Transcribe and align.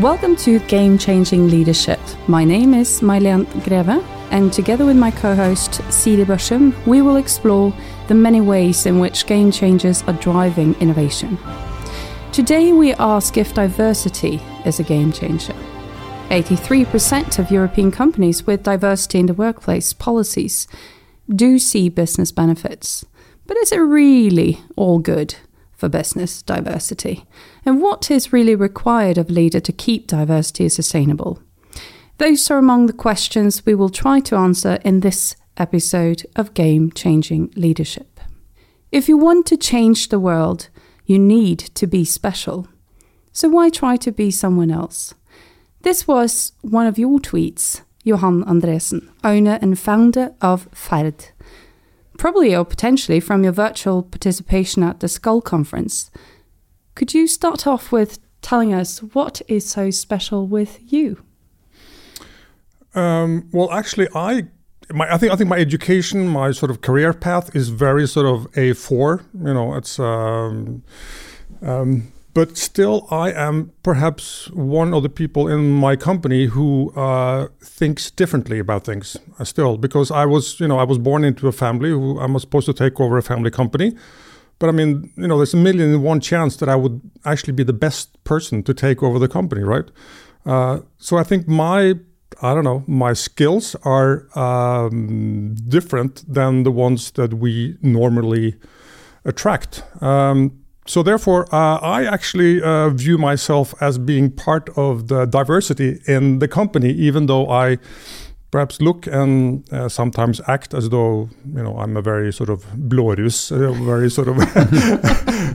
Welcome 0.00 0.34
to 0.36 0.60
Game 0.60 0.96
Changing 0.96 1.48
Leadership. 1.48 2.00
My 2.26 2.42
name 2.42 2.72
is 2.72 3.02
Mailen 3.02 3.44
Greve, 3.64 4.02
and 4.30 4.50
together 4.50 4.86
with 4.86 4.96
my 4.96 5.10
co 5.10 5.34
host 5.34 5.82
Siri 5.92 6.24
Basham, 6.24 6.74
we 6.86 7.02
will 7.02 7.16
explore 7.16 7.74
the 8.08 8.14
many 8.14 8.40
ways 8.40 8.86
in 8.86 8.98
which 8.98 9.26
game 9.26 9.50
changers 9.52 10.02
are 10.04 10.14
driving 10.14 10.72
innovation. 10.80 11.36
Today, 12.32 12.72
we 12.72 12.94
ask 12.94 13.36
if 13.36 13.52
diversity 13.52 14.40
is 14.64 14.80
a 14.80 14.84
game 14.84 15.12
changer. 15.12 15.54
83% 16.30 17.38
of 17.38 17.50
European 17.50 17.90
companies 17.90 18.46
with 18.46 18.62
diversity 18.62 19.18
in 19.18 19.26
the 19.26 19.34
workplace 19.34 19.92
policies 19.92 20.66
do 21.28 21.58
see 21.58 21.90
business 21.90 22.32
benefits. 22.32 23.04
But 23.46 23.58
is 23.58 23.70
it 23.70 23.76
really 23.76 24.62
all 24.76 24.98
good? 24.98 25.34
For 25.80 25.88
business 25.88 26.42
diversity? 26.42 27.24
And 27.64 27.80
what 27.80 28.10
is 28.10 28.32
really 28.32 28.54
required 28.54 29.18
of 29.18 29.30
a 29.30 29.32
leader 29.32 29.60
to 29.60 29.72
keep 29.72 30.06
diversity 30.06 30.68
sustainable? 30.68 31.40
Those 32.18 32.50
are 32.50 32.58
among 32.58 32.86
the 32.86 32.92
questions 32.92 33.64
we 33.64 33.74
will 33.74 33.88
try 33.88 34.20
to 34.20 34.36
answer 34.36 34.78
in 34.84 35.00
this 35.00 35.34
episode 35.56 36.26
of 36.36 36.54
Game 36.54 36.92
Changing 36.92 37.50
Leadership. 37.56 38.20
If 38.92 39.08
you 39.08 39.16
want 39.16 39.46
to 39.46 39.56
change 39.56 40.08
the 40.08 40.20
world, 40.20 40.68
you 41.06 41.18
need 41.18 41.58
to 41.58 41.86
be 41.86 42.04
special. 42.04 42.68
So 43.32 43.48
why 43.48 43.70
try 43.70 43.96
to 43.96 44.12
be 44.12 44.30
someone 44.30 44.70
else? 44.70 45.14
This 45.80 46.06
was 46.06 46.52
one 46.60 46.86
of 46.86 46.98
your 46.98 47.20
tweets, 47.20 47.80
Johan 48.04 48.44
Andresen, 48.44 49.08
owner 49.24 49.58
and 49.62 49.78
founder 49.78 50.34
of 50.42 50.68
Ferd, 50.74 51.28
probably 52.20 52.54
or 52.54 52.66
potentially 52.66 53.18
from 53.18 53.42
your 53.42 53.52
virtual 53.52 54.02
participation 54.02 54.82
at 54.82 55.00
the 55.00 55.06
Skoll 55.06 55.42
Conference. 55.42 56.10
Could 56.94 57.14
you 57.14 57.26
start 57.26 57.66
off 57.66 57.90
with 57.90 58.18
telling 58.42 58.74
us 58.74 58.98
what 58.98 59.40
is 59.48 59.64
so 59.64 59.90
special 59.90 60.46
with 60.46 60.92
you? 60.92 61.24
Um, 62.94 63.48
well, 63.52 63.72
actually, 63.72 64.08
I, 64.14 64.48
my, 64.92 65.10
I 65.14 65.16
think, 65.16 65.32
I 65.32 65.36
think 65.36 65.48
my 65.48 65.56
education, 65.56 66.28
my 66.28 66.52
sort 66.52 66.70
of 66.70 66.82
career 66.82 67.14
path 67.14 67.56
is 67.56 67.70
very 67.70 68.06
sort 68.06 68.26
of 68.26 68.46
A 68.56 68.74
four. 68.74 69.24
You 69.32 69.54
know, 69.54 69.74
it's. 69.74 69.98
Um, 69.98 70.82
um, 71.62 72.12
but 72.32 72.56
still, 72.56 73.06
I 73.10 73.32
am 73.32 73.72
perhaps 73.82 74.50
one 74.50 74.94
of 74.94 75.02
the 75.02 75.08
people 75.08 75.48
in 75.48 75.70
my 75.70 75.96
company 75.96 76.46
who 76.46 76.92
uh, 76.94 77.48
thinks 77.60 78.10
differently 78.10 78.58
about 78.58 78.84
things. 78.84 79.16
Uh, 79.38 79.44
still, 79.44 79.76
because 79.76 80.10
I 80.10 80.26
was, 80.26 80.60
you 80.60 80.68
know, 80.68 80.78
I 80.78 80.84
was 80.84 80.98
born 80.98 81.24
into 81.24 81.48
a 81.48 81.52
family 81.52 81.90
who 81.90 82.20
I'm 82.20 82.38
supposed 82.38 82.66
to 82.66 82.72
take 82.72 83.00
over 83.00 83.18
a 83.18 83.22
family 83.22 83.50
company. 83.50 83.96
But 84.60 84.68
I 84.68 84.72
mean, 84.72 85.10
you 85.16 85.26
know, 85.26 85.38
there's 85.38 85.54
a 85.54 85.56
million 85.56 85.90
and 85.92 86.04
one 86.04 86.20
chance 86.20 86.56
that 86.56 86.68
I 86.68 86.76
would 86.76 87.00
actually 87.24 87.54
be 87.54 87.64
the 87.64 87.72
best 87.72 88.22
person 88.24 88.62
to 88.64 88.74
take 88.74 89.02
over 89.02 89.18
the 89.18 89.28
company, 89.28 89.62
right? 89.62 89.90
Uh, 90.46 90.80
so 90.98 91.16
I 91.16 91.24
think 91.24 91.48
my, 91.48 91.94
I 92.42 92.54
don't 92.54 92.64
know, 92.64 92.84
my 92.86 93.14
skills 93.14 93.74
are 93.82 94.28
um, 94.38 95.56
different 95.66 96.32
than 96.32 96.62
the 96.62 96.70
ones 96.70 97.10
that 97.12 97.34
we 97.34 97.76
normally 97.80 98.56
attract. 99.24 99.82
Um, 100.02 100.59
so 100.90 101.04
therefore, 101.04 101.46
uh, 101.54 101.76
I 101.76 102.04
actually 102.04 102.60
uh, 102.60 102.88
view 102.88 103.16
myself 103.16 103.74
as 103.80 103.96
being 103.96 104.28
part 104.28 104.68
of 104.76 105.06
the 105.06 105.24
diversity 105.24 106.00
in 106.08 106.40
the 106.40 106.48
company, 106.48 106.90
even 106.90 107.26
though 107.26 107.48
I 107.48 107.78
perhaps 108.50 108.80
look 108.80 109.06
and 109.06 109.72
uh, 109.72 109.88
sometimes 109.88 110.40
act 110.48 110.74
as 110.74 110.88
though 110.88 111.28
you 111.46 111.62
know 111.62 111.78
I'm 111.78 111.96
a 111.96 112.02
very 112.02 112.32
sort 112.32 112.50
of 112.50 112.64
blårus, 112.74 113.52
a 113.52 113.72
very 113.84 114.10
sort 114.10 114.26
of 114.26 114.36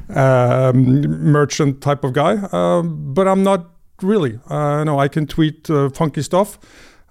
um, 0.16 1.02
merchant 1.34 1.82
type 1.82 2.06
of 2.06 2.14
guy. 2.14 2.38
Um, 2.54 3.14
but 3.14 3.28
I'm 3.28 3.44
not 3.44 3.72
really. 4.02 4.40
Uh, 4.50 4.86
know, 4.86 5.00
I 5.00 5.10
can 5.10 5.28
tweet 5.28 5.70
uh, 5.70 5.90
funky 5.90 6.22
stuff. 6.22 6.58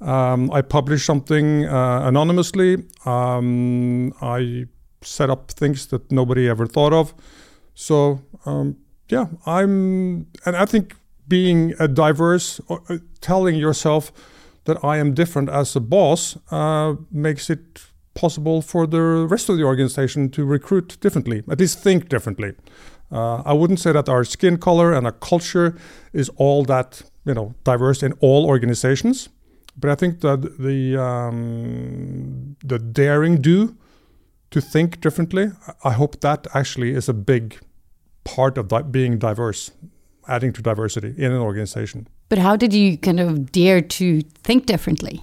Um, 0.01 0.51
I 0.51 0.63
publish 0.63 1.05
something 1.05 1.67
uh, 1.67 2.09
anonymously. 2.09 2.85
Um, 3.05 4.15
I 4.23 4.65
set 5.03 5.29
up 5.29 5.51
things 5.51 5.89
that 5.89 6.11
nobody 6.11 6.49
ever 6.49 6.67
thought 6.67 6.95
of. 6.95 7.13
So 7.75 8.21
um, 8.47 8.77
yeah, 9.09 9.27
I'm, 9.47 10.27
and 10.47 10.57
I 10.57 10.65
think 10.65 10.97
being 11.29 11.75
a 11.79 11.89
diverse, 11.89 12.61
uh, 12.69 12.99
telling 13.21 13.57
yourself 13.57 14.13
that 14.65 14.83
I 14.85 14.97
am 14.99 15.15
different 15.15 15.49
as 15.51 15.77
a 15.77 15.81
boss 15.81 16.39
uh, 16.51 16.95
makes 17.11 17.51
it 17.51 17.85
possible 18.15 18.63
for 18.63 18.87
the 18.87 19.27
rest 19.29 19.49
of 19.49 19.57
the 19.57 19.65
organization 19.65 20.31
to 20.31 20.45
recruit 20.45 20.99
differently, 21.01 21.43
at 21.51 21.59
least 21.59 21.81
think 21.81 22.09
differently. 22.09 22.55
Uh, 23.13 23.43
I 23.45 23.53
wouldn't 23.53 23.81
say 23.81 23.93
that 23.93 24.09
our 24.09 24.25
skin 24.25 24.57
color 24.57 24.93
and 24.93 25.07
our 25.07 25.13
culture 25.13 25.77
is 26.13 26.31
all 26.37 26.65
that 26.65 27.03
you 27.25 27.35
know 27.35 27.55
diverse 27.65 28.03
in 28.03 28.13
all 28.21 28.47
organizations, 28.47 29.29
but 29.77 29.91
I 29.91 29.95
think 29.95 30.21
that 30.21 30.59
the 30.59 30.97
um, 31.01 32.57
the 32.65 32.79
daring 32.79 33.41
do 33.41 33.77
to 34.51 34.61
think 34.61 35.01
differently. 35.01 35.51
I 35.83 35.93
hope 35.93 36.21
that 36.21 36.47
actually 36.55 36.91
is 36.95 37.09
a 37.09 37.15
big 37.15 37.59
part 38.25 38.59
of 38.59 38.69
di 38.69 38.83
being 38.83 39.19
diverse, 39.19 39.71
adding 40.29 40.53
to 40.53 40.63
diversity 40.63 41.15
in 41.17 41.33
an 41.33 41.41
organization. 41.41 42.09
But 42.29 42.39
how 42.39 42.57
did 42.57 42.73
you 42.73 42.97
kind 42.99 43.21
of 43.21 43.53
dare 43.53 43.81
to 43.81 44.23
think 44.43 44.67
differently? 44.67 45.23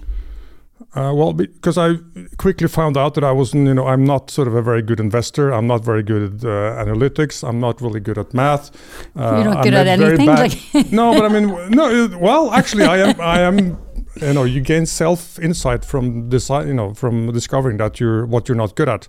Uh, 0.94 1.12
well, 1.14 1.32
because 1.32 1.78
I 1.78 1.96
quickly 2.36 2.68
found 2.68 2.96
out 2.96 3.14
that 3.14 3.24
I 3.24 3.32
wasn't, 3.32 3.66
you 3.66 3.74
know, 3.74 3.86
I'm 3.86 4.04
not 4.04 4.30
sort 4.30 4.46
of 4.46 4.54
a 4.54 4.60
very 4.60 4.82
good 4.82 5.00
investor. 5.00 5.50
I'm 5.50 5.66
not 5.66 5.84
very 5.84 6.02
good 6.02 6.22
at 6.22 6.44
uh, 6.44 6.84
analytics. 6.84 7.46
I'm 7.48 7.60
not 7.60 7.80
really 7.80 8.00
good 8.00 8.18
at 8.18 8.34
math. 8.34 8.70
Uh, 9.16 9.36
You're 9.36 9.54
not 9.54 9.64
good 9.64 9.74
at 9.74 9.86
anything. 9.86 10.26
Like 10.26 10.52
no, 10.92 11.14
but 11.14 11.24
I 11.24 11.28
mean, 11.28 11.70
no. 11.70 12.18
Well, 12.18 12.52
actually, 12.52 12.84
I 12.84 12.98
am. 12.98 13.20
I 13.20 13.40
am. 13.40 13.78
You 14.20 14.34
know, 14.34 14.44
you 14.44 14.60
gain 14.60 14.84
self 14.84 15.38
insight 15.38 15.84
from 15.84 16.28
decide, 16.28 16.66
you 16.66 16.74
know, 16.74 16.92
from 16.92 17.32
discovering 17.32 17.78
that 17.78 17.98
you're 17.98 18.26
what 18.26 18.46
you're 18.46 18.58
not 18.58 18.76
good 18.76 18.88
at. 18.88 19.08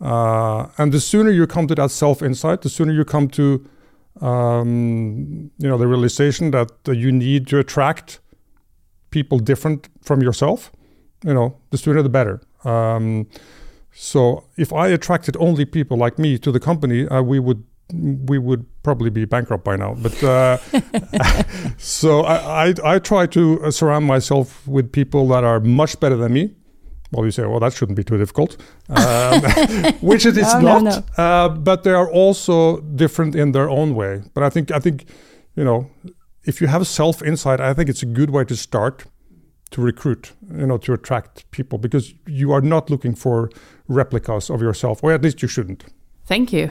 Uh, 0.00 0.68
and 0.78 0.92
the 0.92 1.00
sooner 1.00 1.30
you 1.30 1.46
come 1.46 1.66
to 1.66 1.74
that 1.74 1.90
self 1.90 2.22
insight, 2.22 2.62
the 2.62 2.68
sooner 2.68 2.92
you 2.92 3.04
come 3.04 3.28
to 3.28 3.68
um, 4.20 5.50
you 5.58 5.68
know 5.68 5.78
the 5.78 5.86
realization 5.86 6.50
that 6.50 6.70
you 6.86 7.12
need 7.12 7.46
to 7.48 7.58
attract 7.58 8.20
people 9.10 9.38
different 9.38 9.88
from 10.02 10.22
yourself. 10.22 10.72
You 11.24 11.34
know, 11.34 11.56
the 11.70 11.78
sooner 11.78 12.02
the 12.02 12.08
better. 12.08 12.40
Um, 12.64 13.28
so 13.92 14.44
if 14.56 14.72
I 14.72 14.88
attracted 14.88 15.36
only 15.38 15.64
people 15.64 15.96
like 15.96 16.18
me 16.18 16.38
to 16.38 16.52
the 16.52 16.60
company, 16.60 17.08
uh, 17.08 17.22
we 17.22 17.38
would 17.38 17.64
we 17.92 18.36
would 18.38 18.66
probably 18.82 19.10
be 19.10 19.24
bankrupt 19.24 19.64
by 19.64 19.76
now. 19.76 19.94
But 19.94 20.22
uh, 20.22 20.58
so 21.78 22.20
I, 22.22 22.68
I, 22.68 22.74
I 22.84 22.98
try 22.98 23.26
to 23.26 23.62
uh, 23.62 23.70
surround 23.70 24.06
myself 24.06 24.66
with 24.66 24.92
people 24.92 25.28
that 25.28 25.44
are 25.44 25.60
much 25.60 25.98
better 26.00 26.16
than 26.16 26.32
me 26.32 26.54
well, 27.16 27.24
you 27.24 27.30
say, 27.30 27.46
well, 27.46 27.60
that 27.60 27.72
shouldn't 27.72 27.96
be 27.96 28.04
too 28.04 28.18
difficult, 28.18 28.56
um, 28.90 29.42
which 30.00 30.26
it 30.26 30.36
is 30.36 30.52
no, 30.54 30.60
not. 30.60 30.82
No, 30.82 30.90
no. 30.90 31.22
Uh, 31.24 31.48
but 31.48 31.82
they 31.82 31.92
are 31.92 32.10
also 32.10 32.80
different 32.80 33.34
in 33.34 33.52
their 33.52 33.70
own 33.70 33.94
way. 33.94 34.22
But 34.34 34.42
I 34.42 34.50
think, 34.50 34.70
I 34.70 34.78
think, 34.78 35.06
you 35.54 35.64
know, 35.64 35.90
if 36.44 36.60
you 36.60 36.66
have 36.66 36.86
self 36.86 37.22
insight, 37.22 37.60
I 37.60 37.74
think 37.74 37.88
it's 37.88 38.02
a 38.02 38.06
good 38.06 38.30
way 38.30 38.44
to 38.44 38.54
start 38.54 39.06
to 39.70 39.80
recruit, 39.80 40.32
you 40.54 40.66
know, 40.66 40.78
to 40.78 40.92
attract 40.92 41.50
people 41.50 41.78
because 41.78 42.14
you 42.26 42.52
are 42.52 42.60
not 42.60 42.90
looking 42.90 43.14
for 43.14 43.50
replicas 43.88 44.50
of 44.50 44.60
yourself, 44.60 45.02
or 45.02 45.12
at 45.12 45.22
least 45.22 45.42
you 45.42 45.48
shouldn't. 45.48 45.84
Thank 46.26 46.52
you. 46.52 46.70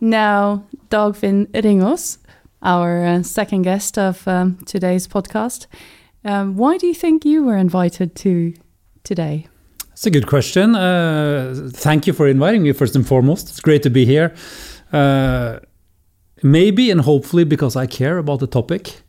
Now, 0.00 0.64
Dagfinn 0.88 1.48
Ringås, 1.52 2.18
our 2.62 3.04
uh, 3.04 3.22
second 3.22 3.62
guest 3.62 3.98
of 3.98 4.26
um, 4.26 4.58
today's 4.64 5.06
podcast. 5.06 5.66
Um, 6.24 6.56
why 6.56 6.78
do 6.78 6.86
you 6.86 6.94
think 6.94 7.24
you 7.24 7.44
were 7.44 7.56
invited 7.56 8.14
to 8.16 8.54
today? 9.04 9.48
It's 9.92 10.06
a 10.06 10.10
good 10.10 10.26
question. 10.26 10.74
Uh, 10.74 11.70
thank 11.72 12.06
you 12.06 12.12
for 12.12 12.26
inviting 12.26 12.62
me, 12.62 12.72
first 12.72 12.96
and 12.96 13.06
foremost. 13.06 13.50
It's 13.50 13.60
great 13.60 13.82
to 13.82 13.90
be 13.90 14.06
here. 14.06 14.34
Uh, 14.92 15.58
maybe 16.42 16.90
and 16.90 17.00
hopefully 17.00 17.44
because 17.44 17.76
I 17.76 17.86
care 17.86 18.18
about 18.18 18.40
the 18.40 18.46
topic. 18.46 19.02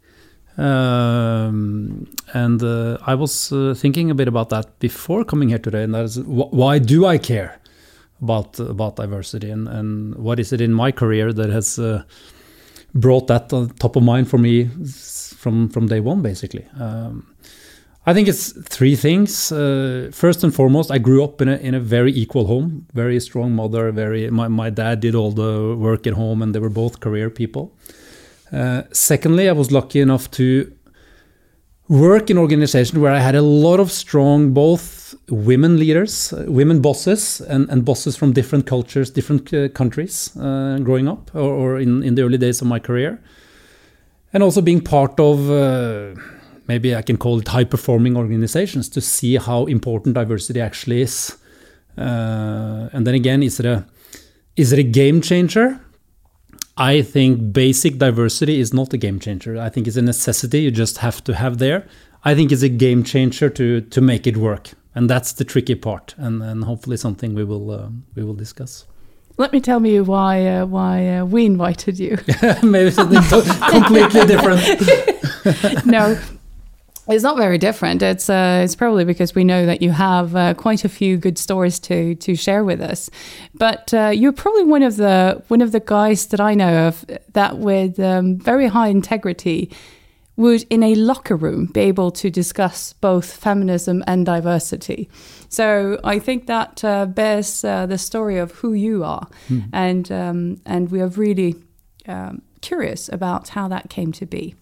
Um, 0.58 2.08
and 2.34 2.62
uh, 2.62 2.98
I 3.08 3.16
was 3.16 3.52
uh, 3.52 3.74
thinking 3.76 4.12
a 4.12 4.16
bit 4.16 4.28
about 4.28 4.50
that 4.50 4.78
before 4.80 5.24
coming 5.24 5.50
here 5.50 5.58
today, 5.58 5.84
and 5.84 5.96
that 5.96 6.04
is 6.04 6.18
wh 6.18 6.54
why 6.54 6.78
do 6.78 7.08
I 7.08 7.18
care 7.18 7.60
about 8.22 8.60
about 8.60 8.98
diversity, 8.98 9.50
and, 9.50 9.68
and 9.68 10.16
what 10.16 10.40
is 10.40 10.54
it 10.54 10.62
in 10.62 10.72
my 10.72 10.92
career 10.92 11.34
that 11.34 11.50
has 11.50 11.80
uh, 11.80 12.04
brought 12.94 13.28
that 13.28 13.52
on 13.52 13.70
top 13.80 13.96
of 13.96 14.04
mind 14.04 14.30
for 14.30 14.38
me 14.38 14.70
from 15.38 15.70
from 15.70 15.88
day 15.88 16.00
one, 16.00 16.22
basically. 16.22 16.68
Um, 16.80 17.26
I 18.06 18.14
think 18.14 18.28
it's 18.28 18.52
three 18.68 18.96
things. 18.98 19.52
Uh, 19.52 20.10
first 20.12 20.44
and 20.44 20.54
foremost, 20.54 20.92
I 20.92 20.98
grew 20.98 21.24
up 21.24 21.42
in 21.42 21.48
a 21.48 21.56
in 21.56 21.74
a 21.74 21.80
very 21.80 22.12
equal 22.12 22.48
home, 22.48 22.86
very 22.94 23.20
strong 23.20 23.56
mother. 23.56 23.92
Very 23.92 24.30
my 24.30 24.50
my 24.50 24.70
dad 24.70 25.00
did 25.00 25.16
all 25.16 25.32
the 25.32 25.76
work 25.78 26.06
at 26.08 26.14
home, 26.14 26.42
and 26.44 26.54
they 26.54 26.60
were 26.60 26.70
both 26.70 27.00
career 27.00 27.30
people. 27.30 27.72
Uh, 28.52 28.84
secondly, 28.92 29.48
I 29.48 29.54
was 29.54 29.72
lucky 29.72 30.00
enough 30.02 30.30
to 30.32 30.72
work 31.88 32.30
in 32.30 32.38
an 32.38 32.42
organization 32.42 33.02
where 33.02 33.14
I 33.14 33.20
had 33.20 33.36
a 33.36 33.42
lot 33.42 33.80
of 33.80 33.92
strong 33.92 34.54
both 34.54 35.16
women 35.30 35.78
leaders, 35.80 36.34
uh, 36.34 36.46
women 36.48 36.82
bosses, 36.82 37.42
and, 37.42 37.70
and 37.70 37.86
bosses 37.86 38.18
from 38.18 38.34
different 38.34 38.66
cultures, 38.66 39.12
different 39.12 39.54
uh, 39.54 39.70
countries 39.70 40.36
uh, 40.38 40.78
growing 40.84 41.08
up, 41.08 41.32
or, 41.34 41.54
or 41.54 41.80
in 41.80 42.04
in 42.04 42.16
the 42.16 42.24
early 42.24 42.38
days 42.38 42.62
of 42.62 42.68
my 42.68 42.80
career. 42.80 43.20
and 44.34 44.42
also 44.42 44.62
being 44.62 44.82
part 44.82 45.20
of 45.20 45.50
uh, 45.50 46.16
maybe 46.68 46.96
I 46.96 47.02
can 47.02 47.18
call 47.18 47.40
it 47.40 47.48
high 47.48 47.64
performing 47.64 48.16
organizations 48.18 48.90
to 48.90 49.02
see 49.02 49.38
how 49.38 49.66
important 49.66 50.16
diversity 50.16 50.62
actually 50.62 51.02
is. 51.02 51.38
Uh, 51.98 52.90
and 52.94 53.06
then 53.06 53.16
again, 53.16 53.44
is 53.44 53.60
it 53.60 53.66
a 53.66 53.86
is 54.56 54.72
it 54.72 54.80
a 54.80 54.84
game 54.84 55.22
changer? 55.22 55.80
I 56.78 57.04
think 57.04 57.54
basic 57.54 57.98
diversity 58.00 58.60
is 58.60 58.74
not 58.74 58.94
a 58.94 58.98
game 58.98 59.20
changer. 59.20 59.60
I 59.60 59.70
think 59.70 59.88
it's 59.88 59.98
a 59.98 60.02
necessity 60.02 60.62
you 60.62 60.72
just 60.72 61.00
have 61.00 61.24
to 61.26 61.36
have 61.36 61.60
there. 61.60 61.88
I 62.26 62.34
think 62.34 62.52
it's 62.52 62.64
a 62.64 62.70
game 62.70 63.04
changer 63.04 63.50
to 63.50 63.82
to 63.82 64.02
make 64.02 64.26
it 64.26 64.38
work, 64.38 64.72
and 64.96 65.10
that's 65.10 65.34
the 65.34 65.44
tricky 65.44 65.76
part, 65.76 66.16
and, 66.18 66.42
and 66.42 66.64
hopefully 66.64 66.98
something 66.98 67.36
we 67.36 67.44
will 67.44 67.72
uh, 67.72 67.90
we 68.16 68.24
will 68.24 68.34
discuss. 68.36 68.86
Let 69.38 69.52
me 69.52 69.60
tell 69.62 69.86
you 69.86 70.04
why 70.04 70.46
uh, 70.48 70.66
why 70.66 71.18
uh, 71.18 71.26
we 71.26 71.46
invited 71.46 72.00
you. 72.00 72.18
Maybe 72.64 72.92
something 72.92 73.22
completely 73.70 74.26
different. 74.26 75.86
no, 75.86 76.18
it's 77.08 77.24
not 77.24 77.38
very 77.38 77.58
different. 77.58 78.02
It's 78.02 78.30
uh, 78.30 78.62
it's 78.64 78.76
probably 78.76 79.06
because 79.06 79.36
we 79.36 79.44
know 79.44 79.66
that 79.66 79.82
you 79.82 79.92
have 79.92 80.36
uh, 80.36 80.54
quite 80.54 80.86
a 80.86 80.90
few 80.90 81.18
good 81.18 81.38
stories 81.38 81.80
to 81.82 82.16
to 82.16 82.36
share 82.36 82.64
with 82.64 82.82
us. 82.82 83.10
But 83.54 83.94
uh, 83.94 84.12
you're 84.14 84.32
probably 84.32 84.64
one 84.64 84.84
of 84.84 84.96
the 84.96 85.44
one 85.50 85.62
of 85.62 85.72
the 85.72 85.80
guys 85.80 86.28
that 86.28 86.40
I 86.40 86.54
know 86.54 86.88
of 86.88 87.06
that 87.34 87.58
with 87.58 88.00
um, 88.00 88.38
very 88.38 88.68
high 88.68 88.88
integrity 88.88 89.70
would 90.36 90.66
in 90.70 90.82
a 90.82 90.96
locker 90.96 91.36
room 91.36 91.68
be 91.68 91.82
able 91.82 92.10
to 92.10 92.30
discuss 92.30 92.94
both 92.94 93.36
feminism 93.36 94.04
and 94.08 94.26
diversity. 94.26 95.10
So 95.50 96.00
I 96.04 96.18
think 96.20 96.48
that 96.48 96.84
uh, 96.84 97.06
bears 97.06 97.64
uh, 97.64 97.86
the 97.86 97.98
story 97.98 98.40
of 98.40 98.52
who 98.54 98.74
you 98.74 99.04
are, 99.04 99.28
mm. 99.50 99.70
and 99.74 100.12
um, 100.12 100.62
and 100.66 100.90
we 100.90 101.02
are 101.02 101.08
really 101.08 101.56
um, 102.08 102.42
curious 102.62 103.10
about 103.10 103.50
how 103.50 103.68
that 103.68 103.90
came 103.90 104.12
to 104.14 104.26
be. 104.26 104.56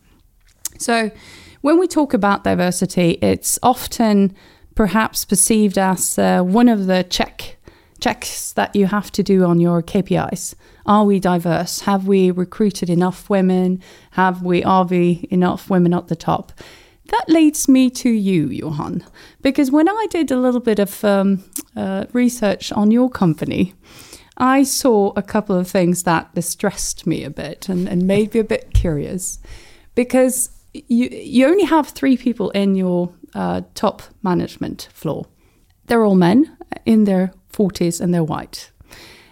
So 0.81 1.11
when 1.61 1.79
we 1.79 1.87
talk 1.87 2.13
about 2.13 2.43
diversity, 2.43 3.19
it's 3.21 3.59
often 3.61 4.35
perhaps 4.75 5.25
perceived 5.25 5.77
as 5.77 6.17
uh, 6.17 6.41
one 6.41 6.67
of 6.67 6.87
the 6.87 7.03
check 7.03 7.57
checks 7.99 8.51
that 8.53 8.75
you 8.75 8.87
have 8.87 9.11
to 9.11 9.21
do 9.21 9.45
on 9.45 9.59
your 9.59 9.83
KPIs. 9.83 10.55
Are 10.87 11.05
we 11.05 11.19
diverse? 11.19 11.81
Have 11.81 12.07
we 12.07 12.31
recruited 12.31 12.89
enough 12.89 13.29
women? 13.29 13.79
Have 14.11 14.41
we 14.41 14.63
are 14.63 14.85
we 14.85 15.27
enough 15.29 15.69
women 15.69 15.93
at 15.93 16.07
the 16.07 16.15
top? 16.15 16.51
That 17.05 17.25
leads 17.27 17.67
me 17.67 17.89
to 17.91 18.09
you, 18.09 18.47
Johan, 18.47 19.03
because 19.41 19.69
when 19.69 19.87
I 19.87 20.07
did 20.09 20.31
a 20.31 20.37
little 20.37 20.61
bit 20.61 20.79
of 20.79 21.03
um, 21.03 21.43
uh, 21.75 22.05
research 22.13 22.71
on 22.71 22.89
your 22.89 23.09
company, 23.09 23.73
I 24.37 24.63
saw 24.63 25.13
a 25.15 25.21
couple 25.21 25.55
of 25.55 25.67
things 25.67 26.03
that 26.03 26.33
distressed 26.33 27.05
me 27.05 27.23
a 27.23 27.29
bit 27.29 27.69
and, 27.69 27.87
and 27.87 28.07
made 28.07 28.33
me 28.33 28.39
a 28.39 28.45
bit 28.45 28.73
curious. 28.73 29.39
Because 29.93 30.49
you 30.73 31.09
you 31.09 31.47
only 31.47 31.65
have 31.65 31.89
three 31.89 32.17
people 32.17 32.49
in 32.51 32.75
your 32.75 33.13
uh, 33.33 33.61
top 33.75 34.01
management 34.23 34.89
floor. 34.93 35.25
They're 35.85 36.03
all 36.03 36.15
men 36.15 36.57
in 36.85 37.03
their 37.03 37.33
40s 37.51 37.99
and 37.99 38.13
they're 38.13 38.23
white. 38.23 38.71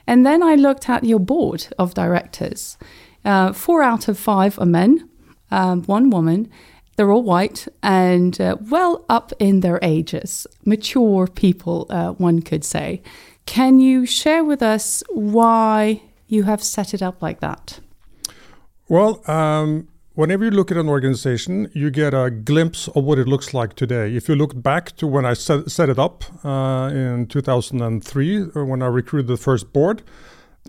And 0.05 0.25
then 0.25 0.41
I 0.41 0.55
looked 0.55 0.89
at 0.89 1.03
your 1.03 1.19
board 1.19 1.67
of 1.77 1.93
directors. 1.93 2.77
Uh, 3.23 3.53
four 3.53 3.83
out 3.83 4.07
of 4.07 4.17
five 4.17 4.57
are 4.59 4.65
men, 4.65 5.07
um, 5.51 5.83
one 5.83 6.09
woman. 6.09 6.49
They're 6.95 7.11
all 7.11 7.23
white 7.23 7.67
and 7.81 8.39
uh, 8.41 8.57
well 8.59 9.05
up 9.07 9.31
in 9.39 9.61
their 9.61 9.79
ages, 9.81 10.47
mature 10.65 11.27
people, 11.27 11.85
uh, 11.89 12.11
one 12.13 12.41
could 12.41 12.65
say. 12.65 13.01
Can 13.45 13.79
you 13.79 14.05
share 14.05 14.43
with 14.43 14.61
us 14.61 15.03
why 15.09 16.01
you 16.27 16.43
have 16.43 16.61
set 16.61 16.93
it 16.93 17.01
up 17.01 17.21
like 17.21 17.39
that? 17.39 17.79
Well, 18.89 19.21
um, 19.29 19.87
whenever 20.19 20.43
you 20.43 20.51
look 20.51 20.69
at 20.69 20.75
an 20.75 20.89
organization, 20.89 21.71
you 21.73 21.89
get 21.89 22.13
a 22.13 22.29
glimpse 22.29 22.89
of 22.89 23.05
what 23.05 23.17
it 23.17 23.25
looks 23.25 23.53
like 23.53 23.73
today. 23.75 24.13
If 24.13 24.27
you 24.27 24.35
look 24.35 24.61
back 24.61 24.93
to 24.97 25.07
when 25.07 25.25
I 25.25 25.33
set, 25.33 25.71
set 25.71 25.87
it 25.87 25.97
up 25.97 26.25
uh, 26.43 26.91
in 26.93 27.27
2003, 27.27 28.41
uh, 28.41 28.65
when 28.65 28.81
I 28.81 28.87
recruited 28.87 29.27
the 29.27 29.37
first 29.37 29.71
board, 29.71 30.03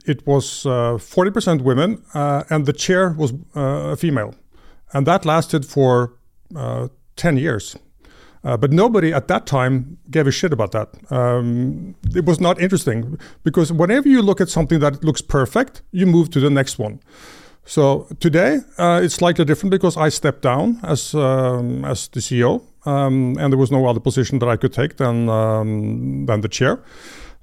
it 0.07 0.25
was 0.25 0.65
uh, 0.67 0.99
40% 0.99 1.63
women, 1.63 2.01
uh, 2.15 2.45
and 2.49 2.65
the 2.65 2.73
chair 2.73 3.11
was 3.11 3.33
uh, 3.57 3.95
a 3.95 3.97
female. 3.97 4.37
And 4.93 5.05
that 5.09 5.25
lasted 5.25 5.67
for 5.67 6.15
uh, 6.55 6.87
10 7.17 7.37
years. 7.37 7.77
but 8.43 8.73
nobody 8.73 9.13
at 9.13 9.27
that 9.27 9.47
time 9.47 9.99
gave 10.11 10.29
a 10.29 10.31
shit 10.31 10.53
about 10.53 10.71
that. 10.73 10.89
Um, 11.11 11.97
it 12.15 12.25
was 12.25 12.41
not 12.41 12.61
interesting 12.61 13.19
because 13.43 13.73
whenever 13.73 14.09
you 14.09 14.23
look 14.23 14.41
at 14.41 14.49
something 14.49 14.81
that 14.81 15.05
looks 15.05 15.23
perfect, 15.23 15.83
you 15.91 16.07
move 16.07 16.31
to 16.31 16.41
the 16.41 16.51
next 16.51 16.79
one. 16.79 17.01
So 17.65 18.07
today 18.19 18.61
uh, 18.79 19.01
it's 19.03 19.15
slightly 19.15 19.45
different 19.45 19.71
because 19.71 19.97
I 19.97 20.09
stepped 20.09 20.43
down 20.43 20.81
as 20.83 21.15
um, 21.15 21.85
as 21.85 22.09
the 22.09 22.21
CEO, 22.21 22.63
um, 22.87 23.37
and 23.39 23.53
there 23.53 23.59
was 23.59 23.71
no 23.71 23.87
other 23.87 24.01
position 24.01 24.39
that 24.41 24.49
I 24.49 24.57
could 24.57 24.73
take 24.73 24.97
than 24.97 25.29
um, 25.29 26.27
than 26.27 26.41
the 26.41 26.49
chair. 26.49 26.83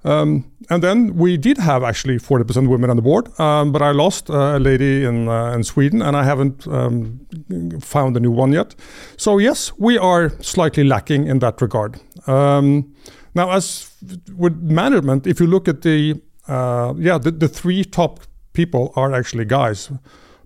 Um, 0.03 0.45
and 0.69 0.83
then 0.83 1.15
we 1.15 1.37
did 1.37 1.57
have 1.57 1.83
actually 1.83 2.17
40% 2.17 2.69
women 2.69 2.89
on 2.89 2.95
the 2.95 3.01
board, 3.01 3.27
um, 3.39 3.71
but 3.71 3.81
I 3.81 3.91
lost 3.91 4.29
uh, 4.29 4.55
a 4.55 4.59
lady 4.59 5.03
in 5.03 5.27
uh, 5.27 5.51
in 5.51 5.63
Sweden, 5.63 6.01
and 6.01 6.15
I 6.15 6.23
haven't 6.23 6.67
um, 6.67 7.19
found 7.81 8.15
a 8.15 8.19
new 8.19 8.31
one 8.31 8.53
yet. 8.53 8.75
So 9.17 9.37
yes, 9.37 9.71
we 9.77 9.97
are 9.97 10.29
slightly 10.41 10.83
lacking 10.83 11.27
in 11.27 11.39
that 11.39 11.61
regard. 11.61 11.99
now, 12.27 13.51
as 13.51 13.91
with 14.35 14.55
management, 14.61 15.27
if 15.27 15.39
you 15.39 15.47
look 15.47 15.67
at 15.67 15.81
the 15.81 16.21
uh, 16.47 16.93
yeah 16.97 17.17
the, 17.17 17.31
the 17.31 17.47
three 17.47 17.83
top 17.83 18.19
people 18.57 18.92
are 18.95 19.13
actually 19.13 19.45
guys. 19.45 19.92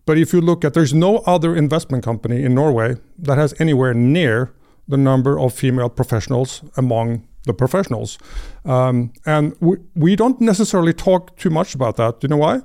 But 0.06 0.18
if 0.18 0.34
you 0.34 0.42
look 0.42 0.66
at, 0.66 0.74
there's 0.74 0.94
no 0.94 1.18
other 1.26 1.56
investment 1.56 2.04
company 2.04 2.44
in 2.44 2.54
Norway 2.54 2.96
that 3.18 3.38
has 3.38 3.54
anywhere 3.60 3.94
near 3.94 4.54
the 4.88 4.98
number 4.98 5.40
of 5.40 5.54
female 5.54 5.90
professionals 5.90 6.62
among 6.76 7.26
the 7.46 7.54
professionals. 7.54 8.18
Um, 8.66 9.14
and 9.26 9.56
we, 9.60 9.78
we 9.96 10.16
don't 10.16 10.40
necessarily 10.42 10.94
talk 10.94 11.38
too 11.38 11.50
much 11.50 11.74
about 11.76 11.96
that. 11.96 12.20
Do 12.20 12.26
you 12.26 12.30
know 12.30 12.44
why? 12.48 12.62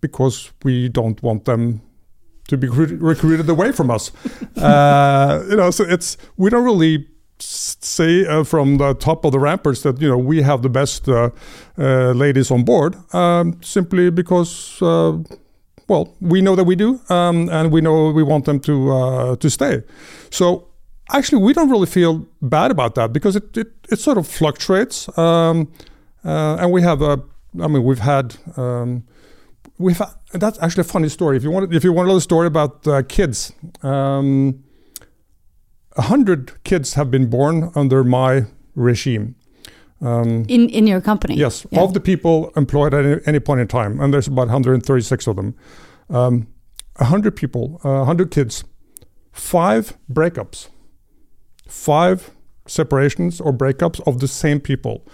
Because 0.00 0.52
we 0.62 0.88
don't 0.88 1.20
want 1.22 1.44
them 1.44 1.80
to 2.48 2.56
be 2.56 2.68
recruited 2.68 3.48
away 3.48 3.72
from 3.72 3.90
us. 3.90 4.12
uh, 4.56 5.44
you 5.50 5.56
know, 5.56 5.70
so 5.70 5.84
it's 5.84 6.16
we 6.36 6.50
don't 6.50 6.64
really 6.64 7.08
say 7.42 8.26
uh, 8.26 8.44
from 8.44 8.78
the 8.78 8.94
top 8.94 9.24
of 9.24 9.32
the 9.32 9.38
ramparts 9.38 9.82
that 9.82 10.00
you 10.00 10.08
know 10.08 10.18
we 10.18 10.42
have 10.42 10.62
the 10.62 10.68
best 10.68 11.08
uh, 11.08 11.30
uh, 11.78 12.12
ladies 12.12 12.50
on 12.50 12.64
board, 12.64 12.96
um, 13.14 13.60
simply 13.62 14.10
because 14.10 14.80
uh, 14.82 15.16
well 15.88 16.14
we 16.20 16.40
know 16.40 16.56
that 16.56 16.64
we 16.64 16.76
do, 16.76 17.00
um, 17.08 17.48
and 17.50 17.72
we 17.72 17.80
know 17.80 18.10
we 18.10 18.22
want 18.22 18.44
them 18.44 18.60
to 18.60 18.92
uh, 18.92 19.36
to 19.36 19.50
stay. 19.50 19.82
So 20.30 20.68
actually, 21.12 21.42
we 21.42 21.52
don't 21.52 21.70
really 21.70 21.86
feel 21.86 22.26
bad 22.42 22.70
about 22.70 22.94
that 22.96 23.12
because 23.12 23.36
it 23.36 23.56
it, 23.56 23.72
it 23.90 23.98
sort 23.98 24.18
of 24.18 24.26
fluctuates, 24.26 25.08
um, 25.18 25.72
uh, 26.24 26.56
and 26.60 26.72
we 26.72 26.82
have 26.82 27.02
a 27.02 27.22
I 27.60 27.68
mean 27.68 27.84
we've 27.84 28.00
had. 28.00 28.36
Um, 28.56 29.04
we've 29.78 30.02
that's 30.32 30.58
actually 30.60 30.80
a 30.80 30.84
funny 30.92 31.08
story. 31.08 31.36
If 31.36 31.44
you 31.44 31.50
want, 31.50 31.72
if 31.72 31.84
you 31.84 31.92
want 31.92 32.06
a 32.06 32.10
little 32.10 32.20
story 32.20 32.48
about 32.48 33.08
kids, 33.08 33.52
um, 33.82 34.64
100 35.98 36.62
kids 36.62 36.94
have 36.94 37.10
been 37.10 37.28
born 37.28 37.70
under 37.74 38.04
my 38.04 38.46
regime. 38.76 39.34
Um, 40.00 40.44
in 40.48 40.68
in 40.68 40.86
your 40.86 41.00
company? 41.00 41.34
Yes, 41.34 41.66
yeah. 41.70 41.82
of 41.82 41.92
the 41.92 42.00
people 42.00 42.52
employed 42.54 42.94
at 42.94 43.04
any, 43.04 43.20
any, 43.26 43.40
point 43.40 43.60
in 43.60 43.66
time, 43.66 44.00
and 44.00 44.14
there's 44.14 44.28
about 44.28 44.46
136 44.46 45.26
of 45.26 45.34
them. 45.34 45.56
Um, 46.08 46.46
100 46.98 47.34
people, 47.34 47.80
uh, 47.84 48.06
100 48.06 48.30
kids, 48.30 48.62
five 49.32 49.98
breakups, 50.08 50.68
five 51.66 52.30
separations 52.66 53.40
or 53.40 53.52
breakups 53.52 54.00
of 54.06 54.20
the 54.20 54.28
same 54.28 54.60
people. 54.60 55.04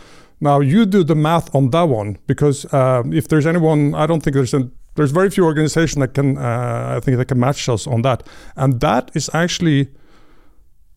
Now 0.41 0.61
you 0.61 0.85
do 0.85 1.03
the 1.03 1.15
math 1.15 1.55
on 1.55 1.71
that 1.71 1.85
one 1.85 2.19
because 2.27 2.67
uh, 2.67 3.03
if 3.07 3.29
there's 3.29 3.47
anyone, 3.47 3.95
I 3.95 4.07
don't 4.07 4.23
think 4.23 4.35
there's 4.35 4.53
a, 4.53 4.71
there's 4.97 5.13
very 5.13 5.31
few 5.31 5.45
organizations 5.45 6.01
that 6.01 6.13
can 6.15 6.37
uh, 6.37 6.95
I 6.97 7.01
think 7.01 7.17
that 7.17 7.29
can 7.29 7.41
match 7.41 7.69
us 7.71 7.87
on 7.87 8.03
that, 8.03 8.23
and 8.57 8.81
that 8.81 9.11
is 9.15 9.31
actually 9.33 9.89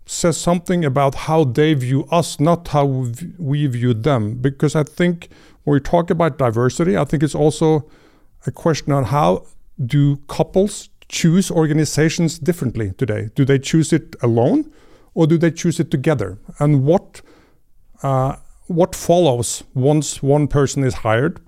says 0.07 0.37
something 0.37 0.83
about 0.85 1.13
how 1.15 1.43
they 1.43 1.73
view 1.73 2.07
us, 2.11 2.39
not 2.39 2.69
how 2.69 2.85
we 3.37 3.67
view 3.67 3.93
them. 3.93 4.35
Because 4.35 4.75
I 4.75 4.83
think 4.83 5.29
when 5.63 5.73
we 5.73 5.79
talk 5.79 6.09
about 6.09 6.37
diversity, 6.37 6.97
I 6.97 7.03
think 7.03 7.21
it's 7.21 7.35
also 7.35 7.89
a 8.45 8.51
question 8.51 8.93
on 8.93 9.03
how 9.05 9.45
do 9.85 10.17
couples 10.27 10.89
choose 11.09 11.51
organizations 11.51 12.39
differently 12.39 12.93
today? 12.97 13.29
Do 13.35 13.45
they 13.45 13.59
choose 13.59 13.93
it 13.93 14.15
alone 14.21 14.71
or 15.13 15.27
do 15.27 15.37
they 15.37 15.51
choose 15.51 15.79
it 15.79 15.91
together? 15.91 16.37
And 16.59 16.83
what 16.83 17.21
uh, 18.01 18.37
what 18.67 18.95
follows 18.95 19.63
once 19.73 20.21
one 20.21 20.47
person 20.47 20.83
is 20.83 20.95
hired 20.95 21.39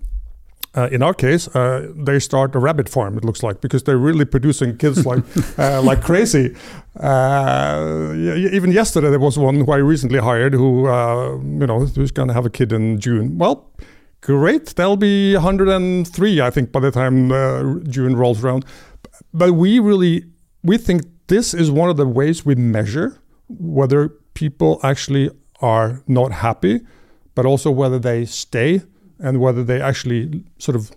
uh, 0.76 0.88
in 0.92 1.02
our 1.02 1.14
case, 1.14 1.48
uh, 1.56 1.92
they 1.96 2.20
start 2.20 2.54
a 2.54 2.60
rabbit 2.60 2.88
farm. 2.88 3.18
It 3.18 3.26
looks 3.26 3.42
like 3.42 3.60
because 3.60 3.84
they're 3.84 3.98
really 3.98 4.26
producing 4.26 4.78
kids 4.78 5.06
like 5.06 5.24
uh, 5.58 5.82
like 5.82 6.02
crazy. 6.02 6.56
Uh, 7.00 8.14
even 8.16 8.72
yesterday, 8.72 9.10
there 9.10 9.20
was 9.20 9.38
one 9.38 9.56
who 9.56 9.72
I 9.72 9.78
recently 9.78 10.20
hired 10.20 10.54
who 10.54 10.88
uh, 10.88 11.38
you 11.38 11.66
know 11.66 11.80
who's 11.80 12.12
going 12.12 12.28
to 12.28 12.34
have 12.34 12.46
a 12.46 12.50
kid 12.50 12.72
in 12.72 13.00
June. 13.00 13.38
Well, 13.38 13.72
great. 14.22 14.76
They'll 14.76 14.98
be 14.98 15.34
103, 15.34 16.42
I 16.42 16.50
think, 16.52 16.72
by 16.72 16.82
the 16.82 16.92
time 16.92 17.32
uh, 17.32 17.80
June 17.90 18.16
rolls 18.16 18.44
around. 18.44 18.64
But 19.34 19.54
we 19.54 19.80
really 19.80 20.26
we 20.64 20.78
think 20.78 21.02
this 21.28 21.54
is 21.54 21.72
one 21.72 21.90
of 21.90 21.98
the 21.98 22.08
ways 22.08 22.46
we 22.46 22.54
measure 22.56 23.18
whether 23.48 24.10
people 24.36 24.80
actually 24.84 25.32
are 25.62 26.04
not 26.08 26.32
happy, 26.32 26.82
but 27.34 27.46
also 27.48 27.72
whether 27.72 27.98
they 27.98 28.26
stay 28.26 28.82
and 29.20 29.40
whether 29.40 29.64
they 29.64 29.82
actually 29.82 30.44
sort 30.58 30.76
of 30.76 30.92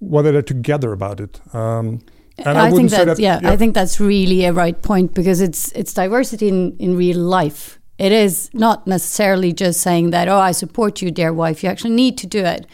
whether 0.00 0.32
they're 0.32 0.42
together 0.42 0.92
about 0.92 1.20
it. 1.20 1.40
Um, 1.54 2.00
and 2.38 2.58
I, 2.58 2.66
I 2.66 2.70
think 2.70 2.90
that, 2.90 3.06
that 3.06 3.18
yeah, 3.18 3.40
yeah, 3.42 3.50
I 3.50 3.56
think 3.56 3.74
that's 3.74 4.00
really 4.00 4.44
a 4.44 4.52
right 4.52 4.80
point 4.82 5.14
because 5.14 5.40
it's 5.40 5.70
it's 5.72 5.94
diversity 5.94 6.48
in, 6.48 6.76
in 6.78 6.96
real 6.96 7.18
life. 7.18 7.78
It 7.96 8.10
is 8.10 8.50
not 8.52 8.86
necessarily 8.86 9.52
just 9.52 9.80
saying 9.80 10.10
that, 10.10 10.28
oh, 10.28 10.38
I 10.38 10.52
support 10.52 11.00
you, 11.00 11.12
dear 11.12 11.32
wife. 11.32 11.62
You 11.62 11.70
actually 11.70 11.94
need 11.94 12.18
to 12.18 12.26
do 12.26 12.44
it. 12.44 12.66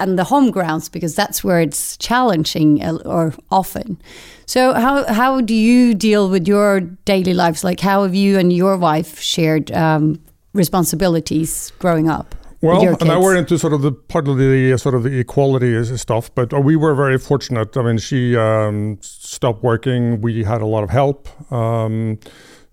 And 0.00 0.18
the 0.18 0.24
home 0.24 0.50
grounds, 0.50 0.88
because 0.88 1.14
that's 1.14 1.42
where 1.42 1.60
it's 1.60 1.96
challenging 1.96 2.84
or 3.04 3.34
often. 3.50 4.00
So, 4.46 4.72
how, 4.74 5.12
how 5.12 5.40
do 5.40 5.54
you 5.54 5.94
deal 5.94 6.28
with 6.28 6.46
your 6.46 6.80
daily 6.80 7.34
lives? 7.34 7.64
Like, 7.64 7.80
how 7.80 8.04
have 8.04 8.14
you 8.14 8.38
and 8.38 8.52
your 8.52 8.76
wife 8.76 9.18
shared 9.20 9.72
um, 9.72 10.20
responsibilities 10.54 11.72
growing 11.78 12.08
up? 12.08 12.34
Well, 12.60 12.96
and 13.00 13.10
I 13.10 13.16
went 13.16 13.38
into 13.38 13.56
sort 13.58 13.72
of 13.72 13.82
the 13.82 13.92
part 13.92 14.26
of 14.26 14.36
the 14.36 14.76
sort 14.78 14.94
of 14.96 15.04
the 15.04 15.18
equality 15.18 15.84
stuff, 15.96 16.34
but 16.34 16.52
we 16.64 16.74
were 16.74 16.94
very 16.94 17.18
fortunate. 17.18 17.76
I 17.76 17.82
mean, 17.82 17.98
she 17.98 18.36
um, 18.36 18.98
stopped 19.00 19.62
working. 19.62 20.20
We 20.20 20.42
had 20.42 20.60
a 20.60 20.66
lot 20.66 20.82
of 20.82 20.90
help. 20.90 21.28
Um, 21.52 22.18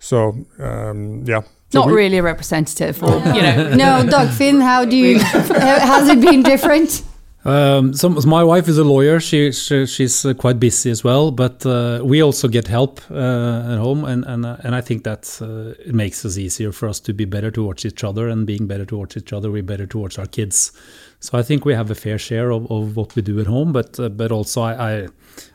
so 0.00 0.36
um, 0.58 1.24
yeah. 1.24 1.42
So 1.70 1.80
Not 1.80 1.88
we, 1.88 1.94
really 1.94 2.18
a 2.18 2.22
representative, 2.22 3.02
or 3.02 3.16
you 3.16 3.42
know. 3.42 3.74
no, 3.74 4.08
Dagfinn, 4.08 4.60
how 4.60 4.84
do 4.84 4.96
you? 4.96 5.18
has 5.20 6.08
it 6.08 6.20
been 6.20 6.42
different? 6.42 7.02
Um, 7.46 7.94
so, 7.94 8.08
my 8.08 8.42
wife 8.42 8.66
is 8.66 8.76
a 8.76 8.82
lawyer. 8.82 9.20
She, 9.20 9.52
she 9.52 9.86
she's 9.86 10.26
uh, 10.26 10.34
quite 10.34 10.58
busy 10.58 10.90
as 10.90 11.04
well, 11.04 11.30
but 11.30 11.64
uh, 11.64 12.00
we 12.02 12.20
also 12.20 12.48
get 12.48 12.66
help 12.66 13.00
uh, 13.08 13.72
at 13.72 13.78
home, 13.78 14.04
and 14.04 14.24
and 14.24 14.44
uh, 14.44 14.56
and 14.64 14.74
I 14.74 14.80
think 14.80 15.04
that 15.04 15.38
uh, 15.40 15.80
it 15.88 15.94
makes 15.94 16.24
us 16.24 16.38
easier 16.38 16.72
for 16.72 16.88
us 16.88 16.98
to 17.00 17.12
be 17.12 17.24
better 17.24 17.52
towards 17.52 17.86
each 17.86 18.02
other, 18.02 18.28
and 18.28 18.48
being 18.48 18.66
better 18.66 18.84
towards 18.84 19.16
each 19.16 19.32
other, 19.32 19.52
we're 19.52 19.62
better 19.62 19.86
towards 19.86 20.18
our 20.18 20.26
kids. 20.26 20.72
So 21.20 21.38
I 21.38 21.42
think 21.42 21.64
we 21.64 21.72
have 21.74 21.88
a 21.88 21.94
fair 21.94 22.18
share 22.18 22.50
of, 22.50 22.68
of 22.68 22.96
what 22.96 23.14
we 23.14 23.22
do 23.22 23.38
at 23.38 23.46
home, 23.46 23.72
but 23.72 24.00
uh, 24.00 24.08
but 24.08 24.32
also 24.32 24.62
I, 24.62 24.94
I, 24.94 25.08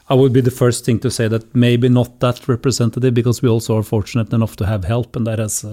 I 0.07 0.13
would 0.13 0.31
be 0.31 0.41
the 0.41 0.49
first 0.49 0.85
thing 0.85 0.97
to 0.99 1.11
say 1.11 1.27
that 1.27 1.53
maybe 1.53 1.89
not 1.89 2.21
that 2.21 2.47
representative 2.47 3.13
because 3.13 3.41
we 3.41 3.49
also 3.49 3.77
are 3.77 3.83
fortunate 3.83 4.31
enough 4.31 4.55
to 4.55 4.65
have 4.65 4.85
help, 4.85 5.17
and 5.17 5.27
that 5.27 5.39
has 5.39 5.65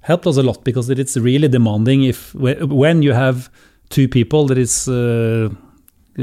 helped 0.00 0.26
us 0.26 0.36
a 0.36 0.42
lot 0.42 0.64
because 0.64 0.90
it's 0.90 1.16
really 1.16 1.48
demanding 1.48 2.04
if 2.04 2.34
when 2.34 3.00
you 3.00 3.14
have 3.14 3.48
two 3.90 4.08
people 4.08 4.46
that 4.46 4.58
is 4.58 4.88
uh, 4.88 5.48
uh, 6.18 6.22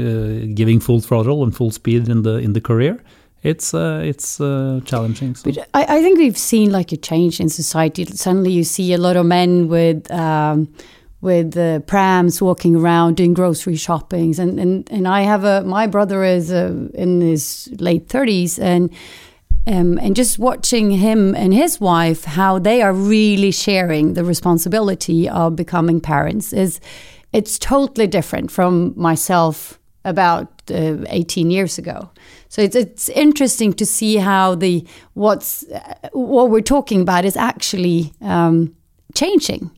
giving 0.54 0.80
full 0.80 1.00
throttle 1.00 1.42
and 1.42 1.54
full 1.54 1.70
speed 1.70 2.08
in 2.08 2.22
the 2.22 2.36
in 2.36 2.52
the 2.52 2.60
career 2.60 3.00
it's 3.44 3.74
uh, 3.74 4.00
it's 4.02 4.40
uh, 4.40 4.80
challenging. 4.86 5.34
So. 5.34 5.50
But 5.50 5.68
I, 5.74 5.96
I, 5.96 6.02
think 6.02 6.18
we've 6.18 6.38
seen 6.38 6.72
like 6.72 6.92
a 6.92 6.96
change 6.96 7.40
in 7.40 7.50
society. 7.50 8.06
Suddenly, 8.06 8.50
you 8.50 8.64
see 8.64 8.94
a 8.94 8.98
lot 8.98 9.16
of 9.16 9.26
men 9.26 9.68
with 9.68 10.10
um, 10.10 10.74
with 11.20 11.54
uh, 11.56 11.80
prams 11.80 12.40
walking 12.40 12.74
around 12.74 13.18
doing 13.18 13.34
grocery 13.34 13.76
shoppings, 13.76 14.38
and 14.38 14.58
and 14.58 14.90
and 14.90 15.06
I 15.06 15.20
have 15.20 15.44
a 15.44 15.62
my 15.62 15.86
brother 15.86 16.24
is 16.24 16.50
uh, 16.50 16.88
in 16.94 17.20
his 17.20 17.68
late 17.78 18.08
thirties, 18.08 18.58
and 18.58 18.90
um, 19.66 19.98
and 19.98 20.16
just 20.16 20.38
watching 20.38 20.90
him 20.90 21.34
and 21.34 21.52
his 21.52 21.78
wife 21.78 22.24
how 22.24 22.58
they 22.58 22.80
are 22.80 22.94
really 22.94 23.50
sharing 23.50 24.14
the 24.14 24.24
responsibility 24.24 25.28
of 25.28 25.54
becoming 25.54 26.00
parents 26.00 26.54
is 26.54 26.80
it's 27.34 27.58
totally 27.58 28.06
different 28.06 28.50
from 28.50 28.94
myself 28.96 29.78
about 30.04 30.48
uh, 30.70 31.04
18 31.08 31.50
years 31.50 31.78
ago. 31.78 32.10
So 32.48 32.62
it's 32.62 32.76
it's 32.76 33.08
interesting 33.08 33.72
to 33.74 33.84
see 33.84 34.16
how 34.16 34.54
the 34.54 34.86
what's 35.14 35.64
uh, 35.70 36.08
what 36.12 36.50
we're 36.50 36.62
talking 36.62 37.02
about 37.02 37.24
is 37.24 37.36
actually 37.36 38.12
um, 38.20 38.74
changing. 39.14 39.70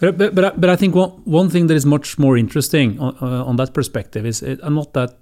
But, 0.00 0.16
but, 0.16 0.34
but, 0.34 0.60
but 0.60 0.70
I 0.70 0.76
think 0.76 0.94
one, 0.94 1.10
one 1.24 1.50
thing 1.50 1.66
that 1.66 1.74
is 1.74 1.84
much 1.84 2.18
more 2.18 2.38
interesting 2.38 2.98
on, 2.98 3.14
uh, 3.20 3.44
on 3.44 3.56
that 3.56 3.74
perspective 3.74 4.24
is 4.24 4.42
it, 4.42 4.58
I'm 4.62 4.74
not 4.74 4.94
that 4.94 5.18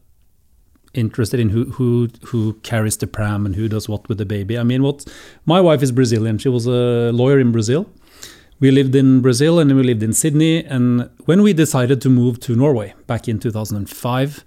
interested 0.95 1.41
in 1.41 1.49
who, 1.49 1.65
who 1.65 2.09
who 2.27 2.55
carries 2.63 2.97
the 2.97 3.07
pram 3.07 3.47
and 3.47 3.55
who 3.57 3.69
does 3.69 3.89
what 3.89 4.09
with 4.09 4.19
the 4.19 4.27
baby. 4.27 4.59
I 4.59 4.63
mean, 4.63 4.83
what 4.83 5.05
my 5.47 5.61
wife 5.61 5.83
is 5.83 5.93
Brazilian. 5.93 6.39
She 6.39 6.49
was 6.49 6.67
a 6.67 7.13
lawyer 7.13 7.39
in 7.39 7.53
Brazil, 7.53 7.87
we 8.61 8.71
lived 8.71 8.95
in 8.95 9.21
Brazil 9.21 9.59
and 9.59 9.75
we 9.75 9.83
lived 9.83 10.03
in 10.03 10.13
Sydney. 10.13 10.65
And 10.65 11.11
when 11.27 11.43
we 11.43 11.53
decided 11.53 12.01
to 12.03 12.11
move 12.11 12.41
to 12.41 12.57
Norway 12.57 12.95
back 13.07 13.29
in 13.29 13.39
2005, 13.39 14.45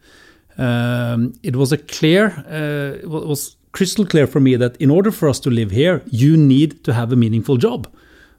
um, 0.57 1.33
it 1.43 1.55
was 1.55 1.71
a 1.71 1.77
clear, 1.77 2.27
uh, 2.47 2.99
it 2.99 3.09
was 3.09 3.55
crystal 3.71 4.05
clear 4.05 4.27
for 4.27 4.39
me 4.39 4.55
that 4.57 4.75
in 4.77 4.89
order 4.89 5.11
for 5.11 5.29
us 5.29 5.39
to 5.41 5.49
live 5.49 5.71
here, 5.71 6.03
you 6.07 6.35
need 6.35 6.83
to 6.83 6.93
have 6.93 7.11
a 7.11 7.15
meaningful 7.15 7.57
job. 7.57 7.87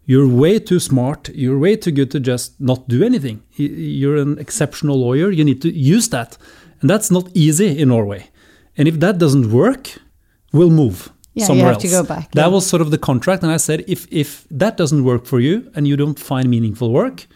You're 0.04 0.28
way 0.28 0.58
too 0.58 0.80
smart. 0.80 1.30
You're 1.30 1.58
way 1.58 1.76
too 1.76 1.92
good 1.92 2.10
to 2.10 2.20
just 2.20 2.60
not 2.60 2.88
do 2.88 3.02
anything. 3.04 3.42
You're 3.54 4.16
an 4.16 4.38
exceptional 4.38 4.98
lawyer. 4.98 5.30
You 5.30 5.44
need 5.44 5.62
to 5.62 5.72
use 5.72 6.08
that. 6.08 6.36
And 6.80 6.90
that's 6.90 7.10
not 7.10 7.30
easy 7.34 7.78
in 7.78 7.88
Norway. 7.88 8.28
And 8.76 8.88
if 8.88 8.98
that 9.00 9.18
doesn't 9.18 9.52
work, 9.52 9.90
we'll 10.52 10.70
move 10.70 11.12
yeah, 11.34 11.46
somewhere 11.46 11.62
you 11.62 11.66
have 11.66 11.74
else. 11.74 11.82
to 11.82 11.88
go 11.88 12.02
back. 12.02 12.32
That 12.32 12.42
yeah. 12.42 12.48
was 12.48 12.66
sort 12.66 12.82
of 12.82 12.90
the 12.90 12.98
contract, 12.98 13.42
and 13.42 13.52
I 13.52 13.56
said, 13.56 13.84
if 13.88 14.06
if 14.10 14.46
that 14.50 14.76
doesn't 14.76 15.04
work 15.04 15.26
for 15.26 15.40
you 15.40 15.70
and 15.74 15.86
you 15.86 15.96
don't 15.96 16.18
find 16.18 16.48
meaningful 16.48 16.90
work, 16.90 17.26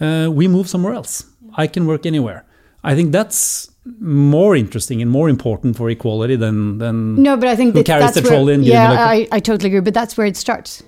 uh, 0.00 0.28
we 0.30 0.48
move 0.48 0.68
somewhere 0.68 0.94
else. 0.94 1.24
I 1.54 1.66
can 1.66 1.86
work 1.86 2.06
anywhere. 2.06 2.44
I 2.82 2.94
think 2.94 3.12
that's 3.12 3.70
more 4.00 4.56
interesting 4.56 5.00
and 5.02 5.10
more 5.10 5.28
important 5.28 5.76
for 5.76 5.90
equality 5.90 6.36
than 6.36 6.78
than 6.78 7.22
no, 7.22 7.36
but 7.36 7.48
I 7.48 7.56
think 7.56 7.74
who 7.74 7.82
that, 7.82 7.86
carries 7.86 8.14
the 8.14 8.22
where, 8.22 8.30
trolley 8.30 8.54
and 8.54 8.64
yeah, 8.64 8.92
I, 8.92 9.28
I 9.32 9.40
totally 9.40 9.68
agree. 9.68 9.80
But 9.80 9.94
that's 9.94 10.16
where 10.16 10.26
it 10.26 10.36
starts 10.36 10.82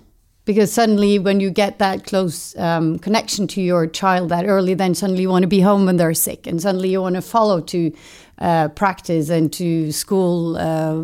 because 0.44 0.72
suddenly 0.72 1.18
when 1.18 1.40
you 1.40 1.50
get 1.50 1.78
that 1.78 2.04
close 2.04 2.56
um, 2.58 2.98
connection 2.98 3.46
to 3.46 3.62
your 3.62 3.86
child 3.86 4.28
that 4.28 4.44
early 4.46 4.74
then 4.74 4.94
suddenly 4.94 5.22
you 5.22 5.28
want 5.28 5.42
to 5.42 5.48
be 5.48 5.60
home 5.60 5.86
when 5.86 5.96
they're 5.96 6.14
sick 6.14 6.46
and 6.46 6.60
suddenly 6.60 6.90
you 6.90 7.00
want 7.00 7.14
to 7.14 7.22
follow 7.22 7.60
to 7.60 7.92
uh, 8.38 8.68
practice 8.68 9.28
and 9.28 9.52
to 9.52 9.92
school 9.92 10.56
uh, 10.56 10.94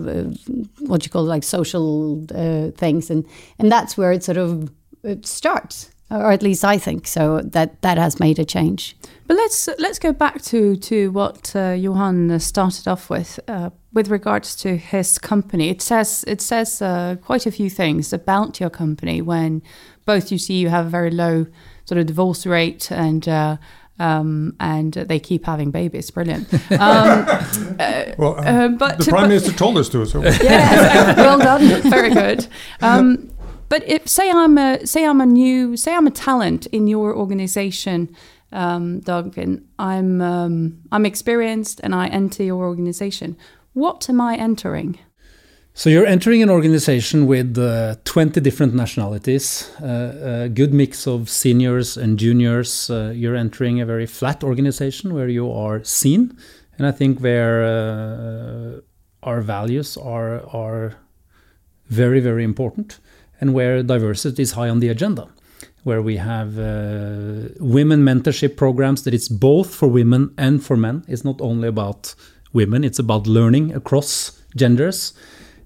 what 0.81 1.05
you 1.05 1.11
call 1.11 1.25
like 1.25 1.45
social 1.45 2.25
uh, 2.35 2.71
things 2.73 3.11
and 3.11 3.27
and 3.59 3.71
that's 3.71 3.97
where 3.97 4.13
it 4.13 4.25
sort 4.25 4.39
of 4.39 4.71
it 5.03 5.27
starts 5.27 5.91
or 6.11 6.33
at 6.33 6.43
least 6.43 6.65
I 6.65 6.79
think 6.79 7.07
so 7.07 7.41
that 7.43 7.83
that 7.83 7.99
has 7.99 8.19
made 8.19 8.39
a 8.39 8.45
change. 8.45 8.97
But 9.27 9.37
let's 9.37 9.69
let's 9.79 9.99
go 9.99 10.13
back 10.13 10.41
to 10.43 10.77
to 10.77 11.11
what 11.11 11.55
uh, 11.55 11.77
Johan 11.79 12.41
started 12.41 12.89
off 12.89 13.11
with 13.11 13.39
uh, 13.47 13.71
with 13.93 14.09
regards 14.09 14.57
to 14.57 14.77
his 14.77 15.19
company. 15.19 15.69
It 15.69 15.83
says 15.83 16.25
it 16.27 16.41
says 16.41 16.81
uh, 16.81 17.17
quite 17.23 17.47
a 17.47 17.51
few 17.51 17.69
things 17.69 18.13
about 18.13 18.59
your 18.59 18.71
company 18.71 19.21
when 19.21 19.63
both 20.07 20.33
you 20.33 20.39
see 20.39 20.55
you 20.55 20.71
have 20.71 20.87
a 20.87 20.91
very 20.91 21.11
low 21.11 21.47
sort 21.85 21.99
of 21.99 22.07
divorce 22.07 22.47
rate 22.47 22.91
and. 22.91 23.29
Uh, 23.29 23.57
um, 23.99 24.55
and 24.61 24.93
they 24.93 25.19
keep 25.19 25.45
having 25.45 25.71
babies. 25.71 26.11
Brilliant. 26.11 26.53
Um, 26.73 26.79
uh, 26.79 28.05
well, 28.17 28.37
uh, 28.39 28.69
but 28.69 28.99
the 28.99 29.07
prime 29.09 29.29
minister 29.29 29.53
told 29.53 29.79
us 29.79 29.89
to. 29.91 30.07
So 30.07 30.23
yeah, 30.43 31.15
well 31.17 31.39
done. 31.39 31.83
Very 31.91 32.11
good. 32.11 32.47
Um, 32.81 33.31
but 33.69 33.87
if 33.89 34.09
say 34.09 34.31
I'm 34.31 34.57
a 34.59 34.87
say 34.87 35.05
I'm 35.05 35.21
a 35.21 35.27
new 35.27 35.77
say 35.77 35.95
I'm 35.95 36.07
a 36.07 36.13
talent 36.13 36.67
in 36.67 36.87
your 36.87 37.15
organization, 37.15 38.15
um, 38.53 39.01
Dagfinn, 39.01 39.63
I'm 39.79 40.21
um, 40.21 40.83
I'm 40.93 41.05
experienced 41.05 41.81
and 41.83 41.95
I 41.95 42.09
enter 42.09 42.43
your 42.43 42.67
organization. 42.67 43.37
What 43.75 44.09
am 44.09 44.21
I 44.21 44.37
entering? 44.37 44.99
So 45.79 45.89
you're 45.91 46.07
entering 46.07 46.43
an 46.43 46.51
organization 46.51 47.29
with 47.29 47.57
uh, 47.57 47.95
20 48.03 48.41
different 48.41 48.75
nationalities, 48.75 49.71
uh, 49.81 50.47
a 50.47 50.49
good 50.49 50.75
mix 50.75 51.07
of 51.07 51.31
seniors 51.31 51.97
and 51.97 52.19
juniors. 52.19 52.91
Uh, 52.91 53.13
you're 53.15 53.37
entering 53.37 53.81
a 53.81 53.87
very 53.87 54.07
flat 54.07 54.43
organization 54.43 55.15
where 55.15 55.29
you 55.29 55.49
are 55.53 55.85
seen, 55.85 56.37
and 56.79 56.85
I 56.85 56.91
think 56.91 57.21
where 57.21 57.63
uh, 57.63 58.81
our 59.23 59.41
values 59.41 59.97
are 59.97 60.45
are 60.53 60.97
very 61.87 62.19
very 62.19 62.43
important 62.43 62.99
and 63.41 63.55
where 63.55 63.81
diversity 63.85 64.43
is 64.43 64.53
high 64.55 64.69
on 64.69 64.81
the 64.81 64.89
agenda, 64.89 65.29
where 65.85 66.03
we 66.03 66.17
have 66.17 66.59
uh, 66.59 67.55
women 67.61 68.03
mentorship 68.03 68.57
programs 68.57 69.05
that 69.05 69.15
it's 69.15 69.29
both 69.29 69.73
for 69.73 69.87
women 69.87 70.35
and 70.37 70.61
for 70.61 70.77
men. 70.77 71.05
It's 71.07 71.25
not 71.25 71.41
only 71.41 71.69
about 71.69 72.17
women, 72.53 72.83
it's 72.83 72.99
about 72.99 73.29
learning 73.29 73.73
across 73.75 74.43
genders. 74.57 75.13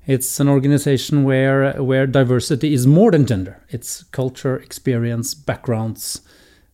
It's 0.06 0.40
an 0.40 0.48
organization 0.48 1.24
where 1.24 1.74
where 1.82 2.06
diversity 2.06 2.74
is 2.74 2.86
more 2.86 3.10
than 3.10 3.26
gender. 3.26 3.62
It's 3.68 4.04
culture, 4.04 4.56
experience, 4.56 5.34
backgrounds, 5.34 6.22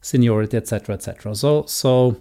seniority, 0.01 0.57
etc., 0.57 0.95
etc. 0.95 1.35
So 1.35 1.65
so 1.67 2.17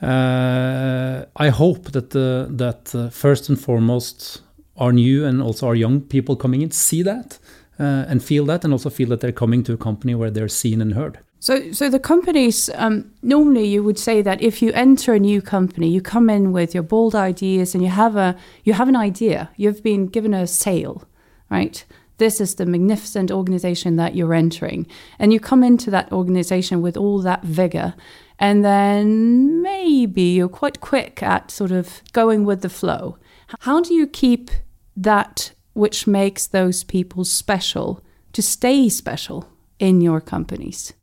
uh, 0.00 1.24
I 1.36 1.48
hope 1.48 1.92
that 1.92 2.10
the, 2.10 2.46
that 2.50 2.94
uh, 2.94 3.10
first 3.10 3.48
and 3.48 3.60
foremost 3.60 4.42
our 4.76 4.92
new 4.92 5.24
and 5.24 5.42
also 5.42 5.66
our 5.66 5.74
young 5.74 6.00
people 6.00 6.36
coming 6.36 6.62
in 6.62 6.70
see 6.70 7.02
that 7.02 7.38
uh, 7.78 8.04
and 8.08 8.22
feel 8.22 8.44
that, 8.46 8.64
and 8.64 8.72
also 8.72 8.90
feel 8.90 9.08
that 9.08 9.20
they're 9.20 9.32
coming 9.32 9.62
to 9.64 9.72
a 9.72 9.76
company 9.76 10.14
where 10.14 10.30
they're 10.30 10.48
seen 10.48 10.80
and 10.80 10.94
heard. 10.94 11.18
So, 11.40 11.72
so 11.72 11.88
the 11.88 12.00
companies 12.00 12.68
um, 12.74 13.12
normally 13.22 13.66
you 13.66 13.84
would 13.84 13.98
say 13.98 14.22
that 14.22 14.42
if 14.42 14.60
you 14.60 14.72
enter 14.72 15.14
a 15.14 15.20
new 15.20 15.40
company, 15.40 15.88
you 15.88 16.02
come 16.02 16.28
in 16.28 16.52
with 16.52 16.74
your 16.74 16.82
bold 16.82 17.14
ideas 17.14 17.74
and 17.74 17.82
you 17.82 17.90
have 17.90 18.16
a 18.16 18.36
you 18.64 18.72
have 18.72 18.88
an 18.88 18.96
idea. 18.96 19.50
You've 19.56 19.82
been 19.82 20.06
given 20.06 20.34
a 20.34 20.46
sale, 20.46 21.04
right? 21.48 21.84
This 22.16 22.40
is 22.40 22.56
the 22.56 22.66
magnificent 22.66 23.30
organization 23.30 23.94
that 23.96 24.16
you're 24.16 24.34
entering, 24.34 24.88
and 25.20 25.32
you 25.32 25.38
come 25.38 25.62
into 25.62 25.90
that 25.92 26.10
organization 26.10 26.82
with 26.82 26.96
all 26.96 27.22
that 27.22 27.44
vigor, 27.44 27.94
and 28.40 28.64
then 28.64 29.62
maybe 29.62 30.22
you're 30.22 30.48
quite 30.48 30.80
quick 30.80 31.22
at 31.22 31.52
sort 31.52 31.70
of 31.70 32.02
going 32.12 32.44
with 32.44 32.62
the 32.62 32.68
flow. 32.68 33.16
How 33.60 33.80
do 33.80 33.94
you 33.94 34.08
keep 34.08 34.50
that 34.96 35.52
which 35.74 36.08
makes 36.08 36.48
those 36.48 36.82
people 36.82 37.24
special 37.24 38.02
to 38.32 38.42
stay 38.42 38.88
special 38.88 39.48
in 39.78 40.00
your 40.00 40.20
companies? 40.20 40.94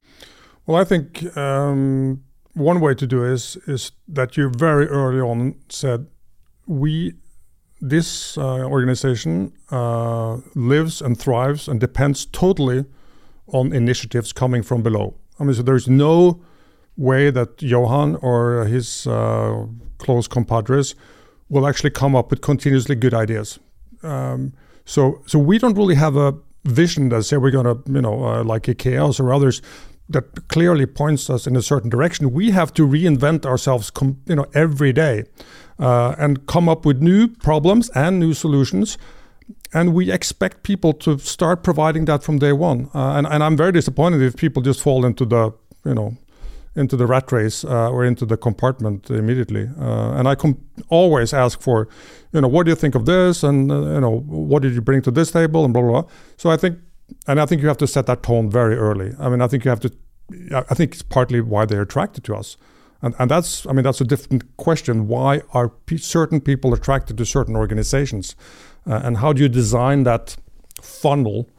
Well, 0.66 0.82
I 0.82 0.84
think 0.84 1.36
um, 1.38 2.24
one 2.54 2.80
way 2.80 2.96
to 2.96 3.08
do 3.08 3.24
is 3.24 3.58
is 3.68 3.92
that 4.08 4.38
you 4.38 4.50
very 4.50 4.88
early 4.88 5.22
on 5.22 5.56
said 5.70 6.08
we 6.66 7.14
this 7.82 8.38
uh, 8.38 8.64
organization 8.64 9.54
uh, 9.72 10.38
lives 10.56 11.02
and 11.02 11.20
thrives 11.20 11.68
and 11.68 11.80
depends 11.80 12.26
totally 12.26 12.86
on 13.48 13.74
initiatives 13.74 14.34
coming 14.34 14.64
from 14.64 14.82
below. 14.82 15.14
I 15.40 15.44
mean, 15.44 15.54
so 15.54 15.62
there's 15.62 15.88
no 15.88 16.42
way 16.98 17.30
that 17.32 17.62
Johan 17.62 18.16
or 18.22 18.66
his 18.66 19.06
uh, 19.06 19.66
close 19.98 20.28
compadres 20.28 20.96
will 21.50 21.68
actually 21.68 21.92
come 21.92 22.16
up 22.16 22.30
with 22.32 22.42
continuously 22.42 22.96
good 22.96 23.14
ideas. 23.14 23.60
Um, 24.02 24.54
so, 24.86 25.22
so 25.28 25.38
we 25.38 25.60
don't 25.60 25.78
really 25.78 25.96
have 25.96 26.16
a 26.16 26.34
vision 26.64 27.10
that 27.10 27.24
say 27.24 27.38
we're 27.38 27.52
going 27.52 27.66
to, 27.66 27.92
you 27.92 28.02
know, 28.02 28.26
uh, 28.26 28.44
like 28.44 28.64
IKEA 28.64 29.20
or 29.20 29.34
others, 29.34 29.62
that 30.10 30.48
clearly 30.48 30.86
points 30.86 31.30
us 31.30 31.48
in 31.48 31.56
a 31.56 31.62
certain 31.62 31.90
direction. 31.90 32.32
We 32.32 32.52
have 32.52 32.74
to 32.74 32.88
reinvent 32.88 33.46
ourselves, 33.46 33.92
you 34.28 34.36
know, 34.36 34.46
every 34.54 34.94
day, 34.94 35.24
uh, 35.80 36.16
and 36.18 36.46
come 36.46 36.70
up 36.70 36.86
with 36.86 37.02
new 37.02 37.28
problems 37.28 37.90
and 37.90 38.20
new 38.20 38.34
solutions. 38.34 38.98
And 39.74 39.94
we 39.94 40.12
expect 40.12 40.64
people 40.64 40.94
to 40.94 41.18
start 41.18 41.64
providing 41.64 42.06
that 42.06 42.24
from 42.24 42.40
day 42.40 42.54
one. 42.54 42.90
Uh, 42.94 43.18
and, 43.18 43.28
and 43.28 43.44
I'm 43.44 43.58
very 43.58 43.72
disappointed 43.72 44.22
if 44.22 44.36
people 44.36 44.62
just 44.62 44.82
fall 44.82 45.06
into 45.06 45.26
the, 45.26 45.52
you 45.84 45.94
know, 45.94 46.16
into 46.76 46.98
the 46.98 47.06
rat 47.06 47.32
race 47.32 47.64
uh, 47.64 47.90
or 47.90 48.06
into 48.06 48.26
the 48.26 48.38
compartment 48.38 49.10
immediately. 49.10 49.70
Uh, 49.80 50.14
and 50.14 50.28
I 50.28 50.36
always 50.90 51.34
ask 51.34 51.62
for, 51.62 51.88
you 52.32 52.42
know, 52.42 52.48
what 52.48 52.66
do 52.66 52.70
you 52.70 52.76
think 52.76 52.96
of 52.96 53.06
this, 53.06 53.44
and 53.44 53.72
uh, 53.72 53.76
you 53.76 54.02
know, 54.02 54.20
what 54.28 54.62
did 54.62 54.74
you 54.74 54.82
bring 54.82 55.02
to 55.04 55.12
this 55.12 55.32
table, 55.32 55.64
and 55.64 55.74
blah 55.74 55.82
blah. 55.82 56.02
blah. 56.02 56.12
So 56.38 56.50
I 56.50 56.58
think 56.58 56.78
and 57.28 57.40
I 57.40 57.46
think 57.46 57.62
you 57.62 57.68
have 57.68 57.78
to 57.78 57.88
set 57.88 58.06
that 58.08 58.24
tone 58.24 58.50
very 58.50 58.76
early. 58.76 59.14
I 59.20 59.30
mean, 59.30 59.42
I 59.42 59.48
think 59.48 59.66
you 59.66 59.70
have 59.70 59.80
to. 59.82 59.92
I 60.52 60.74
think 60.74 60.94
it's 60.94 61.04
partly 61.04 61.40
why 61.40 61.66
they're 61.66 61.84
attracted 61.84 62.24
to 62.26 62.36
us, 62.36 62.58
and 63.02 63.16
and 63.20 63.30
that's. 63.30 63.66
I 63.68 63.74
mean, 63.74 63.84
that's 63.84 64.02
a 64.02 64.06
different 64.06 64.58
question. 64.58 65.08
Why 65.08 65.42
are 65.54 65.72
certain 65.98 66.42
people 66.42 66.74
attracted 66.74 67.18
to 67.18 67.26
certain 67.26 67.56
organizations, 67.56 68.36
uh, 68.88 69.02
and 69.04 69.18
how 69.18 69.34
do 69.34 69.42
you 69.42 69.50
design 69.50 70.04
that 70.04 70.36
funnel? 70.82 71.50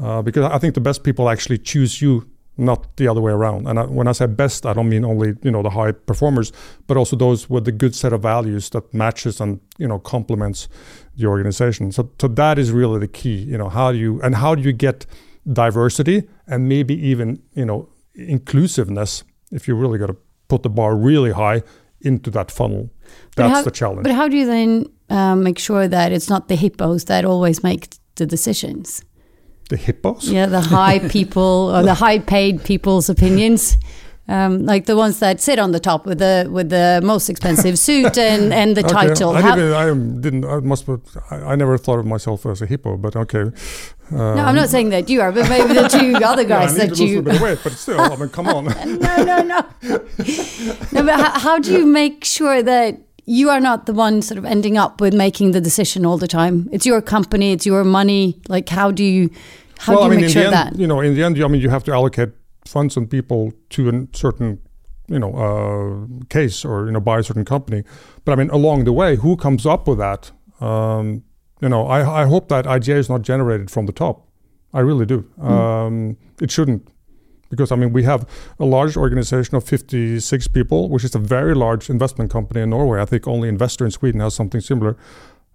Uh, 0.00 0.22
because 0.22 0.44
I 0.44 0.58
think 0.58 0.74
the 0.74 0.80
best 0.80 1.02
people 1.02 1.28
actually 1.28 1.58
choose 1.58 2.00
you 2.00 2.28
not 2.56 2.96
the 2.96 3.08
other 3.08 3.20
way 3.20 3.32
around. 3.32 3.66
And 3.66 3.78
I, 3.78 3.84
when 3.84 4.06
I 4.06 4.12
say 4.12 4.26
best, 4.26 4.66
I 4.66 4.72
don't 4.72 4.88
mean 4.88 5.04
only 5.04 5.34
you 5.42 5.50
know 5.50 5.62
the 5.62 5.70
high 5.70 5.92
performers, 5.92 6.52
but 6.86 6.96
also 6.96 7.16
those 7.16 7.48
with 7.48 7.64
the 7.64 7.72
good 7.72 7.94
set 7.94 8.12
of 8.12 8.22
values 8.22 8.70
that 8.70 8.92
matches 8.92 9.40
and 9.40 9.60
you 9.78 9.88
know 9.88 9.98
complements 9.98 10.68
the 11.16 11.26
organization. 11.26 11.92
So, 11.92 12.10
so 12.20 12.28
that 12.28 12.58
is 12.58 12.70
really 12.70 13.00
the 13.00 13.08
key. 13.08 13.36
You 13.36 13.58
know, 13.58 13.68
how 13.68 13.92
do 13.92 13.98
you 13.98 14.20
and 14.22 14.34
how 14.34 14.54
do 14.54 14.62
you 14.62 14.72
get 14.72 15.06
diversity 15.50 16.28
and 16.46 16.68
maybe 16.68 16.94
even 16.94 17.42
you 17.54 17.64
know 17.64 17.88
inclusiveness 18.14 19.24
if 19.50 19.66
you 19.66 19.74
really 19.74 19.98
got 19.98 20.06
to 20.06 20.16
put 20.48 20.62
the 20.62 20.70
bar 20.70 20.94
really 20.96 21.32
high 21.32 21.62
into 22.00 22.30
that 22.30 22.50
funnel. 22.50 22.90
That's 23.36 23.52
how, 23.52 23.62
the 23.62 23.70
challenge. 23.70 24.02
But 24.02 24.12
how 24.12 24.28
do 24.28 24.36
you 24.36 24.46
then 24.46 24.86
um, 25.08 25.42
make 25.42 25.58
sure 25.58 25.88
that 25.88 26.12
it's 26.12 26.28
not 26.28 26.48
the 26.48 26.56
hippos 26.56 27.04
that 27.04 27.24
always 27.24 27.62
make 27.62 27.94
the 28.16 28.26
decisions? 28.26 29.04
The 29.68 29.76
hippos. 29.76 30.28
Yeah, 30.28 30.46
the 30.46 30.60
high 30.60 30.98
people 31.08 31.72
or 31.74 31.82
the 31.82 31.94
high 31.94 32.18
paid 32.18 32.64
people's 32.64 33.08
opinions. 33.08 33.78
Um, 34.28 34.64
like 34.64 34.86
the 34.86 34.96
ones 34.96 35.18
that 35.18 35.40
sit 35.40 35.58
on 35.58 35.72
the 35.72 35.80
top 35.80 36.06
with 36.06 36.18
the 36.18 36.48
with 36.48 36.70
the 36.70 37.00
most 37.02 37.28
expensive 37.28 37.76
suit 37.76 38.16
and, 38.16 38.52
and 38.52 38.76
the 38.76 38.84
okay. 38.84 39.08
title. 39.08 39.30
I, 39.30 39.42
didn't, 39.42 39.74
I 39.74 40.20
didn't. 40.20 40.44
I 40.44 40.60
must. 40.60 40.88
I, 40.88 41.36
I, 41.36 41.56
never 41.56 41.76
thought 41.76 41.98
of 41.98 42.06
myself 42.06 42.46
as 42.46 42.62
a 42.62 42.66
hippo, 42.66 42.96
but 42.96 43.16
okay. 43.16 43.40
Um, 43.40 43.52
no, 44.10 44.44
I'm 44.44 44.54
not 44.54 44.68
saying 44.68 44.90
that 44.90 45.08
you 45.08 45.20
are, 45.22 45.32
but 45.32 45.48
maybe 45.48 45.74
the 45.74 45.88
two 45.88 46.14
other 46.24 46.44
guys 46.44 46.78
yeah, 46.78 46.86
that 46.86 46.98
you. 46.98 47.18
A 47.18 47.22
bit 47.22 47.34
of 47.34 47.42
weight, 47.42 47.58
but 47.64 47.72
still, 47.72 48.00
I 48.00 48.14
mean, 48.14 48.28
come 48.28 48.48
on. 48.56 48.66
no, 48.66 49.24
no, 49.24 49.42
no. 49.42 49.66
no, 49.82 51.02
but 51.02 51.20
how, 51.20 51.38
how 51.40 51.58
do 51.58 51.72
you 51.72 51.84
make 51.84 52.24
sure 52.24 52.62
that 52.62 53.00
you 53.24 53.50
are 53.50 53.60
not 53.60 53.86
the 53.86 53.92
one 53.92 54.22
sort 54.22 54.38
of 54.38 54.44
ending 54.44 54.76
up 54.76 55.00
with 55.00 55.14
making 55.14 55.52
the 55.52 55.60
decision 55.60 56.04
all 56.04 56.18
the 56.18 56.28
time? 56.28 56.68
It's 56.72 56.86
your 56.86 57.00
company, 57.00 57.52
it's 57.52 57.66
your 57.66 57.84
money. 57.84 58.40
Like, 58.48 58.68
how 58.68 58.90
do 58.90 59.04
you 59.04 59.30
how 59.78 59.94
well, 59.94 60.02
do 60.02 60.06
you 60.06 60.12
I 60.12 60.16
mean, 60.16 60.26
make 60.26 60.32
sure 60.32 60.44
end, 60.44 60.52
that? 60.52 60.78
You 60.78 60.86
know, 60.86 61.00
in 61.00 61.14
the 61.14 61.22
end, 61.22 61.42
I 61.42 61.48
mean, 61.48 61.60
you 61.60 61.70
have 61.70 61.84
to 61.84 61.92
allocate 61.92 62.30
funds 62.64 62.96
and 62.96 63.10
people 63.10 63.52
to 63.70 63.88
a 63.88 64.16
certain, 64.16 64.60
you 65.08 65.18
know, 65.18 65.34
uh, 65.34 66.24
case 66.28 66.64
or 66.64 66.86
you 66.86 66.92
know, 66.92 67.00
buy 67.00 67.18
a 67.18 67.22
certain 67.22 67.44
company. 67.44 67.82
But 68.24 68.32
I 68.32 68.36
mean, 68.36 68.50
along 68.50 68.84
the 68.84 68.92
way, 68.92 69.16
who 69.16 69.36
comes 69.36 69.66
up 69.66 69.88
with 69.88 69.98
that? 69.98 70.30
Um, 70.60 71.24
you 71.60 71.68
know, 71.68 71.86
I, 71.86 72.22
I 72.22 72.26
hope 72.26 72.48
that 72.48 72.64
IGA 72.64 72.96
is 72.96 73.08
not 73.08 73.22
generated 73.22 73.70
from 73.70 73.86
the 73.86 73.92
top. 73.92 74.28
I 74.74 74.80
really 74.80 75.06
do. 75.06 75.22
Mm. 75.38 75.50
Um, 75.50 76.16
it 76.40 76.50
shouldn't 76.50 76.88
because 77.52 77.70
I 77.74 77.76
mean 77.76 77.92
we 77.92 78.02
have 78.12 78.22
a 78.58 78.64
large 78.64 78.96
organization 78.96 79.54
of 79.56 79.62
56 79.64 80.48
people, 80.48 80.88
which 80.88 81.04
is 81.04 81.14
a 81.14 81.18
very 81.36 81.54
large 81.54 81.90
investment 81.90 82.30
company 82.30 82.60
in 82.62 82.70
Norway. 82.70 83.00
I 83.00 83.04
think 83.04 83.28
only 83.28 83.48
Investor 83.48 83.84
in 83.84 83.90
Sweden 83.90 84.20
has 84.20 84.34
something 84.34 84.60
similar 84.60 84.96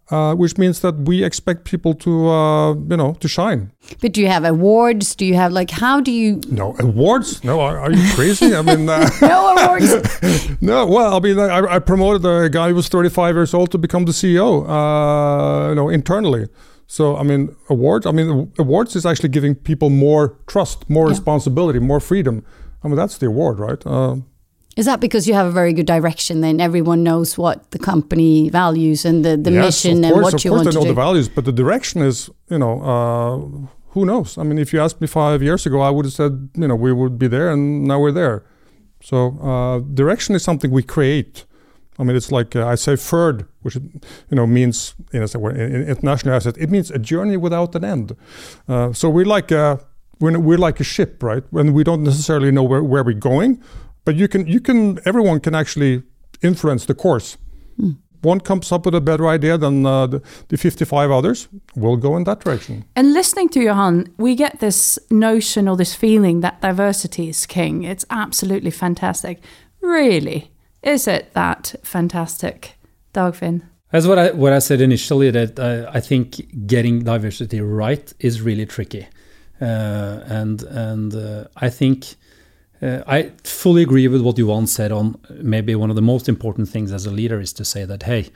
uh, 0.10 0.34
which 0.36 0.58
means 0.58 0.80
that 0.82 0.96
we 0.96 1.24
expect 1.24 1.66
people 1.66 1.94
to, 1.94 2.30
uh, 2.30 2.74
you 2.74 2.98
know, 2.98 3.14
to 3.20 3.28
shine. 3.28 3.72
But 4.02 4.14
do 4.14 4.22
you 4.22 4.28
have 4.28 4.46
awards? 4.46 5.16
Do 5.16 5.26
you 5.26 5.36
have 5.36 5.52
like 5.52 5.70
how 5.70 6.00
do 6.00 6.12
you? 6.12 6.40
No 6.50 6.76
awards? 6.80 7.44
No, 7.44 7.60
are, 7.60 7.78
are 7.78 7.92
you 7.92 8.14
crazy? 8.14 8.56
I 8.56 8.62
mean, 8.62 8.88
uh, 8.88 9.10
no 9.22 9.56
awards. 9.58 9.94
no, 10.62 10.86
well, 10.86 11.16
I 11.16 11.20
mean, 11.20 11.40
I, 11.40 11.76
I, 11.76 11.80
promoted 11.80 12.26
a 12.26 12.50
guy 12.50 12.70
who 12.70 12.76
was 12.76 12.88
35 12.88 13.36
years 13.36 13.54
old 13.54 13.72
to 13.72 13.78
become 13.78 14.06
the 14.06 14.12
CEO, 14.12 14.64
uh, 14.68 15.70
you 15.70 15.76
know, 15.76 15.90
internally. 15.90 16.48
So 16.88 17.18
I 17.18 17.24
mean, 17.24 17.56
awards. 17.70 18.06
I 18.06 18.12
mean, 18.12 18.52
awards 18.58 18.96
is 18.96 19.06
actually 19.06 19.30
giving 19.30 19.56
people 19.56 19.90
more 19.90 20.38
trust, 20.48 20.90
more 20.90 21.06
yeah. 21.06 21.12
responsibility, 21.12 21.80
more 21.80 22.00
freedom. 22.00 22.44
I 22.84 22.88
mean, 22.88 22.96
that's 22.96 23.18
the 23.18 23.28
award, 23.28 23.60
right? 23.60 23.86
Uh, 23.86 24.18
is 24.78 24.86
that 24.86 25.00
because 25.00 25.28
you 25.28 25.34
have 25.34 25.48
a 25.48 25.52
very 25.52 25.74
good 25.74 25.88
direction? 25.88 26.42
Then 26.42 26.62
everyone 26.62 27.04
knows 27.04 27.38
what 27.38 27.72
the 27.72 27.80
company 27.80 28.50
values 28.50 29.06
and 29.06 29.26
the, 29.26 29.36
the 29.36 29.52
yes, 29.52 29.66
mission 29.66 30.04
course, 30.04 30.14
and 30.14 30.22
what 30.22 30.46
you 30.46 30.52
want 30.52 30.64
to 30.66 30.70
do. 30.70 30.70
Of 30.70 30.74
course, 30.74 30.76
they 30.76 30.82
know 30.82 30.88
the 30.88 30.94
values, 30.94 31.30
but 31.30 31.46
the 31.46 31.52
direction 31.52 32.02
is, 32.04 32.30
you 32.50 32.60
know, 32.60 32.82
uh, 32.84 33.68
who 33.90 34.06
knows? 34.06 34.38
I 34.38 34.44
mean, 34.44 34.60
if 34.60 34.72
you 34.74 34.80
asked 34.80 35.02
me 35.02 35.08
five 35.08 35.42
years 35.42 35.66
ago, 35.66 35.82
I 35.82 35.90
would 35.90 36.06
have 36.06 36.14
said, 36.14 36.50
you 36.56 36.68
know, 36.68 36.76
we 36.76 36.94
would 36.94 37.18
be 37.18 37.28
there, 37.28 37.50
and 37.50 37.86
now 37.86 38.00
we're 38.00 38.12
there. 38.12 38.46
So 39.02 39.40
uh, 39.40 39.80
direction 39.80 40.36
is 40.36 40.44
something 40.44 40.70
we 40.70 40.84
create. 40.84 41.46
I 42.00 42.04
mean, 42.04 42.16
it's 42.16 42.32
like 42.32 42.56
uh, 42.56 42.68
I 42.68 42.76
say 42.76 42.96
"ferd," 42.96 43.48
which 43.62 43.76
you 43.76 44.36
know 44.36 44.46
means 44.46 44.96
in, 45.12 45.24
a, 45.24 45.48
in 45.50 45.88
international 45.90 46.36
asset. 46.36 46.56
It 46.58 46.70
means 46.70 46.92
a 46.92 47.00
journey 47.00 47.38
without 47.38 47.76
an 47.76 47.84
end. 47.84 48.16
Uh, 48.68 48.94
so 48.94 49.10
we're 49.10 49.26
like 49.26 49.52
a 49.52 49.80
we're, 50.20 50.40
we're 50.40 50.58
like 50.58 50.80
a 50.80 50.84
ship, 50.84 51.24
right? 51.24 51.44
When 51.50 51.74
we 51.74 51.84
don't 51.84 52.04
necessarily 52.04 52.52
know 52.52 52.64
where, 52.64 52.84
where 52.84 53.04
we're 53.04 53.14
going, 53.14 53.62
but 54.06 54.16
you 54.16 54.28
can 54.28 54.48
you 54.48 54.60
can 54.60 55.00
everyone 55.06 55.40
can 55.40 55.56
actually 55.56 56.04
influence 56.42 56.86
the 56.86 56.94
course. 56.94 57.38
Mm. 57.80 57.98
One 58.22 58.40
comes 58.40 58.72
up 58.72 58.86
with 58.86 58.96
a 58.96 59.02
better 59.02 59.28
idea 59.28 59.58
than 59.58 59.86
uh, 59.86 60.08
the, 60.08 60.22
the 60.50 60.58
55 60.58 61.12
others. 61.12 61.48
We'll 61.76 61.98
go 61.98 62.18
in 62.18 62.24
that 62.24 62.40
direction. 62.40 62.84
And 62.96 63.14
listening 63.14 63.50
to 63.50 63.62
Johan, 63.62 64.12
we 64.18 64.36
get 64.36 64.60
this 64.60 64.98
notion 65.12 65.68
or 65.68 65.78
this 65.78 65.94
feeling 65.94 66.42
that 66.42 66.60
diversity 66.62 67.30
is 67.30 67.46
king. 67.46 67.84
It's 67.84 68.06
absolutely 68.10 68.72
fantastic. 68.72 69.40
Really, 69.82 70.52
is 70.84 71.08
it 71.08 71.34
that 71.34 71.76
fantastic, 71.84 72.76
Dagfinn? 73.14 73.64
That's 73.92 74.06
what 74.06 74.20
I 74.20 74.32
what 74.32 74.54
I 74.54 74.60
said 74.60 74.82
initially. 74.82 75.32
That 75.32 75.60
uh, 75.60 75.90
I 75.94 76.00
think 76.02 76.68
getting 76.68 77.04
diversity 77.04 77.62
right 77.62 78.14
is 78.20 78.42
really 78.42 78.66
tricky, 78.66 79.08
uh, 79.62 80.22
and 80.26 80.64
and 80.64 81.16
uh, 81.16 81.46
I 81.56 81.70
think 81.70 82.16
uh, 82.82 83.02
I 83.08 83.32
fully 83.44 83.84
agree 83.84 84.08
with 84.08 84.22
what 84.22 84.38
Johan 84.38 84.68
said 84.68 84.92
on 84.92 85.16
maybe 85.42 85.74
one 85.76 85.90
of 85.90 85.96
the 85.96 86.02
most 86.02 86.30
important 86.30 86.70
things 86.70 86.92
as 86.92 87.06
a 87.06 87.12
leader 87.12 87.40
is 87.40 87.54
to 87.54 87.66
say 87.66 87.86
that, 87.86 88.04
hey, 88.04 88.30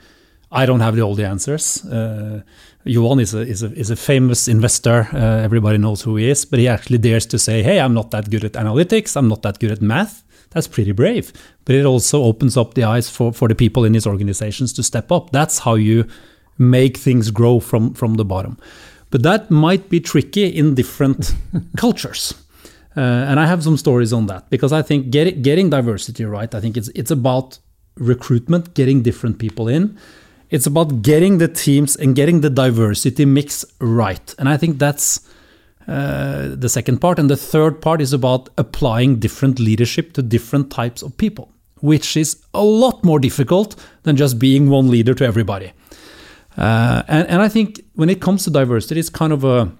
I 0.50 0.66
don't 0.66 0.80
have 0.80 0.98
all 1.00 1.14
the 1.14 1.26
answers. 1.26 1.84
Uh, 1.84 2.42
Johan 2.84 3.20
is 3.20 3.34
a, 3.34 3.40
is, 3.40 3.62
a, 3.62 3.72
is 3.72 3.90
a 3.90 3.96
famous 3.96 4.48
investor. 4.48 5.08
Uh, 5.12 5.18
everybody 5.18 5.78
knows 5.78 6.02
who 6.02 6.16
he 6.16 6.28
is, 6.28 6.44
but 6.44 6.58
he 6.58 6.68
actually 6.68 6.98
dares 6.98 7.26
to 7.26 7.38
say, 7.38 7.62
hey, 7.62 7.78
I'm 7.78 7.94
not 7.94 8.10
that 8.10 8.30
good 8.30 8.44
at 8.44 8.52
analytics. 8.52 9.16
I'm 9.16 9.28
not 9.28 9.42
that 9.42 9.60
good 9.60 9.70
at 9.70 9.80
math. 9.80 10.24
That's 10.52 10.68
pretty 10.68 10.92
brave. 10.92 11.32
But 11.64 11.74
it 11.74 11.84
also 11.84 12.22
opens 12.22 12.56
up 12.56 12.74
the 12.74 12.84
eyes 12.84 13.08
for, 13.08 13.32
for 13.32 13.48
the 13.48 13.54
people 13.54 13.84
in 13.84 13.92
these 13.92 14.06
organizations 14.06 14.72
to 14.74 14.82
step 14.82 15.10
up. 15.10 15.30
That's 15.30 15.60
how 15.60 15.74
you 15.74 16.06
make 16.58 16.96
things 16.96 17.30
grow 17.30 17.60
from, 17.60 17.94
from 17.94 18.14
the 18.14 18.24
bottom. 18.24 18.58
But 19.10 19.22
that 19.22 19.50
might 19.50 19.88
be 19.88 20.00
tricky 20.00 20.46
in 20.46 20.74
different 20.74 21.34
cultures. 21.76 22.34
Uh, 22.96 23.00
and 23.00 23.40
I 23.40 23.46
have 23.46 23.62
some 23.62 23.76
stories 23.76 24.12
on 24.12 24.26
that 24.26 24.50
because 24.50 24.72
I 24.72 24.82
think 24.82 25.10
get, 25.10 25.42
getting 25.42 25.70
diversity 25.70 26.24
right, 26.24 26.54
I 26.54 26.60
think 26.60 26.76
it's 26.76 26.88
it's 26.88 27.10
about 27.10 27.58
recruitment, 27.96 28.74
getting 28.74 29.02
different 29.02 29.38
people 29.38 29.68
in. 29.68 29.98
It's 30.50 30.66
about 30.66 31.00
getting 31.00 31.38
the 31.38 31.48
teams 31.48 31.96
and 31.96 32.14
getting 32.14 32.42
the 32.42 32.50
diversity 32.50 33.24
mix 33.24 33.64
right. 33.80 34.34
And 34.38 34.48
I 34.48 34.58
think 34.58 34.78
that's 34.78 35.26
uh, 35.88 36.48
the 36.54 36.68
second 36.68 36.98
part. 37.00 37.18
And 37.18 37.28
the 37.28 37.36
third 37.36 37.80
part 37.80 38.00
is 38.00 38.12
about 38.12 38.48
applying 38.56 39.16
different 39.16 39.58
leadership 39.58 40.12
to 40.14 40.22
different 40.22 40.70
types 40.70 41.02
of 41.02 41.16
people, 41.16 41.50
which 41.80 42.16
is 42.16 42.42
a 42.54 42.62
lot 42.62 43.02
more 43.04 43.18
difficult 43.18 43.74
than 44.04 44.16
just 44.16 44.38
being 44.38 44.68
one 44.68 44.90
leader 44.90 45.14
to 45.14 45.24
everybody. 45.24 45.72
Uh, 46.56 47.02
and, 47.08 47.26
and 47.28 47.42
I 47.42 47.48
think 47.48 47.80
when 47.94 48.10
it 48.10 48.20
comes 48.20 48.44
to 48.44 48.50
diversity, 48.50 49.00
it's 49.00 49.10
kind 49.10 49.32
of 49.32 49.44
a, 49.44 49.72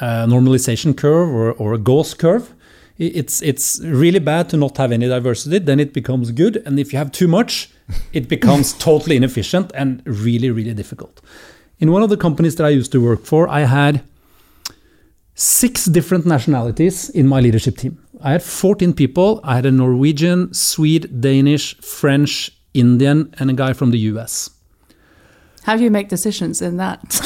a 0.00 0.26
normalization 0.26 0.96
curve 0.96 1.28
or, 1.28 1.52
or 1.52 1.74
a 1.74 1.78
Gauss 1.78 2.14
curve. 2.14 2.54
It's 2.98 3.42
it's 3.42 3.78
really 3.84 4.18
bad 4.18 4.48
to 4.48 4.56
not 4.56 4.76
have 4.78 4.90
any 4.90 5.06
diversity. 5.06 5.60
Then 5.60 5.78
it 5.78 5.92
becomes 5.92 6.32
good, 6.32 6.60
and 6.66 6.80
if 6.80 6.92
you 6.92 6.98
have 6.98 7.12
too 7.12 7.28
much, 7.28 7.70
it 8.12 8.28
becomes 8.28 8.72
totally 8.78 9.14
inefficient 9.14 9.70
and 9.72 10.02
really 10.04 10.50
really 10.50 10.74
difficult. 10.74 11.20
In 11.78 11.92
one 11.92 12.02
of 12.02 12.10
the 12.10 12.16
companies 12.16 12.56
that 12.56 12.64
I 12.64 12.70
used 12.70 12.90
to 12.90 13.00
work 13.00 13.24
for, 13.24 13.46
I 13.48 13.60
had 13.60 14.02
six 15.38 15.84
different 15.84 16.26
nationalities 16.26 17.10
in 17.10 17.28
my 17.28 17.40
leadership 17.40 17.76
team. 17.76 17.96
I 18.20 18.32
had 18.32 18.42
14 18.42 18.92
people. 18.92 19.40
I 19.44 19.54
had 19.54 19.66
a 19.66 19.70
Norwegian, 19.70 20.52
Swede, 20.52 21.20
Danish, 21.20 21.76
French, 21.76 22.50
Indian, 22.74 23.32
and 23.38 23.48
a 23.48 23.52
guy 23.52 23.72
from 23.72 23.92
the 23.92 23.98
US. 24.10 24.50
How 25.62 25.76
do 25.76 25.84
you 25.84 25.90
make 25.90 26.08
decisions 26.08 26.60
in 26.60 26.76
that? 26.78 27.20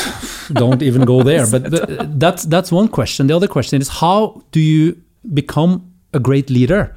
Don't 0.53 0.83
even 0.83 1.05
go 1.05 1.23
there. 1.23 1.47
But 1.47 1.71
the, 1.71 2.07
that's 2.19 2.45
that's 2.45 2.71
one 2.71 2.89
question. 2.89 3.29
The 3.29 3.37
other 3.37 3.49
question 3.49 3.81
is 3.81 3.89
how 3.89 4.43
do 4.51 4.61
you 4.61 5.01
become 5.33 5.93
a 6.13 6.21
great 6.21 6.51
leader 6.51 6.95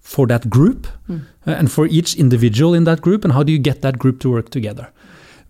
for 0.00 0.26
that 0.28 0.48
group 0.48 0.86
mm. 1.08 1.22
and 1.44 1.70
for 1.70 1.86
each 1.86 2.14
individual 2.16 2.74
in 2.74 2.84
that 2.84 3.00
group, 3.02 3.24
and 3.24 3.32
how 3.32 3.42
do 3.42 3.52
you 3.52 3.58
get 3.58 3.82
that 3.82 3.98
group 3.98 4.20
to 4.20 4.30
work 4.30 4.48
together? 4.50 4.90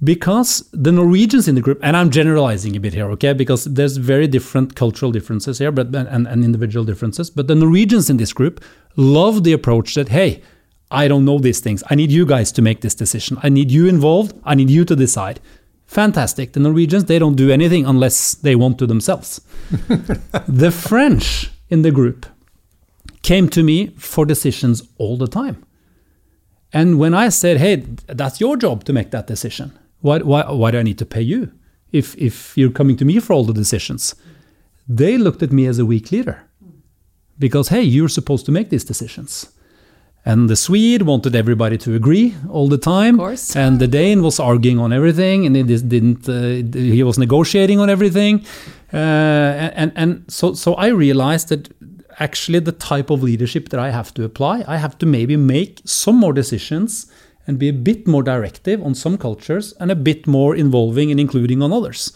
Because 0.02 0.68
the 0.72 0.92
Norwegians 0.92 1.48
in 1.48 1.54
the 1.54 1.61
group, 1.61 1.78
and 1.83 1.96
I'm 1.96 2.11
generalizing 2.11 2.76
a 2.76 2.80
bit 2.80 2.94
here, 2.94 3.11
okay, 3.12 3.33
because 3.33 3.64
there's 3.64 3.96
very 3.96 4.26
different 4.26 4.74
cultural 4.74 5.12
differences 5.12 5.59
here, 5.59 5.72
but 5.72 5.94
and, 5.94 6.26
and 6.26 6.44
individual 6.44 6.85
differences. 6.85 7.30
But 7.30 7.46
the 7.46 7.54
Norwegians 7.54 8.11
in 8.11 8.16
this 8.16 8.33
group 8.33 8.62
love 8.96 9.44
the 9.44 9.52
approach 9.52 9.94
that 9.94 10.09
hey 10.09 10.42
I 10.90 11.09
don't 11.09 11.24
know 11.24 11.38
these 11.38 11.61
things. 11.61 11.83
I 11.90 11.96
need 11.96 12.12
you 12.12 12.24
guys 12.24 12.52
to 12.52 12.62
make 12.62 12.80
this 12.80 12.94
decision. 12.94 13.38
I 13.42 13.48
need 13.48 13.70
you 13.70 13.88
involved. 13.88 14.38
I 14.44 14.54
need 14.54 14.70
you 14.70 14.85
to 14.85 14.94
decide. 14.94 15.40
Fantastic. 15.87 16.52
The 16.52 16.61
Norwegians, 16.61 17.07
they 17.07 17.18
don't 17.18 17.35
do 17.35 17.50
anything 17.50 17.85
unless 17.85 18.35
they 18.35 18.54
want 18.54 18.78
to 18.78 18.87
themselves. 18.87 19.40
the 20.48 20.70
French 20.70 21.50
in 21.68 21.83
the 21.83 21.90
group 21.90 22.26
came 23.22 23.48
to 23.50 23.62
me 23.62 23.88
for 23.98 24.24
decisions 24.24 24.83
all 24.98 25.16
the 25.16 25.26
time. 25.26 25.64
And 26.72 26.98
when 26.98 27.14
I 27.14 27.28
said, 27.28 27.59
hey, 27.59 27.76
that's 28.07 28.40
your 28.40 28.57
job 28.57 28.85
to 28.85 28.92
make 28.92 29.11
that 29.11 29.26
decision, 29.26 29.78
why, 30.05 30.19
why, 30.19 30.43
why 30.53 30.71
do 30.71 30.79
I 30.79 30.83
need 30.83 30.99
to 30.99 31.07
pay 31.07 31.23
you 31.23 31.51
if, 31.90 32.14
if 32.19 32.59
you're 32.59 32.71
coming 32.71 32.97
to 32.99 33.07
me 33.07 33.21
for 33.21 33.33
all 33.33 33.45
the 33.45 33.55
decisions? 33.55 34.14
They 34.87 35.17
looked 35.17 35.43
at 35.43 35.51
me 35.51 35.64
as 35.67 35.79
a 35.79 35.87
weak 35.87 36.12
leader 36.12 36.43
because, 37.38 37.69
hey, 37.69 37.81
you're 37.83 38.11
supposed 38.11 38.45
to 38.47 38.53
make 38.53 38.69
these 38.69 38.85
decisions. 38.85 39.51
And 40.27 40.51
the 40.51 40.57
Swede 40.57 41.03
wanted 41.03 41.35
everybody 41.35 41.79
to 41.79 41.95
agree 41.95 42.35
all 42.51 42.69
the 42.69 42.77
time. 42.77 43.19
And 43.57 43.79
the 43.79 43.87
Dane 43.87 44.23
was 44.23 44.38
arguing 44.38 44.79
on 44.79 44.93
everything, 44.93 45.47
and 45.47 45.57
he 45.57 45.62
didn't. 45.62 46.29
Uh, 46.29 46.79
he 46.79 47.03
was 47.03 47.19
negotiating 47.19 47.79
on 47.79 47.90
everything, 47.90 48.43
uh, 48.93 48.97
and 49.81 49.93
and 49.97 50.25
so 50.29 50.55
so 50.55 50.75
I 50.75 50.87
realized 50.87 51.49
that 51.49 51.69
actually 52.19 52.61
the 52.61 52.73
type 52.73 53.11
of 53.11 53.23
leadership 53.23 53.69
that 53.69 53.81
I 53.81 53.90
have 53.90 54.14
to 54.14 54.25
apply, 54.25 54.64
I 54.67 54.79
have 54.79 54.97
to 54.99 55.07
maybe 55.07 55.37
make 55.37 55.83
some 55.85 56.17
more 56.17 56.33
decisions 56.33 57.07
and 57.46 57.59
be 57.59 57.68
a 57.68 57.72
bit 57.72 58.07
more 58.07 58.22
directive 58.22 58.83
on 58.83 58.94
some 58.94 59.18
cultures 59.18 59.74
and 59.80 59.90
a 59.90 59.96
bit 59.96 60.26
more 60.26 60.57
involving 60.57 61.11
and 61.11 61.20
including 61.20 61.62
on 61.62 61.72
others. 61.72 62.12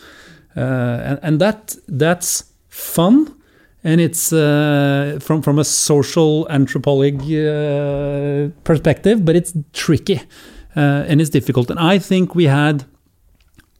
Uh, 0.56 0.60
and, 0.60 1.18
and 1.22 1.40
that 1.40 1.76
that's 1.86 2.52
fun 2.68 3.34
and 3.84 4.00
it's 4.00 4.32
uh, 4.32 5.18
from 5.20 5.42
from 5.42 5.58
a 5.58 5.64
social 5.64 6.46
anthropology 6.50 7.38
uh, 7.48 8.48
perspective, 8.64 9.24
but 9.24 9.36
it's 9.36 9.52
tricky 9.72 10.20
uh, 10.76 11.04
and 11.08 11.20
it's 11.20 11.30
difficult. 11.30 11.70
And 11.70 11.78
I 11.78 11.98
think 11.98 12.34
we 12.34 12.44
had 12.44 12.84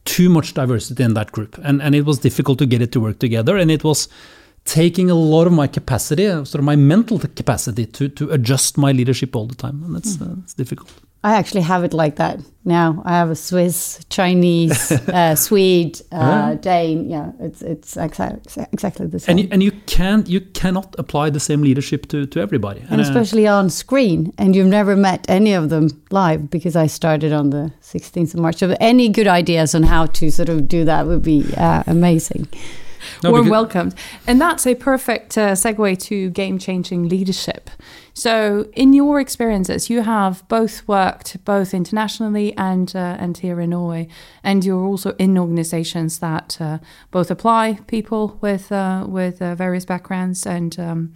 too 0.04 0.28
much 0.30 0.54
diversity 0.54 1.02
in 1.02 1.14
that 1.14 1.32
group, 1.32 1.58
and 1.62 1.82
and 1.82 1.94
it 1.94 2.04
was 2.04 2.18
difficult 2.18 2.58
to 2.58 2.66
get 2.66 2.80
it 2.80 2.92
to 2.92 3.00
work 3.00 3.18
together, 3.18 3.56
and 3.56 3.70
it 3.70 3.84
was 3.84 4.08
taking 4.64 5.11
a 5.11 5.14
lot 5.14 5.46
of 5.46 5.52
my 5.52 5.66
capacity, 5.66 6.26
sort 6.26 6.56
of 6.56 6.64
my 6.64 6.76
mental 6.76 7.18
capacity, 7.18 7.87
to 7.87 8.08
to 8.08 8.30
adjust 8.30 8.78
my 8.78 8.92
leadership 8.92 9.34
all 9.37 9.46
the 9.46 9.56
time, 9.56 9.82
and 9.84 9.94
that's 9.96 10.16
mm. 10.16 10.37
that's 10.37 10.54
difficult. 10.54 10.92
I 11.24 11.35
actually 11.35 11.62
have 11.62 11.83
it 11.83 11.92
like 11.92 12.16
that 12.16 12.38
now. 12.64 13.02
I 13.04 13.11
have 13.11 13.31
a 13.31 13.35
Swiss, 13.35 14.04
Chinese, 14.09 14.92
uh, 15.09 15.35
Swede, 15.35 16.00
uh, 16.12 16.54
Dane. 16.54 17.11
Yeah, 17.11 17.33
it's 17.40 17.61
it's 17.61 17.96
exa 17.96 18.38
exactly 18.72 19.07
the 19.07 19.18
same. 19.18 19.33
And 19.33 19.40
you, 19.40 19.48
and 19.50 19.62
you 19.62 19.72
can't 19.87 20.28
you 20.28 20.40
cannot 20.40 20.94
apply 20.96 21.31
the 21.31 21.40
same 21.40 21.62
leadership 21.62 22.07
to 22.09 22.26
to 22.26 22.40
everybody, 22.40 22.81
and, 22.83 22.92
and 22.92 23.00
uh, 23.00 23.04
especially 23.04 23.48
on 23.48 23.68
screen. 23.68 24.33
And 24.38 24.54
you've 24.54 24.68
never 24.68 24.94
met 24.94 25.24
any 25.28 25.54
of 25.54 25.70
them 25.70 25.88
live 26.11 26.50
because 26.50 26.76
I 26.76 26.87
started 26.87 27.33
on 27.33 27.50
the 27.50 27.72
16th 27.83 28.35
of 28.35 28.40
March. 28.40 28.57
So 28.57 28.76
any 28.81 29.09
good 29.09 29.26
ideas 29.26 29.74
on 29.74 29.83
how 29.83 30.07
to 30.07 30.31
sort 30.31 30.48
of 30.48 30.68
do 30.68 30.85
that 30.85 31.07
would 31.07 31.22
be 31.22 31.44
uh, 31.57 31.83
amazing. 31.87 32.46
No, 33.22 33.30
Warm 33.30 33.48
welcomed. 33.48 33.94
And 34.26 34.40
that's 34.40 34.66
a 34.66 34.74
perfect 34.74 35.37
uh, 35.37 35.52
segue 35.52 35.98
to 36.04 36.30
game 36.30 36.58
changing 36.58 37.08
leadership. 37.08 37.70
So, 38.18 38.68
in 38.72 38.92
your 38.92 39.20
experiences, 39.20 39.88
you 39.88 40.02
have 40.02 40.46
both 40.48 40.87
worked 40.88 41.44
both 41.44 41.72
internationally 41.72 42.52
and 42.56 42.94
uh, 42.96 43.16
and 43.20 43.38
here 43.38 43.61
in 43.61 43.70
Norway, 43.70 44.08
and 44.42 44.64
you're 44.64 44.84
also 44.84 45.12
in 45.18 45.38
organisations 45.38 46.18
that 46.18 46.61
uh, 46.61 46.78
both 47.12 47.30
apply 47.30 47.78
people 47.87 48.37
with 48.40 48.72
uh, 48.72 49.06
with 49.08 49.40
uh, 49.40 49.54
various 49.54 49.84
backgrounds, 49.84 50.46
and 50.46 50.78
um, 50.80 51.14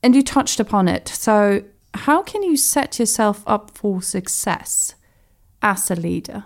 and 0.00 0.14
you 0.14 0.22
touched 0.22 0.60
upon 0.60 0.86
it. 0.86 1.08
So, 1.08 1.64
how 1.94 2.22
can 2.22 2.44
you 2.44 2.56
set 2.56 3.00
yourself 3.00 3.42
up 3.48 3.76
for 3.76 4.00
success 4.00 4.94
as 5.60 5.90
a 5.90 5.96
leader? 5.96 6.44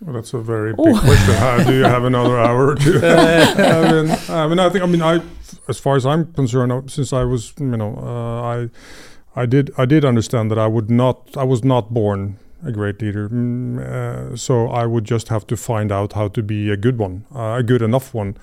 Well, 0.00 0.14
that's 0.14 0.34
a 0.34 0.40
very 0.40 0.74
big 0.74 0.96
question. 0.98 1.34
How, 1.34 1.62
do 1.62 1.74
you 1.74 1.84
have 1.84 2.04
another 2.04 2.38
hour 2.38 2.70
or 2.70 2.74
two? 2.74 3.00
I 3.02 3.92
mean, 3.92 4.16
I 4.28 4.46
mean, 4.48 4.58
I 4.58 4.68
think, 4.68 4.84
I 4.84 4.86
mean, 4.86 5.02
I, 5.02 5.20
as 5.68 5.78
far 5.78 5.96
as 5.96 6.04
I'm 6.04 6.32
concerned, 6.32 6.72
uh, 6.72 6.82
since 6.86 7.12
I 7.12 7.24
was, 7.24 7.52
you 7.58 7.76
know, 7.76 7.96
uh, 7.96 8.42
I, 8.42 8.70
I 9.36 9.46
did, 9.46 9.70
I 9.78 9.84
did 9.84 10.04
understand 10.04 10.50
that 10.50 10.58
I 10.58 10.66
would 10.66 10.90
not, 10.90 11.36
I 11.36 11.44
was 11.44 11.62
not 11.64 11.94
born 11.94 12.38
a 12.64 12.72
great 12.72 13.00
leader. 13.00 13.28
Mm, 13.28 13.78
uh, 13.78 14.36
so 14.36 14.68
I 14.68 14.86
would 14.86 15.04
just 15.04 15.28
have 15.28 15.46
to 15.48 15.56
find 15.56 15.92
out 15.92 16.14
how 16.14 16.28
to 16.28 16.42
be 16.42 16.70
a 16.70 16.76
good 16.76 16.98
one, 16.98 17.26
uh, 17.34 17.56
a 17.58 17.62
good 17.62 17.82
enough 17.82 18.14
one, 18.14 18.36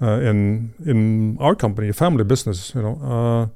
uh, 0.00 0.20
in 0.20 0.74
in 0.84 1.38
our 1.40 1.54
company, 1.54 1.88
a 1.88 1.92
family 1.92 2.24
business. 2.24 2.74
You 2.74 2.82
know, 2.82 3.00
uh, 3.02 3.46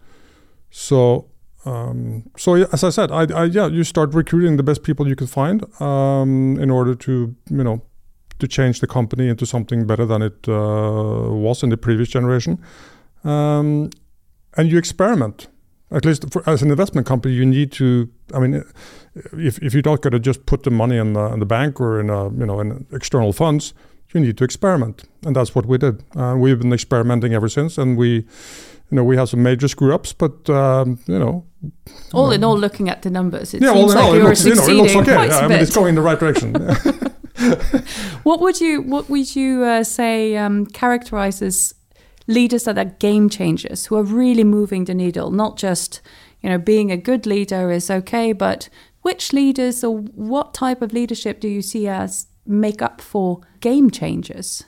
so 0.70 1.29
um, 1.64 2.30
so 2.36 2.54
yeah, 2.54 2.66
as 2.72 2.84
I 2.84 2.90
said, 2.90 3.10
I, 3.10 3.26
I, 3.34 3.44
yeah, 3.44 3.66
you 3.66 3.84
start 3.84 4.14
recruiting 4.14 4.56
the 4.56 4.62
best 4.62 4.82
people 4.82 5.06
you 5.06 5.16
could 5.16 5.28
find 5.28 5.64
um, 5.80 6.58
in 6.58 6.70
order 6.70 6.94
to 6.94 7.34
you 7.50 7.64
know 7.64 7.82
to 8.38 8.48
change 8.48 8.80
the 8.80 8.86
company 8.86 9.28
into 9.28 9.44
something 9.44 9.86
better 9.86 10.06
than 10.06 10.22
it 10.22 10.48
uh, 10.48 11.28
was 11.28 11.62
in 11.62 11.68
the 11.68 11.76
previous 11.76 12.08
generation, 12.08 12.58
um, 13.24 13.90
and 14.56 14.70
you 14.70 14.78
experiment. 14.78 15.48
At 15.92 16.04
least 16.04 16.32
for, 16.32 16.48
as 16.48 16.62
an 16.62 16.70
investment 16.70 17.06
company, 17.06 17.34
you 17.34 17.44
need 17.44 17.72
to. 17.72 18.08
I 18.32 18.38
mean, 18.38 18.64
if 19.32 19.58
if 19.58 19.74
you're 19.74 19.82
not 19.84 20.00
going 20.02 20.12
to 20.12 20.20
just 20.20 20.46
put 20.46 20.62
the 20.62 20.70
money 20.70 20.96
in 20.96 21.12
the, 21.12 21.32
in 21.32 21.40
the 21.40 21.46
bank 21.46 21.80
or 21.80 22.00
in 22.00 22.08
a, 22.08 22.30
you 22.30 22.46
know 22.46 22.60
in 22.60 22.86
external 22.92 23.32
funds, 23.32 23.74
you 24.14 24.20
need 24.20 24.38
to 24.38 24.44
experiment, 24.44 25.04
and 25.26 25.36
that's 25.36 25.54
what 25.54 25.66
we 25.66 25.78
did. 25.78 26.02
Uh, 26.16 26.36
we've 26.38 26.60
been 26.60 26.72
experimenting 26.72 27.34
ever 27.34 27.48
since, 27.48 27.76
and 27.76 27.98
we 27.98 28.24
you 28.90 28.96
know, 28.96 29.04
we 29.04 29.16
have 29.16 29.28
some 29.28 29.42
major 29.42 29.68
screw 29.68 29.94
ups, 29.94 30.12
but 30.12 30.48
um, 30.50 30.98
you 31.06 31.18
know. 31.18 31.46
All 32.12 32.32
in 32.32 32.42
all, 32.42 32.58
looking 32.58 32.88
at 32.88 33.02
the 33.02 33.10
numbers, 33.10 33.54
it 33.54 33.62
yeah, 33.62 33.72
seems 33.72 33.94
like 33.94 34.04
all, 34.04 34.16
you're 34.16 34.24
looks, 34.24 34.40
succeeding 34.40 34.76
you 34.76 34.82
know, 34.82 34.84
it 34.84 34.94
looks 34.94 35.08
okay. 35.08 35.14
quite 35.14 35.28
yeah, 35.28 35.38
I 35.38 35.48
mean, 35.48 35.58
it's 35.58 35.74
going 35.74 35.90
in 35.90 35.94
the 35.94 36.00
right 36.00 36.18
direction. 36.18 36.54
what 38.22 38.40
would 38.40 38.60
you 38.60 38.82
What 38.82 39.08
would 39.08 39.36
you 39.36 39.64
uh, 39.64 39.84
say 39.84 40.36
um, 40.36 40.66
characterizes 40.66 41.74
leaders 42.26 42.64
that 42.64 42.78
are 42.78 42.84
game 42.84 43.28
changers, 43.28 43.86
who 43.86 43.96
are 43.96 44.02
really 44.02 44.44
moving 44.44 44.84
the 44.84 44.94
needle, 44.94 45.30
not 45.30 45.56
just 45.56 46.00
you 46.40 46.48
know 46.48 46.58
being 46.58 46.90
a 46.90 46.96
good 46.96 47.26
leader 47.26 47.70
is 47.70 47.90
okay, 47.90 48.32
but 48.32 48.68
which 49.02 49.32
leaders 49.32 49.84
or 49.84 49.98
what 49.98 50.52
type 50.52 50.82
of 50.82 50.92
leadership 50.92 51.40
do 51.40 51.48
you 51.48 51.62
see 51.62 51.86
as 51.88 52.26
make 52.46 52.82
up 52.82 53.00
for 53.00 53.40
game 53.60 53.90
changers? 53.90 54.64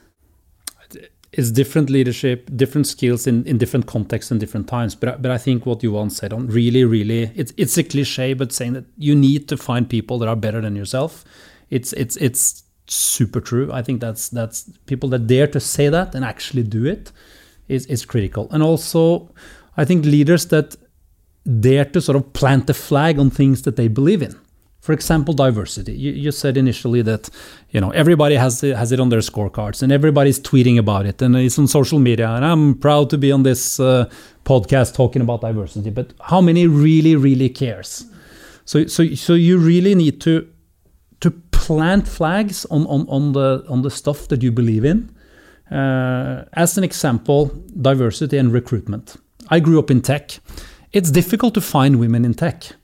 It's 1.32 1.50
different 1.50 1.88
leadership, 1.88 2.50
different 2.54 2.86
skills 2.86 3.26
in, 3.26 3.44
in 3.46 3.56
different 3.56 3.86
contexts 3.86 4.30
and 4.30 4.38
different 4.38 4.68
times. 4.68 4.94
But 4.94 5.22
but 5.22 5.30
I 5.30 5.38
think 5.38 5.64
what 5.64 5.82
you 5.82 5.92
once 5.92 6.16
said 6.16 6.32
on 6.32 6.46
really 6.46 6.84
really 6.84 7.32
it's 7.34 7.52
it's 7.56 7.78
a 7.78 7.82
cliche, 7.82 8.34
but 8.34 8.52
saying 8.52 8.74
that 8.74 8.84
you 8.98 9.14
need 9.14 9.48
to 9.48 9.56
find 9.56 9.88
people 9.88 10.18
that 10.18 10.28
are 10.28 10.36
better 10.36 10.60
than 10.60 10.76
yourself. 10.76 11.24
It's 11.70 11.92
it's 11.94 12.16
it's 12.16 12.64
super 12.86 13.40
true. 13.40 13.72
I 13.72 13.82
think 13.82 14.00
that's 14.00 14.28
that's 14.28 14.70
people 14.86 15.08
that 15.10 15.26
dare 15.26 15.46
to 15.48 15.60
say 15.60 15.88
that 15.88 16.14
and 16.14 16.24
actually 16.24 16.64
do 16.64 16.84
it 16.84 17.12
is, 17.68 17.86
is 17.86 18.04
critical. 18.04 18.48
And 18.50 18.62
also, 18.62 19.32
I 19.76 19.84
think 19.84 20.04
leaders 20.04 20.46
that 20.48 20.76
dare 21.60 21.84
to 21.86 22.00
sort 22.00 22.16
of 22.16 22.32
plant 22.32 22.66
the 22.66 22.74
flag 22.74 23.18
on 23.18 23.30
things 23.30 23.62
that 23.62 23.76
they 23.76 23.88
believe 23.88 24.22
in. 24.22 24.38
For 24.82 24.92
example, 24.92 25.32
diversity. 25.32 25.92
You, 25.92 26.10
you 26.10 26.32
said 26.32 26.56
initially 26.56 27.02
that 27.02 27.30
you 27.70 27.80
know 27.80 27.90
everybody 27.90 28.34
has 28.34 28.64
it, 28.64 28.76
has 28.76 28.90
it 28.90 28.98
on 28.98 29.10
their 29.10 29.20
scorecards 29.20 29.80
and 29.80 29.92
everybody's 29.92 30.40
tweeting 30.40 30.76
about 30.76 31.06
it 31.06 31.22
and 31.22 31.36
it's 31.36 31.56
on 31.56 31.68
social 31.68 32.00
media. 32.00 32.28
And 32.30 32.44
I'm 32.44 32.74
proud 32.74 33.08
to 33.10 33.18
be 33.18 33.30
on 33.30 33.44
this 33.44 33.78
uh, 33.78 34.10
podcast 34.44 34.96
talking 34.96 35.22
about 35.22 35.40
diversity. 35.40 35.90
But 35.90 36.14
how 36.20 36.40
many 36.40 36.66
really 36.66 37.14
really 37.14 37.48
cares? 37.48 38.04
So 38.64 38.86
so 38.88 39.14
so 39.14 39.34
you 39.34 39.56
really 39.58 39.94
need 39.94 40.20
to 40.22 40.48
to 41.20 41.30
plant 41.52 42.08
flags 42.08 42.66
on 42.66 42.84
on, 42.88 43.06
on 43.08 43.32
the 43.34 43.64
on 43.68 43.82
the 43.82 43.90
stuff 43.90 44.26
that 44.28 44.42
you 44.42 44.50
believe 44.50 44.84
in. 44.84 45.14
Uh, 45.70 46.44
as 46.54 46.76
an 46.76 46.82
example, 46.82 47.52
diversity 47.80 48.36
and 48.36 48.52
recruitment. 48.52 49.16
I 49.48 49.60
grew 49.60 49.78
up 49.78 49.92
in 49.92 50.02
tech. 50.02 50.40
It's 50.90 51.12
difficult 51.12 51.54
to 51.54 51.60
find 51.60 52.00
women 52.00 52.24
in 52.24 52.34
tech. 52.34 52.74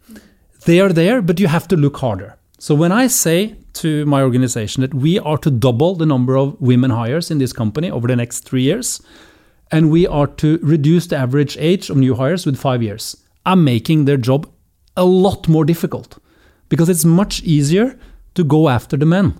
They 0.64 0.80
are 0.80 0.92
there, 0.92 1.22
but 1.22 1.40
you 1.40 1.48
have 1.48 1.68
to 1.68 1.76
look 1.76 1.96
harder. 1.98 2.36
So 2.58 2.74
when 2.74 2.90
I 2.90 3.06
say 3.06 3.56
to 3.74 4.04
my 4.06 4.22
organization 4.22 4.80
that 4.80 4.94
we 4.94 5.18
are 5.20 5.38
to 5.38 5.50
double 5.50 5.94
the 5.94 6.06
number 6.06 6.36
of 6.36 6.60
women 6.60 6.90
hires 6.90 7.30
in 7.30 7.38
this 7.38 7.52
company 7.52 7.90
over 7.90 8.08
the 8.08 8.16
next 8.16 8.40
three 8.40 8.62
years, 8.62 9.00
and 9.70 9.90
we 9.90 10.06
are 10.06 10.26
to 10.26 10.58
reduce 10.62 11.06
the 11.06 11.16
average 11.16 11.56
age 11.58 11.90
of 11.90 11.96
new 11.96 12.14
hires 12.14 12.46
with 12.46 12.58
five 12.58 12.82
years, 12.82 13.16
I'm 13.46 13.64
making 13.64 14.04
their 14.04 14.16
job 14.16 14.50
a 14.96 15.04
lot 15.04 15.46
more 15.46 15.64
difficult 15.64 16.18
because 16.68 16.88
it's 16.88 17.04
much 17.04 17.42
easier 17.42 17.98
to 18.34 18.44
go 18.44 18.68
after 18.68 18.96
the 18.96 19.06
men. 19.06 19.38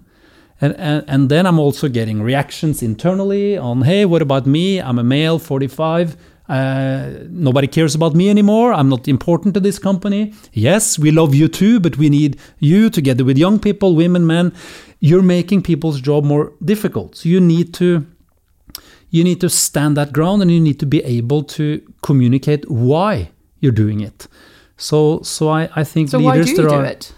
And, 0.61 0.75
and, 0.77 1.05
and 1.09 1.29
then 1.29 1.47
I'm 1.47 1.59
also 1.59 1.89
getting 1.89 2.23
reactions 2.23 2.83
internally 2.83 3.57
on, 3.57 3.83
hey, 3.83 4.05
what 4.05 4.23
about 4.23 4.47
me? 4.47 4.81
I'm 4.81 4.99
a 4.99 5.05
male, 5.05 5.39
45. 5.39 6.17
Uh, 6.49 7.11
nobody 7.31 7.67
cares 7.67 7.95
about 7.95 8.15
me 8.15 8.31
anymore. 8.31 8.73
I'm 8.73 8.89
not 8.89 9.07
important 9.09 9.55
to 9.55 9.61
this 9.61 9.79
company. 9.79 10.33
Yes, 10.53 10.99
we 10.99 11.11
love 11.11 11.35
you 11.35 11.49
too, 11.49 11.79
but 11.81 11.99
we 11.99 12.09
need 12.09 12.39
you 12.59 12.89
together 12.91 13.25
with 13.25 13.37
young 13.39 13.59
people, 13.59 13.95
women, 13.95 14.27
men. 14.27 14.53
You're 15.01 15.23
making 15.23 15.63
people's 15.63 16.01
job 16.01 16.25
more 16.25 16.53
difficult. 16.65 17.17
So 17.17 17.29
you 17.29 17.41
need 17.41 17.75
to 17.75 18.07
you 19.11 19.25
need 19.25 19.41
to 19.41 19.49
stand 19.49 19.97
that 19.97 20.13
ground 20.13 20.43
and 20.43 20.51
you 20.51 20.61
need 20.61 20.79
to 20.81 20.87
be 20.87 21.03
able 21.05 21.43
to 21.43 21.81
communicate 22.03 22.71
why 22.71 23.31
you're 23.61 23.73
doing 23.85 24.01
it. 24.01 24.27
So 24.77 25.21
so 25.23 25.49
I, 25.49 25.69
I 25.77 25.85
think 25.85 26.09
So 26.09 26.19
leaders 26.19 26.27
why 26.37 26.43
do 26.45 26.51
you 26.63 26.69
do 26.69 26.75
are, 26.75 26.85
it? 26.85 27.13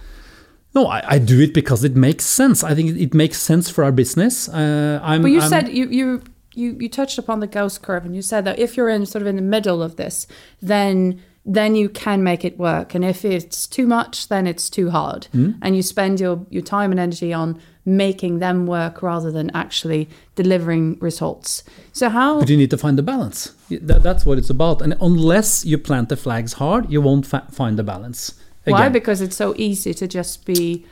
No, 0.74 0.86
I, 0.86 1.02
I 1.14 1.18
do 1.18 1.40
it 1.40 1.52
because 1.52 1.82
it 1.84 1.96
makes 1.96 2.24
sense. 2.24 2.62
I 2.62 2.74
think 2.74 2.96
it 2.96 3.12
makes 3.14 3.38
sense 3.40 3.68
for 3.70 3.82
our 3.84 3.92
business. 3.92 4.48
Uh, 4.48 5.00
I'm, 5.02 5.22
But 5.22 5.30
you 5.32 5.40
I'm- 5.40 5.48
said 5.48 5.68
you, 5.68 5.88
you 5.88 6.22
you 6.60 6.76
you 6.78 6.88
touched 6.88 7.18
upon 7.18 7.40
the 7.40 7.46
Gauss 7.46 7.78
curve, 7.78 8.04
and 8.04 8.14
you 8.14 8.22
said 8.22 8.44
that 8.44 8.58
if 8.58 8.76
you're 8.76 8.88
in 8.88 9.06
sort 9.06 9.22
of 9.22 9.28
in 9.28 9.36
the 9.36 9.42
middle 9.56 9.82
of 9.82 9.96
this, 9.96 10.26
then 10.62 11.20
then 11.46 11.74
you 11.74 11.88
can 11.88 12.22
make 12.22 12.44
it 12.44 12.58
work, 12.58 12.94
and 12.94 13.02
if 13.04 13.24
it's 13.24 13.66
too 13.66 13.86
much, 13.86 14.28
then 14.28 14.46
it's 14.46 14.68
too 14.70 14.90
hard, 14.90 15.26
Hmm? 15.32 15.52
and 15.62 15.74
you 15.74 15.82
spend 15.82 16.20
your 16.20 16.46
your 16.50 16.62
time 16.62 16.90
and 16.90 17.00
energy 17.00 17.32
on 17.32 17.58
making 17.86 18.38
them 18.40 18.66
work 18.66 19.02
rather 19.02 19.32
than 19.32 19.50
actually 19.54 20.06
delivering 20.34 20.98
results. 21.00 21.64
So 21.92 22.08
how? 22.10 22.40
But 22.40 22.50
you 22.50 22.56
need 22.58 22.70
to 22.70 22.78
find 22.78 22.98
the 22.98 23.02
balance. 23.02 23.52
That, 23.70 24.02
that's 24.02 24.26
what 24.26 24.36
it's 24.38 24.50
about. 24.50 24.82
And 24.82 24.94
unless 25.00 25.64
you 25.64 25.78
plant 25.78 26.08
the 26.10 26.16
flags 26.16 26.52
hard, 26.54 26.90
you 26.92 27.00
won't 27.00 27.26
find 27.26 27.78
the 27.78 27.82
balance. 27.82 28.34
Why? 28.66 28.88
Because 28.90 29.22
it's 29.22 29.36
so 29.36 29.54
easy 29.56 29.94
to 29.94 30.06
just 30.06 30.44
be. 30.44 30.84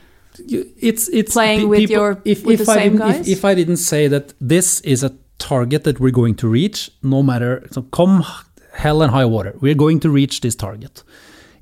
you- 0.47 0.67
it's 0.81 1.09
it's 1.09 1.33
Playing 1.35 1.61
pe- 1.61 1.67
with 1.67 1.91
your- 1.91 2.23
if, 2.25 2.45
with 2.47 2.61
if 2.61 2.67
the 2.67 2.73
I 2.73 2.77
same 2.77 2.97
guys? 2.97 3.21
If, 3.29 3.39
if 3.39 3.45
I 3.45 3.55
didn't 3.55 3.77
say 3.79 4.09
that 4.09 4.33
this 4.41 4.81
is 4.81 5.05
a 5.05 5.11
target 5.39 5.85
that 5.85 6.01
we're 6.01 6.11
going 6.11 6.35
to 6.37 6.49
reach, 6.49 6.91
no 7.03 7.23
matter 7.23 7.67
so 7.71 7.83
come 7.83 8.25
hell 8.73 9.03
and 9.03 9.11
high 9.11 9.25
water, 9.25 9.55
we're 9.61 9.75
going 9.75 10.01
to 10.01 10.11
reach 10.11 10.41
this 10.41 10.55
target. 10.55 11.03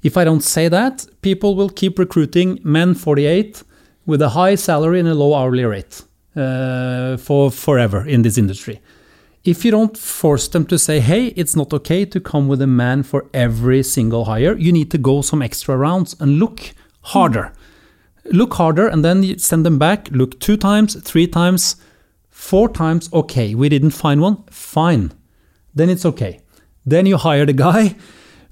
If 0.03 0.17
I 0.17 0.25
don't 0.25 0.43
say 0.43 0.69
that, 0.69 1.07
people 1.23 1.55
will 1.55 1.69
keep 1.69 1.99
recruiting 1.99 2.61
men 2.63 2.95
48 2.95 3.63
with 4.05 4.23
a 4.23 4.31
high 4.31 4.55
salary 4.55 5.01
and 5.01 5.09
a 5.09 5.15
low 5.15 5.35
hourly 5.35 5.65
rate 5.65 6.03
uh, 6.37 7.17
for 7.17 7.51
forever 7.51 8.07
in 8.07 8.23
this 8.23 8.39
industry. 8.39 8.81
If 9.45 9.65
you 9.65 9.71
don't 9.71 9.97
force 9.97 10.49
them 10.49 10.67
to 10.67 10.79
say, 10.79 11.01
hey, 11.01 11.29
it's 11.29 11.55
not 11.55 11.73
okay 11.73 12.05
to 12.05 12.21
come 12.21 12.49
with 12.49 12.61
a 12.61 12.67
man 12.67 13.03
for 13.05 13.27
every 13.33 13.83
single 13.83 14.25
hire, 14.25 14.57
you 14.57 14.73
need 14.73 14.91
to 14.91 14.99
go 14.99 15.23
some 15.23 15.41
extra 15.41 15.77
rounds 15.77 16.17
and 16.21 16.39
look 16.39 16.75
harder. 17.01 17.53
Look 18.25 18.55
harder 18.55 18.89
and 18.89 19.05
then 19.05 19.39
send 19.39 19.65
them 19.65 19.79
back, 19.79 20.09
look 20.11 20.41
two 20.41 20.57
times, 20.57 21.01
three 21.03 21.29
times, 21.29 21.77
four 22.37 22.69
times. 22.69 23.11
Okay, 23.13 23.55
we 23.55 23.69
didn't 23.69 23.91
find 23.91 24.21
one. 24.21 24.45
Fine. 24.51 25.13
Then 25.75 25.89
it's 25.89 26.05
okay. 26.05 26.41
Then 26.85 27.07
you 27.07 27.17
hire 27.17 27.47
the 27.47 27.53
guy. 27.53 27.97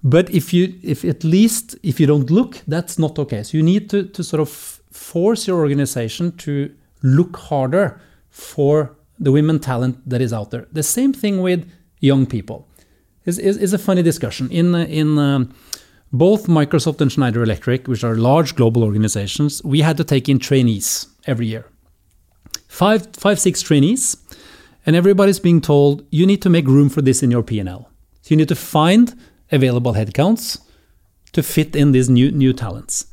But 0.06 0.28
if 0.28 0.52
you, 0.52 0.78
if 0.82 1.02
at 1.02 1.24
least 1.24 1.76
if 1.82 1.98
you 1.98 2.06
don't 2.06 2.30
look, 2.30 2.60
that's 2.68 2.98
not 2.98 3.18
okay. 3.18 3.42
So 3.42 3.56
you 3.56 3.62
need 3.62 3.88
to, 3.88 4.04
to 4.04 4.22
sort 4.22 4.42
of 4.42 4.50
force 4.50 5.46
your 5.46 5.60
organization 5.60 6.36
to 6.36 6.70
look 7.02 7.38
harder 7.38 7.98
for 8.28 8.94
the 9.18 9.32
women 9.32 9.60
talent 9.60 10.06
that 10.06 10.20
is 10.20 10.30
out 10.30 10.50
there. 10.50 10.66
The 10.70 10.82
same 10.82 11.14
thing 11.14 11.40
with 11.40 11.66
young 12.00 12.26
people. 12.26 12.68
Is 13.24 13.38
is, 13.38 13.72
a 13.72 13.78
funny 13.78 14.02
discussion 14.02 14.50
in 14.50 14.74
uh, 14.74 14.84
in 15.00 15.18
um, 15.18 15.54
both 16.12 16.46
Microsoft 16.46 17.00
and 17.00 17.10
Schneider 17.10 17.42
Electric, 17.42 17.88
which 17.88 18.04
are 18.04 18.16
large 18.16 18.54
global 18.54 18.84
organizations. 18.84 19.62
We 19.64 19.80
had 19.80 19.96
to 19.96 20.04
take 20.04 20.28
in 20.28 20.38
trainees 20.38 21.06
every 21.26 21.46
year, 21.46 21.64
five 22.74 23.00
five 23.24 23.38
six 23.38 23.62
trainees, 23.62 24.16
and 24.84 24.96
everybody's 24.96 25.40
being 25.40 25.60
told 25.60 26.02
you 26.10 26.26
need 26.26 26.42
to 26.42 26.50
make 26.50 26.66
room 26.66 26.88
for 26.88 27.02
this 27.02 27.22
in 27.22 27.30
your 27.30 27.42
P 27.42 27.60
and 27.60 27.68
L. 27.68 27.82
So 28.22 28.28
you 28.32 28.36
need 28.36 28.48
to 28.48 28.60
find 28.78 29.14
available 29.50 29.94
headcounts 29.94 30.58
to 31.32 31.42
fit 31.42 31.76
in 31.76 31.92
these 31.92 32.08
new 32.10 32.30
new 32.30 32.52
talents, 32.52 33.06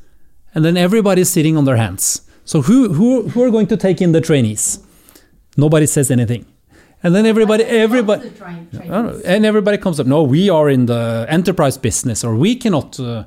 and 0.54 0.66
then 0.66 0.78
everybody's 0.78 1.30
sitting 1.30 1.58
on 1.58 1.66
their 1.66 1.78
hands. 1.78 2.22
So 2.46 2.62
who 2.62 2.94
who 2.94 3.30
who 3.30 3.44
are 3.44 3.52
going 3.52 3.68
to 3.68 3.78
take 3.78 4.02
in 4.06 4.12
the 4.12 4.22
trainees? 4.22 4.80
Nobody 5.58 5.86
says 5.86 6.10
anything. 6.12 6.46
And 7.04 7.16
then 7.16 7.26
everybody, 7.26 7.64
everybody, 7.64 8.32
and 9.26 9.46
everybody 9.46 9.78
comes 9.78 10.00
up. 10.00 10.06
No, 10.08 10.22
we 10.22 10.52
are 10.52 10.70
in 10.70 10.86
the 10.86 11.26
enterprise 11.28 11.76
business, 11.80 12.24
or 12.24 12.36
we 12.36 12.56
cannot, 12.56 13.00
uh, 13.00 13.24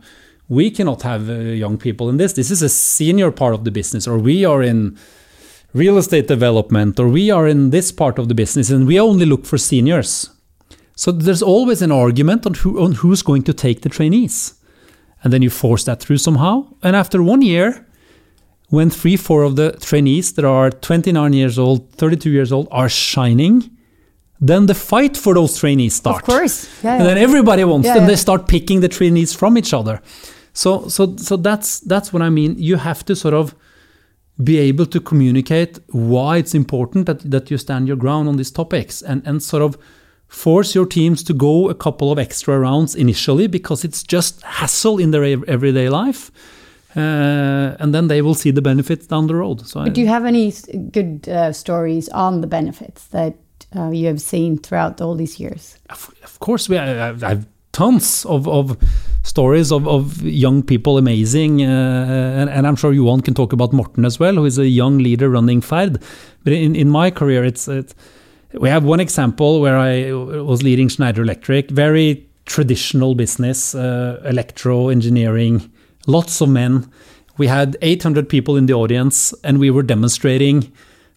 we 0.48 0.70
cannot 0.70 1.02
have 1.02 1.28
uh, 1.28 1.32
young 1.32 1.76
people 1.76 2.08
in 2.08 2.16
this. 2.16 2.32
This 2.34 2.50
is 2.50 2.62
a 2.62 2.68
senior 2.68 3.32
part 3.32 3.52
of 3.52 3.64
the 3.64 3.70
business, 3.70 4.06
or 4.06 4.16
we 4.16 4.44
are 4.44 4.62
in 4.62 4.96
real 5.74 5.98
estate 5.98 6.28
development, 6.28 6.98
or 6.98 7.08
we 7.08 7.30
are 7.30 7.46
in 7.46 7.70
this 7.70 7.92
part 7.92 8.18
of 8.18 8.28
the 8.28 8.34
business, 8.34 8.70
and 8.70 8.86
we 8.86 8.98
only 8.98 9.26
look 9.26 9.44
for 9.44 9.58
seniors. 9.58 10.30
So 10.96 11.10
there's 11.12 11.42
always 11.42 11.82
an 11.82 11.90
argument 11.92 12.46
on 12.46 12.54
who 12.54 12.80
on 12.80 12.92
who's 12.92 13.22
going 13.22 13.42
to 13.44 13.52
take 13.52 13.80
the 13.82 13.88
trainees, 13.88 14.54
and 15.22 15.32
then 15.32 15.42
you 15.42 15.50
force 15.50 15.84
that 15.84 16.00
through 16.00 16.18
somehow. 16.18 16.68
And 16.82 16.94
after 16.96 17.22
one 17.22 17.42
year, 17.42 17.86
when 18.70 18.90
three, 18.90 19.16
four 19.16 19.42
of 19.42 19.56
the 19.56 19.72
trainees 19.72 20.32
that 20.34 20.44
are 20.44 20.70
29 20.70 21.32
years 21.32 21.58
old, 21.58 21.92
32 21.94 22.30
years 22.30 22.52
old 22.52 22.68
are 22.70 22.88
shining, 22.88 23.70
then 24.40 24.66
the 24.66 24.74
fight 24.74 25.16
for 25.16 25.34
those 25.34 25.58
trainees 25.58 25.94
starts. 25.96 26.20
Of 26.20 26.24
course. 26.24 26.68
Yeah. 26.84 26.96
And 26.96 27.06
then 27.06 27.18
everybody 27.18 27.64
wants, 27.64 27.86
Yeah, 27.86 27.94
and 27.96 28.02
yeah. 28.02 28.08
they 28.08 28.16
start 28.16 28.46
picking 28.48 28.80
the 28.80 28.88
trainees 28.88 29.34
from 29.34 29.56
each 29.58 29.72
other. 29.74 30.00
So, 30.52 30.88
so, 30.88 31.16
so 31.16 31.36
that's 31.36 31.80
that's 31.80 32.12
what 32.12 32.22
I 32.22 32.30
mean. 32.30 32.54
You 32.58 32.76
have 32.76 33.04
to 33.06 33.16
sort 33.16 33.34
of 33.34 33.54
be 34.42 34.58
able 34.58 34.86
to 34.86 35.00
communicate 35.00 35.78
why 35.90 36.38
it's 36.38 36.54
important 36.54 37.06
that, 37.06 37.30
that 37.30 37.50
you 37.50 37.58
stand 37.58 37.86
your 37.86 37.96
ground 37.96 38.28
on 38.28 38.36
these 38.36 38.50
topics, 38.50 39.02
and 39.02 39.26
and 39.26 39.42
sort 39.42 39.62
of 39.62 39.78
force 40.26 40.74
your 40.74 40.86
teams 40.86 41.22
to 41.22 41.32
go 41.32 41.68
a 41.68 41.74
couple 41.74 42.10
of 42.10 42.18
extra 42.18 42.58
rounds 42.58 42.94
initially 42.94 43.46
because 43.46 43.84
it's 43.84 44.02
just 44.02 44.42
hassle 44.42 44.98
in 44.98 45.12
their 45.12 45.24
everyday 45.24 45.88
life, 45.88 46.32
uh, 46.96 47.76
and 47.78 47.94
then 47.94 48.08
they 48.08 48.22
will 48.22 48.34
see 48.34 48.50
the 48.50 48.62
benefits 48.62 49.06
down 49.06 49.26
the 49.26 49.34
road. 49.34 49.66
So, 49.66 49.80
I, 49.80 49.84
But 49.84 49.94
do 49.94 50.00
you 50.00 50.08
have 50.08 50.24
any 50.24 50.52
good 50.90 51.28
uh, 51.28 51.52
stories 51.52 52.08
on 52.08 52.40
the 52.40 52.46
benefits 52.48 53.06
that 53.08 53.34
uh, 53.76 53.90
you 53.90 54.06
have 54.08 54.20
seen 54.20 54.58
throughout 54.58 55.00
all 55.00 55.14
these 55.14 55.38
years? 55.38 55.78
of, 55.90 56.12
of 56.24 56.38
course, 56.40 56.68
we 56.68 56.78
I, 56.78 57.10
I 57.10 57.28
have 57.28 57.46
tons 57.74 58.24
of, 58.24 58.48
of 58.48 58.78
stories 59.24 59.70
of, 59.70 59.86
of 59.86 60.22
young 60.22 60.62
people 60.62 60.96
amazing, 60.96 61.62
uh, 61.62 62.36
and, 62.38 62.48
and 62.48 62.66
I'm 62.66 62.76
sure 62.76 62.92
Johan 62.92 63.20
can 63.20 63.34
talk 63.34 63.52
about 63.52 63.72
Morten 63.72 64.04
as 64.04 64.18
well, 64.18 64.34
who 64.36 64.44
is 64.46 64.58
a 64.58 64.66
young 64.66 64.98
leader 64.98 65.28
running 65.28 65.60
Ferd. 65.60 66.00
But 66.44 66.52
in, 66.52 66.74
in 66.74 66.88
my 66.88 67.10
career, 67.10 67.44
it's, 67.44 67.68
we 68.54 68.68
have 68.68 68.84
one 68.84 69.00
example 69.00 69.60
where 69.60 69.76
I 69.76 70.12
was 70.12 70.62
leading 70.62 70.88
Schneider 70.88 71.22
Electric, 71.22 71.70
very 71.70 72.26
traditional 72.46 73.14
business, 73.14 73.74
uh, 73.74 74.22
electro 74.24 74.88
engineering, 74.88 75.70
lots 76.06 76.40
of 76.40 76.48
men. 76.48 76.90
We 77.36 77.48
had 77.48 77.76
800 77.82 78.28
people 78.28 78.56
in 78.56 78.66
the 78.66 78.74
audience, 78.74 79.34
and 79.42 79.58
we 79.58 79.70
were 79.70 79.82
demonstrating 79.82 80.72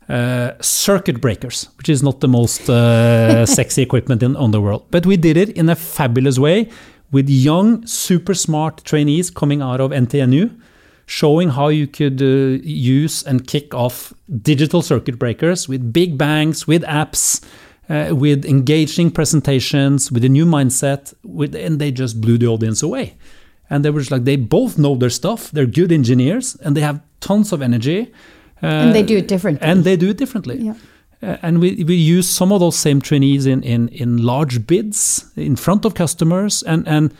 uh, 0.09 0.51
circuit 0.61 1.19
breakers, 1.19 1.69
which 1.77 1.89
is 1.89 2.01
not 2.01 2.21
the 2.21 2.27
most 2.27 2.69
uh, 2.69 3.45
sexy 3.57 3.81
equipment 3.81 4.23
in 4.23 4.35
on 4.35 4.51
the 4.51 4.61
world. 4.61 4.85
But 4.91 5.05
we 5.05 5.17
did 5.17 5.37
it 5.37 5.49
in 5.49 5.69
a 5.69 5.75
fabulous 5.75 6.39
way 6.39 6.69
with 7.11 7.29
young, 7.29 7.85
super 7.85 8.33
smart 8.33 8.83
trainees 8.83 9.29
coming 9.29 9.61
out 9.61 9.79
of 9.79 9.91
NTNU, 9.91 10.59
showing 11.05 11.49
how 11.49 11.69
you 11.69 11.87
could 11.87 12.21
uh, 12.21 12.59
use 12.63 13.23
and 13.23 13.47
kick 13.47 13.73
off 13.73 14.13
digital 14.41 14.81
circuit 14.81 15.17
breakers 15.17 15.69
with 15.69 15.93
big 15.93 16.17
bangs, 16.17 16.67
with 16.67 16.83
apps, 16.83 17.43
uh, 17.89 18.13
with 18.13 18.45
engaging 18.45 19.09
presentations, 19.09 20.11
with 20.11 20.23
a 20.25 20.29
new 20.29 20.45
mindset, 20.45 21.13
with, 21.23 21.55
and 21.55 21.79
they 21.79 21.91
just 21.91 22.19
blew 22.19 22.37
the 22.37 22.47
audience 22.47 22.83
away. 22.83 23.15
And 23.69 23.83
they 23.83 23.89
were 23.89 23.99
just 23.99 24.11
like, 24.11 24.25
they 24.25 24.35
both 24.35 24.77
know 24.77 24.95
their 24.95 25.09
stuff, 25.09 25.51
they're 25.51 25.65
good 25.65 25.91
engineers, 25.91 26.55
and 26.57 26.75
they 26.75 26.81
have 26.81 27.01
tons 27.19 27.51
of 27.51 27.61
energy. 27.61 28.11
Uh, 28.63 28.67
and 28.67 28.95
they 28.95 29.03
do 29.03 29.17
it 29.17 29.27
differently. 29.27 29.67
And 29.67 29.83
they 29.83 29.95
do 29.95 30.09
it 30.09 30.17
differently. 30.17 30.57
Yeah. 30.57 30.75
Uh, 31.21 31.37
and 31.41 31.59
we, 31.59 31.83
we 31.83 31.95
use 31.95 32.29
some 32.29 32.51
of 32.51 32.59
those 32.59 32.75
same 32.75 33.01
trainees 33.01 33.45
in, 33.45 33.63
in, 33.63 33.89
in 33.89 34.17
large 34.17 34.67
bids 34.67 35.31
in 35.35 35.55
front 35.55 35.85
of 35.85 35.93
customers. 35.93 36.63
And, 36.63 36.87
and 36.87 37.13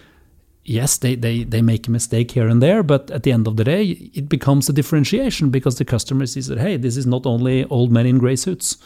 yes, 0.64 0.98
they, 0.98 1.16
they, 1.16 1.44
they 1.44 1.62
make 1.62 1.88
a 1.88 1.92
mistake 1.92 2.32
here 2.32 2.48
and 2.48 2.62
there, 2.62 2.84
but 2.84 3.10
at 3.12 3.24
the 3.24 3.32
end 3.32 3.48
of 3.48 3.56
the 3.56 3.64
day, 3.64 3.84
it 4.14 4.30
becomes 4.30 4.70
a 4.70 4.74
differentiation 4.74 5.50
because 5.50 5.78
the 5.78 5.86
customer 5.86 6.26
sees 6.26 6.48
that, 6.48 6.60
hey, 6.60 6.78
this 6.78 6.98
is 6.98 7.06
not 7.06 7.26
only 7.26 7.66
old 7.66 7.92
men 7.92 8.06
in 8.06 8.18
gray 8.20 8.36
suits. 8.36 8.78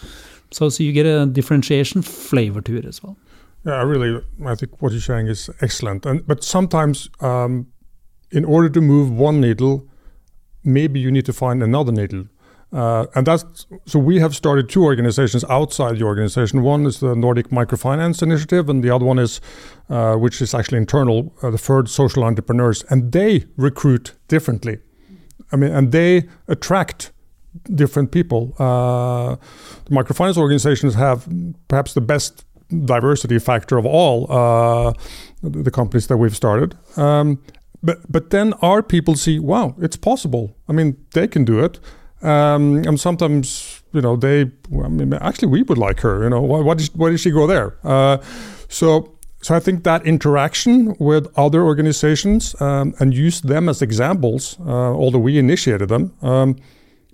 So, 0.51 0.69
so 0.69 0.83
you 0.83 0.93
get 0.93 1.05
a 1.05 1.25
differentiation 1.25 2.01
flavor 2.01 2.61
to 2.61 2.77
it 2.77 2.85
as 2.85 3.01
well. 3.03 3.17
Yeah, 3.65 3.73
I 3.73 3.83
really, 3.83 4.21
I 4.45 4.55
think 4.55 4.81
what 4.81 4.91
you're 4.91 5.01
saying 5.01 5.27
is 5.27 5.49
excellent. 5.61 6.05
And 6.05 6.25
but 6.25 6.43
sometimes, 6.43 7.09
um, 7.19 7.67
in 8.31 8.45
order 8.45 8.69
to 8.69 8.81
move 8.81 9.11
one 9.11 9.39
needle, 9.39 9.87
maybe 10.63 10.99
you 10.99 11.11
need 11.11 11.25
to 11.25 11.33
find 11.33 11.61
another 11.61 11.91
needle. 11.91 12.25
Uh, 12.73 13.05
and 13.15 13.27
that's 13.27 13.67
so 13.85 13.99
we 13.99 14.19
have 14.19 14.33
started 14.33 14.69
two 14.69 14.83
organizations 14.83 15.43
outside 15.49 15.97
the 15.97 16.03
organization. 16.03 16.61
One 16.61 16.85
is 16.85 16.99
the 16.99 17.15
Nordic 17.15 17.49
Microfinance 17.49 18.23
Initiative, 18.23 18.69
and 18.69 18.83
the 18.83 18.89
other 18.89 19.05
one 19.05 19.19
is, 19.19 19.41
uh, 19.89 20.15
which 20.15 20.41
is 20.41 20.53
actually 20.53 20.77
internal, 20.77 21.33
uh, 21.43 21.49
the 21.49 21.57
third 21.57 21.89
social 21.89 22.23
entrepreneurs, 22.23 22.83
and 22.89 23.11
they 23.11 23.45
recruit 23.57 24.13
differently. 24.29 24.77
I 25.51 25.57
mean, 25.57 25.71
and 25.71 25.91
they 25.91 26.29
attract 26.47 27.11
different 27.75 28.11
people. 28.11 28.55
Uh, 28.57 29.35
the 29.85 29.91
microfinance 29.91 30.37
organizations 30.37 30.95
have 30.95 31.27
perhaps 31.67 31.93
the 31.93 32.01
best 32.01 32.45
diversity 32.85 33.37
factor 33.37 33.77
of 33.77 33.85
all 33.85 34.31
uh, 34.31 34.93
the 35.43 35.71
companies 35.71 36.07
that 36.07 36.17
we've 36.17 36.35
started. 36.35 36.77
Um, 36.95 37.43
but 37.83 37.99
but 38.09 38.29
then 38.29 38.53
our 38.61 38.81
people 38.81 39.15
see, 39.15 39.39
wow, 39.39 39.75
it's 39.81 39.97
possible. 39.97 40.55
I 40.69 40.73
mean, 40.73 40.95
they 41.13 41.27
can 41.27 41.43
do 41.43 41.59
it. 41.59 41.79
Um, 42.23 42.83
and 42.85 42.99
sometimes, 42.99 43.81
you 43.93 44.01
know, 44.01 44.15
they. 44.15 44.51
I 44.83 44.87
mean, 44.87 45.13
actually, 45.13 45.49
we 45.49 45.63
would 45.63 45.77
like 45.77 45.99
her. 46.01 46.23
You 46.23 46.29
know, 46.29 46.41
why, 46.41 46.59
why, 46.59 46.75
did, 46.75 46.89
why 46.95 47.09
did 47.09 47.19
she 47.19 47.31
go 47.31 47.47
there? 47.47 47.77
Uh, 47.83 48.17
so 48.69 49.17
so 49.41 49.55
I 49.55 49.59
think 49.59 49.83
that 49.83 50.05
interaction 50.05 50.95
with 50.99 51.27
other 51.37 51.63
organizations 51.63 52.59
um, 52.61 52.93
and 52.99 53.13
use 53.13 53.41
them 53.41 53.69
as 53.69 53.81
examples, 53.81 54.57
uh, 54.61 54.71
although 54.71 55.19
we 55.19 55.39
initiated 55.39 55.89
them, 55.89 56.13
um, 56.21 56.57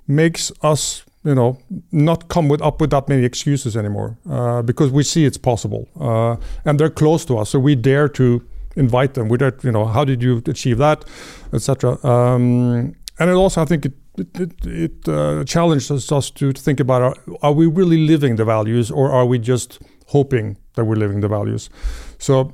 makes 0.08 0.52
us 0.62 1.04
you 1.24 1.36
know 1.36 1.58
not 1.92 2.28
come 2.30 2.48
with 2.48 2.62
up 2.62 2.80
with 2.80 2.90
that 2.92 3.10
many 3.10 3.24
excuses 3.24 3.76
anymore 3.76 4.18
uh, 4.30 4.62
because 4.62 4.92
we 4.92 5.04
see 5.04 5.26
it's 5.26 5.38
possible 5.38 5.88
uh, 6.00 6.38
and 6.64 6.80
they're 6.80 6.90
close 6.90 7.26
to 7.26 7.38
us 7.38 7.50
so 7.50 7.60
we 7.60 7.76
dare 7.76 8.08
to 8.08 8.42
invite 8.78 9.16
them 9.16 9.28
we 9.28 9.38
dare 9.38 9.54
you 9.64 9.72
know 9.72 9.86
how 9.86 10.06
did 10.06 10.22
you 10.24 10.42
achieve 10.46 10.78
that 10.78 11.04
etc 11.52 11.98
um, 12.06 12.96
and 13.20 13.30
it 13.30 13.34
also 13.34 13.62
I 13.62 13.66
think 13.66 13.86
it 13.86 13.94
it, 14.18 14.40
it, 14.40 14.66
it 14.66 15.10
uh, 15.10 15.44
challenges 15.44 16.12
us 16.12 16.32
to, 16.32 16.52
think 16.54 16.80
about 16.80 17.02
are, 17.02 17.16
are 17.42 17.54
we 17.54 17.68
really 17.68 18.08
living 18.08 18.36
the 18.36 18.46
values 18.46 18.90
or 18.92 19.12
are 19.12 19.26
we 19.26 19.40
just 19.40 19.80
hoping 20.08 20.58
that 20.76 20.86
we're 20.86 20.96
living 20.96 21.22
the 21.22 21.28
values 21.28 21.70
so 22.18 22.54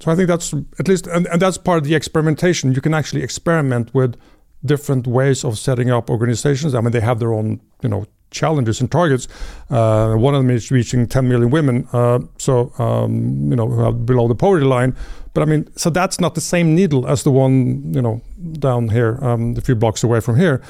so 0.00 0.10
I 0.10 0.16
think 0.16 0.28
that's 0.28 0.52
at 0.78 0.88
least 0.88 1.06
and, 1.06 1.26
and 1.28 1.40
that's 1.40 1.56
part 1.56 1.78
of 1.78 1.84
the 1.84 1.94
experimentation 1.94 2.72
you 2.72 2.80
can 2.80 2.94
actually 2.94 3.22
experiment 3.22 3.94
with 3.94 4.16
different 4.64 5.06
ways 5.06 5.44
of 5.44 5.58
setting 5.58 5.90
up 5.90 6.10
organizations. 6.10 6.74
I 6.74 6.80
mean, 6.80 6.92
they 6.92 7.00
have 7.00 7.18
their 7.18 7.32
own, 7.32 7.60
you 7.82 7.88
know, 7.88 8.06
challenges 8.30 8.80
and 8.80 8.90
targets. 8.90 9.28
Uh, 9.70 10.14
one 10.14 10.34
of 10.34 10.42
them 10.42 10.50
is 10.50 10.70
reaching 10.70 11.06
10 11.06 11.28
million 11.28 11.50
women, 11.50 11.86
uh, 11.92 12.18
so 12.38 12.72
um, 12.78 13.50
you 13.50 13.56
know, 13.56 13.92
below 13.92 14.26
the 14.26 14.34
poverty 14.34 14.66
line. 14.66 14.96
But 15.34 15.42
I 15.42 15.46
mean, 15.46 15.68
so 15.76 15.90
that's 15.90 16.20
not 16.20 16.34
the 16.34 16.40
same 16.40 16.74
needle 16.74 17.06
as 17.06 17.22
the 17.22 17.30
one, 17.30 17.92
you 17.92 18.02
know, 18.02 18.22
down 18.58 18.88
here, 18.88 19.18
um, 19.22 19.56
a 19.56 19.60
few 19.60 19.74
blocks 19.74 20.02
away 20.02 20.20
from 20.20 20.36
here. 20.36 20.62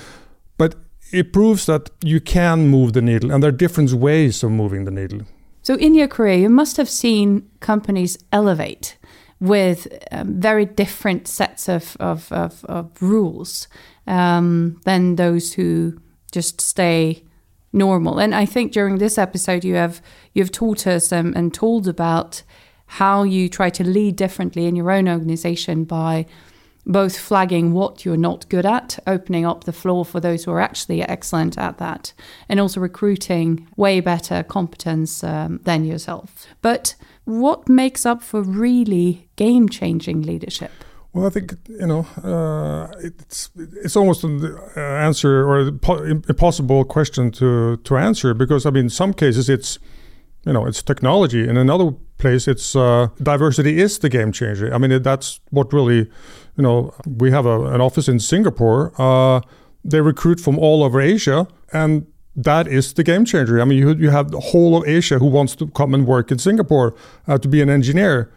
It 1.12 1.33
proves 1.33 1.67
that 1.67 1.90
you 2.03 2.21
can 2.21 2.69
move 2.69 2.93
the 2.93 3.03
needle, 3.03 3.31
and 3.31 3.43
there 3.43 3.49
are 3.49 3.57
different 3.57 3.93
ways 3.93 4.43
of 4.43 4.51
moving 4.51 4.85
the 4.85 4.90
needle. 4.90 5.23
So, 5.62 5.77
in 5.77 5.95
your 5.95 6.09
career, 6.09 6.37
you 6.37 6.51
must 6.51 6.77
have 6.77 6.88
seen 6.88 7.49
companies 7.61 8.19
elevate 8.33 8.99
with 9.40 9.87
um, 10.12 10.40
very 10.40 10.64
different 10.64 11.29
sets 11.29 11.69
of, 11.69 11.97
of, 12.01 12.31
of, 12.33 12.64
of 12.67 12.90
rules 13.01 13.69
um, 14.07 14.81
than 14.85 15.17
those 15.17 15.55
who 15.55 16.01
just 16.33 16.61
stay 16.61 17.23
normal. 17.73 18.19
And 18.19 18.35
I 18.35 18.47
think 18.47 18.73
during 18.73 18.99
this 18.99 19.19
episode, 19.19 19.64
you 19.64 19.75
have 19.75 20.01
you've 20.33 20.53
taught 20.53 20.87
us 20.87 21.12
um, 21.12 21.33
and 21.37 21.53
told 21.53 21.88
about 21.88 22.43
how 22.87 23.23
you 23.23 23.49
try 23.49 23.71
to 23.71 23.85
lead 23.85 24.17
differently 24.17 24.67
in 24.67 24.77
your 24.77 24.90
own 24.90 25.09
organization 25.09 25.85
by 25.85 26.27
both 26.87 27.18
flagging 27.18 27.73
what 27.73 28.05
you're 28.05 28.16
not 28.16 28.49
good 28.49 28.66
at, 28.66 28.99
opening 29.07 29.44
up 29.44 29.64
the 29.64 29.73
floor 29.73 30.05
for 30.05 30.20
those 30.20 30.44
who 30.44 30.51
are 30.51 30.61
actually 30.61 31.03
excellent 31.03 31.57
at 31.59 31.79
that, 31.79 32.12
and 32.49 32.61
also 32.61 32.81
recruiting 32.81 33.66
way 33.77 34.01
better 34.01 34.42
competence 34.42 35.25
um, 35.25 35.61
than 35.64 35.85
yourself. 35.85 36.47
But 36.62 36.94
what 37.25 37.68
makes 37.68 38.05
up 38.05 38.23
for 38.23 38.42
really 38.42 39.29
game 39.37 39.68
changing 39.68 40.23
leadership? 40.23 40.73
Well, 41.14 41.27
I 41.27 41.31
think 41.31 41.55
you 41.68 41.87
know 41.87 42.07
uh, 42.25 42.92
it's 42.99 43.49
it's 43.57 43.97
almost 43.97 44.25
an 44.25 44.44
uh, 44.77 44.81
answer 44.81 45.47
or 45.47 45.68
a 46.29 46.35
possible 46.35 46.85
question 46.85 47.31
to 47.33 47.77
to 47.77 47.97
answer 47.97 48.35
because 48.35 48.66
I 48.66 48.70
mean 48.70 48.85
in 48.85 48.90
some 48.90 49.14
cases 49.14 49.49
it's 49.49 49.79
you 50.44 50.52
know 50.52 50.66
it's 50.66 50.83
technology 50.83 51.48
in 51.48 51.57
another 51.57 51.92
place 52.18 52.46
it's 52.46 52.76
uh, 52.76 53.09
diversity 53.22 53.80
is 53.80 53.98
the 53.98 54.09
game 54.09 54.33
changer. 54.33 54.72
I 54.72 54.78
mean 54.78 55.02
that's 55.02 55.40
what 55.50 55.72
really 55.72 56.11
you 56.57 56.62
know 56.62 56.94
we 57.07 57.30
have 57.30 57.46
a, 57.46 57.66
an 57.74 57.80
office 57.80 58.09
in 58.09 58.20
Singapore. 58.20 58.92
Uh, 59.00 59.40
they 59.85 60.00
recruit 60.00 60.40
from 60.40 60.59
all 60.59 60.83
over 60.83 61.00
Asia 61.00 61.46
and 61.72 62.07
that 62.37 62.66
is 62.66 62.94
the 62.94 63.04
game 63.04 63.24
changer. 63.24 63.61
I 63.61 63.64
mean, 63.64 63.78
you, 63.78 63.94
you 63.94 64.11
have 64.11 64.30
the 64.30 64.40
whole 64.40 64.76
of 64.76 64.88
Asia 64.88 65.18
who 65.18 65.26
wants 65.26 65.54
to 65.57 65.68
come 65.68 65.94
and 65.94 66.07
work 66.07 66.33
in 66.33 66.38
Singapore 66.38 66.94
uh, 67.28 67.38
to 67.38 67.48
be 67.48 67.62
an 67.62 67.70
engineer. 67.70 68.33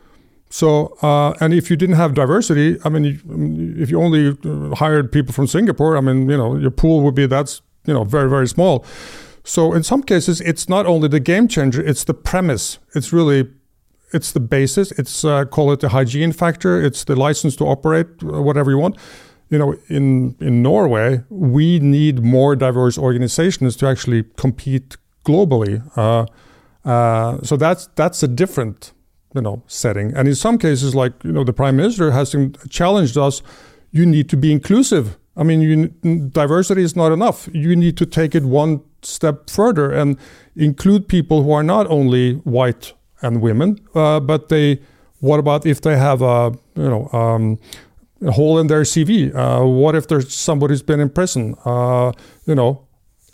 So, 0.49 0.97
uh, 1.01 1.33
and 1.41 1.53
if 1.53 1.69
you 1.69 1.75
didn't 1.75 1.95
have 1.95 2.13
diversity, 2.13 2.77
I 2.85 2.89
mean, 2.89 3.75
if 3.77 3.89
you 3.89 4.01
only 4.01 4.37
uh, 4.45 4.75
hired 4.75 5.11
people 5.11 5.33
from 5.33 5.47
Singapore, 5.47 5.97
I 5.97 6.01
mean, 6.01 6.29
you 6.29 6.37
know, 6.37 6.55
your 6.55 6.71
pool 6.71 7.01
would 7.01 7.15
be 7.15 7.25
that's, 7.25 7.61
you 7.85 7.93
know, 7.93 8.03
very, 8.03 8.29
very 8.29 8.47
small. 8.47 8.85
So 9.47 9.73
in 9.73 9.83
some 9.83 10.03
cases, 10.03 10.41
it's 10.41 10.67
not 10.67 10.85
only 10.85 11.07
the 11.07 11.19
game 11.19 11.47
changer, 11.47 11.81
it's 11.81 12.03
the 12.03 12.13
premise. 12.13 12.79
It's 12.95 13.13
really, 13.13 13.49
it's 14.13 14.31
the 14.31 14.39
basis. 14.39 14.91
It's, 14.91 15.23
uh, 15.23 15.45
call 15.45 15.71
it 15.71 15.79
the 15.79 15.89
hygiene 15.89 16.33
factor. 16.33 16.81
It's 16.81 17.03
the 17.03 17.15
license 17.15 17.55
to 17.57 17.65
operate, 17.65 18.07
uh, 18.23 18.41
whatever 18.41 18.71
you 18.71 18.77
want 18.77 18.97
you 19.49 19.57
know, 19.57 19.75
in 19.87 20.35
in 20.39 20.61
Norway, 20.61 21.23
we 21.29 21.79
need 21.79 22.23
more 22.23 22.55
diverse 22.55 22.97
organizations 22.97 23.75
to 23.77 23.87
actually 23.87 24.23
compete 24.35 24.97
globally. 25.25 25.81
Uh, 25.95 26.25
uh, 26.87 27.41
so 27.43 27.55
that's 27.55 27.87
that's 27.95 28.23
a 28.23 28.27
different, 28.27 28.93
you 29.33 29.41
know, 29.41 29.63
setting. 29.67 30.13
And 30.15 30.27
in 30.27 30.35
some 30.35 30.57
cases, 30.57 30.95
like 30.95 31.13
you 31.23 31.31
know, 31.31 31.43
the 31.43 31.53
prime 31.53 31.77
minister 31.77 32.11
has 32.11 32.35
challenged 32.69 33.17
us. 33.17 33.41
You 33.91 34.05
need 34.05 34.29
to 34.29 34.37
be 34.37 34.51
inclusive. 34.51 35.17
I 35.37 35.43
mean, 35.43 35.61
you, 35.61 35.87
diversity 36.29 36.81
is 36.81 36.95
not 36.95 37.11
enough. 37.11 37.47
You 37.53 37.75
need 37.75 37.95
to 37.97 38.05
take 38.05 38.35
it 38.35 38.43
one 38.43 38.81
step 39.01 39.49
further 39.49 39.91
and 39.91 40.17
include 40.55 41.07
people 41.07 41.43
who 41.43 41.51
are 41.51 41.63
not 41.63 41.87
only 41.87 42.35
white 42.43 42.93
and 43.21 43.41
women, 43.41 43.79
uh, 43.95 44.19
but 44.19 44.49
they. 44.49 44.79
What 45.19 45.39
about 45.39 45.65
if 45.65 45.81
they 45.81 45.97
have 45.97 46.21
a 46.21 46.53
you 46.75 46.89
know 46.89 47.09
um, 47.11 47.57
a 48.21 48.31
hole 48.31 48.59
in 48.59 48.67
their 48.67 48.81
CV? 48.81 49.33
Uh, 49.35 49.65
what 49.65 49.95
if 49.95 50.07
there's 50.07 50.33
somebody 50.33 50.73
who's 50.73 50.83
been 50.83 50.99
in 50.99 51.09
prison? 51.09 51.55
Uh, 51.65 52.11
you 52.45 52.55
know, 52.55 52.87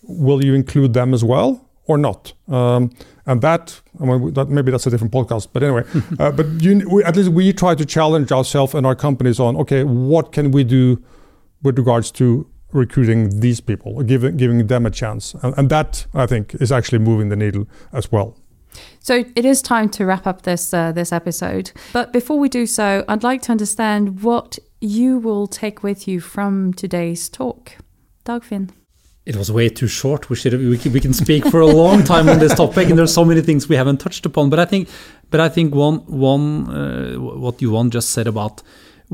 will 0.04 0.44
you 0.44 0.54
include 0.54 0.94
them 0.94 1.14
as 1.14 1.24
well 1.24 1.70
or 1.86 1.98
not? 1.98 2.34
Um, 2.48 2.92
and 3.26 3.42
that, 3.42 3.80
I 4.02 4.06
mean, 4.06 4.34
that 4.34 4.50
maybe 4.50 4.72
that's 4.72 4.86
a 4.88 4.90
different 4.90 5.14
podcast. 5.14 5.50
But 5.54 5.64
anyway, 5.64 5.84
uh, 6.20 6.32
but 6.32 6.48
you, 6.62 6.88
we, 6.90 7.04
at 7.04 7.16
least 7.16 7.30
we 7.30 7.54
try 7.54 7.76
to 7.76 7.86
challenge 7.86 8.32
ourselves 8.32 8.74
and 8.74 8.86
our 8.86 8.96
companies 8.96 9.40
on 9.40 9.56
okay, 9.58 9.84
what 9.84 10.32
can 10.32 10.52
we 10.52 10.64
do 10.64 11.02
with 11.62 11.78
regards 11.78 12.12
to 12.12 12.48
recruiting 12.74 13.40
these 13.40 13.62
people, 13.62 14.04
giving 14.04 14.38
giving 14.38 14.68
them 14.68 14.86
a 14.86 14.92
chance, 14.92 15.34
and, 15.42 15.54
and 15.58 15.70
that 15.70 16.06
I 16.14 16.26
think 16.26 16.56
is 16.56 16.72
actually 16.72 17.00
moving 17.00 17.30
the 17.30 17.36
needle 17.36 17.68
as 17.92 18.12
well. 18.12 18.36
So 19.00 19.24
it 19.36 19.46
is 19.46 19.62
time 19.62 19.90
to 19.90 20.06
wrap 20.06 20.26
up 20.26 20.42
this 20.42 20.74
uh, 20.74 20.92
this 20.92 21.12
episode. 21.12 21.72
But 21.92 22.12
before 22.12 22.40
we 22.40 22.50
do 22.50 22.66
so, 22.66 23.06
I'd 23.08 23.24
like 23.24 23.42
to 23.44 23.52
understand 23.52 24.24
what 24.24 24.60
you 24.82 25.18
will 25.18 25.48
take 25.48 25.84
with 25.84 26.08
you 26.08 26.20
from 26.20 26.74
today's 26.74 27.30
talk. 27.30 27.78
Dagfinn. 28.26 28.70
It 29.26 29.38
was 29.38 29.50
way 29.50 29.70
too 29.70 29.88
short. 29.88 30.30
We 30.30 30.36
should 30.36 30.54
we 30.54 30.78
can, 30.78 30.92
we 30.92 31.00
can 31.00 31.14
speak 31.14 31.46
for 31.48 31.62
a 31.62 31.66
long 31.66 32.04
time 32.04 32.28
on 32.28 32.40
this 32.40 32.54
topic, 32.56 32.90
and 32.90 32.98
there's 32.98 33.14
so 33.14 33.24
many 33.24 33.42
things 33.42 33.70
we 33.70 33.78
haven't 33.78 34.00
touched 34.00 34.26
upon. 34.26 34.50
But 34.50 34.60
I 34.60 34.66
think, 34.66 34.90
but 35.30 35.40
I 35.40 35.48
think 35.48 35.74
one 35.74 36.00
one 36.08 36.70
uh, 36.70 37.16
what 37.20 37.62
you 37.62 37.72
one 37.72 37.90
just 37.90 38.10
said 38.10 38.28
about 38.28 38.62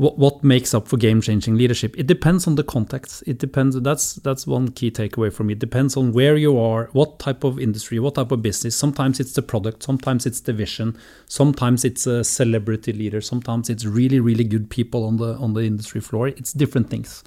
what, 0.00 0.16
what 0.16 0.42
makes 0.42 0.72
up 0.72 0.88
for 0.88 0.96
game 0.96 1.20
changing 1.20 1.56
leadership. 1.56 1.94
It 1.98 2.06
depends 2.06 2.46
on 2.46 2.54
the 2.54 2.64
context. 2.64 3.22
It 3.26 3.38
depends 3.38 3.78
that's 3.82 4.14
that's 4.14 4.46
one 4.46 4.70
key 4.70 4.90
takeaway 4.90 5.30
for 5.30 5.44
me. 5.44 5.52
It 5.52 5.58
depends 5.58 5.94
on 5.94 6.12
where 6.12 6.36
you 6.36 6.58
are 6.58 6.88
what 6.92 7.18
type 7.18 7.44
of 7.44 7.60
industry 7.60 8.00
what 8.00 8.14
type 8.14 8.32
of 8.32 8.40
business. 8.40 8.74
Sometimes 8.74 9.20
it's 9.20 9.34
the 9.34 9.42
product 9.42 9.82
sometimes 9.82 10.24
it's 10.24 10.40
the 10.40 10.54
vision 10.54 10.96
sometimes 11.26 11.84
it's 11.84 12.06
a 12.06 12.24
celebrity 12.24 12.94
leader 12.94 13.20
sometimes 13.20 13.68
it's 13.68 13.84
really 13.84 14.20
really 14.20 14.44
good 14.44 14.70
people 14.70 15.04
on 15.04 15.18
the 15.18 15.34
on 15.34 15.52
the 15.52 15.64
industry 15.64 16.00
floor. 16.00 16.28
It's 16.28 16.54
different 16.54 16.88
things. 16.88 17.22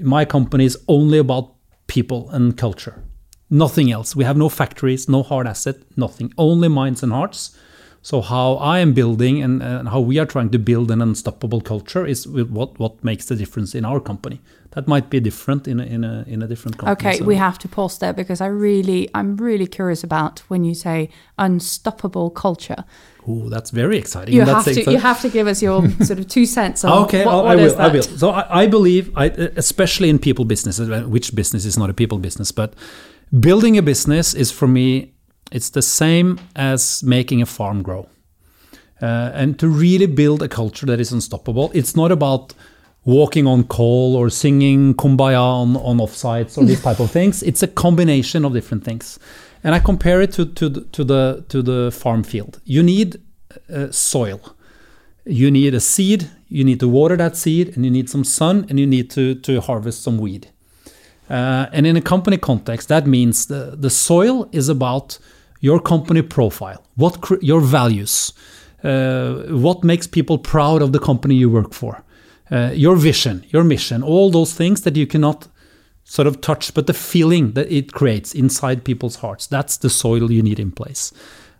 My 0.00 0.24
company 0.24 0.64
is 0.64 0.78
only 0.88 1.18
about 1.18 1.52
people 1.88 2.30
and 2.30 2.56
culture. 2.56 3.04
Nothing 3.50 3.92
else. 3.92 4.16
We 4.16 4.24
have 4.24 4.38
no 4.38 4.48
factories 4.48 5.10
no 5.10 5.22
hard 5.22 5.46
asset 5.46 5.76
nothing. 5.94 6.32
Only 6.38 6.68
minds 6.68 7.02
and 7.02 7.12
hearts 7.12 7.54
so 8.02 8.22
how 8.22 8.54
I 8.54 8.78
am 8.78 8.94
building 8.94 9.42
and, 9.42 9.62
and, 9.62 9.88
how 9.88 10.00
we 10.00 10.18
are 10.18 10.24
trying 10.24 10.48
to 10.50 10.58
build 10.58 10.90
an 10.90 11.02
unstoppable 11.02 11.60
culture 11.60 12.06
is 12.06 12.26
what 12.26 12.78
what 12.78 13.04
makes 13.04 13.26
the 13.26 13.36
difference 13.36 13.74
in 13.74 13.84
our 13.84 14.00
company. 14.00 14.40
That 14.70 14.88
might 14.88 15.10
be 15.10 15.20
different 15.20 15.68
in 15.68 15.80
a, 15.80 15.84
in 15.84 16.04
a 16.04 16.24
in 16.26 16.42
a 16.42 16.46
different 16.46 16.78
company. 16.78 17.10
Okay, 17.10 17.18
so. 17.18 17.24
we 17.24 17.36
have 17.36 17.58
to 17.58 17.68
pause 17.68 17.98
there 17.98 18.14
because 18.14 18.40
I 18.40 18.46
really 18.46 19.10
I'm 19.14 19.36
really 19.36 19.66
curious 19.66 20.02
about 20.02 20.38
when 20.48 20.64
you 20.64 20.74
say 20.74 21.10
unstoppable 21.38 22.30
culture. 22.30 22.84
Oh, 23.28 23.50
that's 23.50 23.70
very 23.70 23.98
exciting. 23.98 24.34
You 24.34 24.46
have 24.46 24.64
to 24.64 24.90
you 24.90 24.98
have 24.98 25.20
to 25.20 25.28
give 25.28 25.46
us 25.46 25.60
your 25.60 25.86
sort 26.02 26.20
of 26.20 26.26
two 26.26 26.46
cents 26.46 26.84
on 26.84 27.04
okay, 27.04 27.26
what, 27.26 27.44
what 27.44 27.52
I 27.52 27.56
will. 27.56 27.78
I 27.78 27.88
will. 27.88 28.02
So 28.02 28.30
I, 28.30 28.62
I 28.62 28.66
believe, 28.66 29.12
I, 29.14 29.26
especially 29.56 30.08
in 30.08 30.18
people 30.18 30.46
businesses, 30.46 30.88
which 31.04 31.34
business 31.34 31.66
is 31.66 31.76
not 31.76 31.90
a 31.90 31.94
people 31.94 32.18
business, 32.18 32.50
but 32.50 32.72
building 33.38 33.76
a 33.76 33.82
business 33.82 34.32
is 34.32 34.50
for 34.50 34.66
me 34.66 35.12
it's 35.50 35.70
the 35.70 35.82
same 35.82 36.38
as 36.56 37.02
making 37.02 37.42
a 37.42 37.46
farm 37.46 37.82
grow. 37.82 38.08
Uh, 39.02 39.30
and 39.34 39.58
to 39.58 39.68
really 39.68 40.06
build 40.06 40.42
a 40.42 40.48
culture 40.48 40.86
that 40.86 41.00
is 41.00 41.12
unstoppable, 41.12 41.70
it's 41.74 41.96
not 41.96 42.12
about 42.12 42.54
walking 43.04 43.46
on 43.46 43.64
coal 43.64 44.14
or 44.14 44.28
singing 44.28 44.94
kumbaya 44.94 45.40
on, 45.40 45.76
on 45.76 45.98
offsites 45.98 46.58
or 46.58 46.64
these 46.64 46.82
type 46.88 47.00
of 47.00 47.10
things. 47.10 47.42
It's 47.42 47.62
a 47.62 47.68
combination 47.68 48.44
of 48.44 48.52
different 48.52 48.84
things. 48.84 49.18
And 49.64 49.74
I 49.74 49.78
compare 49.78 50.20
it 50.20 50.32
to, 50.32 50.46
to, 50.46 50.68
the, 50.68 50.80
to, 50.82 51.04
the, 51.04 51.44
to 51.48 51.62
the 51.62 51.90
farm 51.92 52.22
field. 52.22 52.60
You 52.64 52.82
need 52.82 53.20
uh, 53.72 53.90
soil. 53.90 54.40
You 55.24 55.50
need 55.50 55.74
a 55.74 55.80
seed, 55.80 56.30
you 56.48 56.64
need 56.64 56.80
to 56.80 56.88
water 56.88 57.16
that 57.16 57.36
seed, 57.36 57.76
and 57.76 57.84
you 57.84 57.90
need 57.90 58.08
some 58.08 58.24
sun, 58.24 58.66
and 58.68 58.80
you 58.80 58.86
need 58.86 59.10
to, 59.10 59.34
to 59.34 59.60
harvest 59.60 60.02
some 60.02 60.18
weed. 60.18 60.48
Uh, 61.28 61.66
and 61.72 61.86
in 61.86 61.96
a 61.96 62.00
company 62.00 62.36
context, 62.36 62.88
that 62.88 63.06
means 63.06 63.46
the, 63.46 63.76
the 63.78 63.90
soil 63.90 64.48
is 64.50 64.68
about 64.68 65.18
your 65.60 65.80
company 65.80 66.22
profile, 66.22 66.82
what 66.96 67.18
your 67.42 67.60
values, 67.60 68.32
uh, 68.82 69.34
what 69.48 69.84
makes 69.84 70.06
people 70.06 70.38
proud 70.38 70.82
of 70.82 70.92
the 70.92 70.98
company 70.98 71.34
you 71.34 71.50
work 71.50 71.72
for, 71.72 72.02
uh, 72.50 72.70
your 72.74 72.96
vision, 72.96 73.44
your 73.50 73.64
mission, 73.64 74.02
all 74.02 74.30
those 74.30 74.54
things 74.54 74.82
that 74.82 74.96
you 74.96 75.06
cannot 75.06 75.48
sort 76.04 76.26
of 76.26 76.40
touch, 76.40 76.74
but 76.74 76.86
the 76.86 76.94
feeling 76.94 77.52
that 77.52 77.70
it 77.70 77.92
creates 77.92 78.34
inside 78.34 78.84
people's 78.84 79.16
hearts. 79.16 79.46
That's 79.46 79.76
the 79.76 79.90
soil 79.90 80.32
you 80.32 80.42
need 80.42 80.58
in 80.58 80.72
place. 80.72 81.12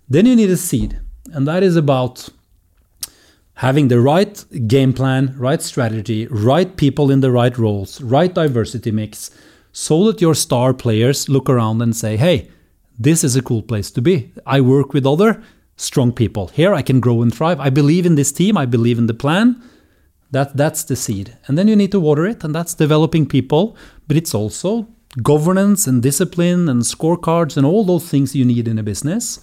Then 0.09 0.27
you 0.27 0.35
need 0.35 0.51
a 0.51 0.57
seed, 0.57 0.99
and 1.33 1.47
that 1.47 1.63
is 1.63 1.77
about 1.77 2.29
having 3.55 3.89
the 3.89 4.01
right 4.01 4.45
game 4.67 4.93
plan, 4.93 5.35
right 5.37 5.63
strategy, 5.63 6.27
right 6.29 6.77
people 6.77 7.11
in 7.11 7.21
the 7.21 7.31
right 7.31 7.57
roles, 7.59 8.01
right 8.01 8.35
diversity 8.35 8.91
mix, 8.91 9.31
so 9.73 10.05
that 10.07 10.21
your 10.21 10.35
star 10.35 10.75
players 10.75 11.29
look 11.29 11.49
around 11.49 11.81
and 11.83 11.95
say, 11.95 12.17
hey, 12.17 12.51
this 13.01 13.25
is 13.25 13.35
a 13.35 13.43
cool 13.43 13.63
place 13.63 13.91
to 13.93 14.03
be. 14.03 14.31
I 14.47 14.61
work 14.61 14.93
with 14.93 15.07
other 15.07 15.43
strong 15.77 16.13
people. 16.13 16.49
Here 16.49 16.75
I 16.75 16.83
can 16.83 17.01
grow 17.01 17.23
and 17.23 17.35
thrive. 17.35 17.59
I 17.59 17.71
believe 17.71 18.05
in 18.05 18.15
this 18.15 18.31
team. 18.31 18.59
I 18.59 18.67
believe 18.67 18.99
in 18.99 19.07
the 19.07 19.15
plan. 19.15 19.63
That 20.31 20.57
that's 20.57 20.85
the 20.85 20.95
seed. 20.95 21.37
And 21.47 21.57
then 21.57 21.67
you 21.67 21.75
need 21.75 21.93
to 21.93 21.99
water 21.99 22.27
it, 22.27 22.45
and 22.45 22.55
that's 22.55 22.75
developing 22.75 23.27
people. 23.27 23.77
But 24.07 24.17
it's 24.17 24.35
also 24.35 24.87
governance 25.23 25.87
and 25.87 26.03
discipline 26.03 26.69
and 26.69 26.83
scorecards 26.83 27.57
and 27.57 27.67
all 27.67 27.85
those 27.85 28.09
things 28.09 28.37
you 28.37 28.45
need 28.45 28.69
in 28.69 28.79
a 28.79 28.83
business. 28.83 29.41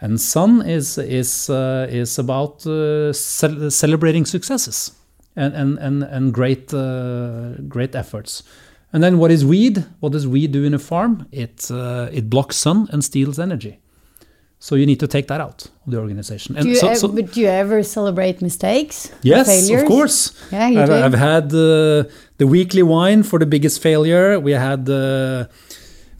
And 0.00 0.20
Sun 0.20 0.62
is 0.66 0.98
is 0.98 1.48
uh, 1.48 1.86
is 1.88 2.18
about 2.18 2.66
uh, 2.66 3.12
ce 3.12 3.70
celebrating 3.70 4.26
successes 4.26 4.92
and 5.36 5.54
and 5.54 5.78
and, 5.78 6.02
and 6.02 6.34
great 6.34 6.74
uh, 6.74 7.52
great 7.68 7.94
efforts. 7.94 8.42
And 8.92 9.02
then 9.02 9.18
what 9.18 9.30
is 9.30 9.44
weed? 9.44 9.84
What 10.00 10.12
does 10.12 10.26
weed 10.26 10.52
do 10.52 10.64
in 10.64 10.74
a 10.74 10.78
farm? 10.78 11.26
It 11.32 11.70
uh, 11.70 12.08
it 12.12 12.28
blocks 12.28 12.56
sun 12.56 12.88
and 12.92 13.02
steals 13.02 13.38
energy. 13.38 13.78
So 14.58 14.76
you 14.76 14.86
need 14.86 15.00
to 15.00 15.08
take 15.08 15.26
that 15.26 15.40
out 15.40 15.66
of 15.84 15.90
the 15.90 15.98
organization. 15.98 16.56
And 16.56 16.64
do 16.64 16.70
you, 16.70 16.76
so, 16.76 16.94
so, 16.94 17.08
do 17.08 17.40
you 17.40 17.48
ever 17.48 17.82
celebrate 17.82 18.40
mistakes? 18.40 19.10
Yes, 19.22 19.68
of 19.68 19.86
course. 19.86 20.40
Yeah, 20.52 20.68
you 20.68 20.80
I've, 20.80 20.88
do. 20.88 20.94
I've 20.94 21.14
had 21.14 21.44
uh, 21.46 22.04
the 22.38 22.46
weekly 22.46 22.84
wine 22.84 23.24
for 23.24 23.40
the 23.40 23.46
biggest 23.46 23.82
failure. 23.82 24.38
We 24.38 24.52
had 24.52 24.86
the 24.86 25.50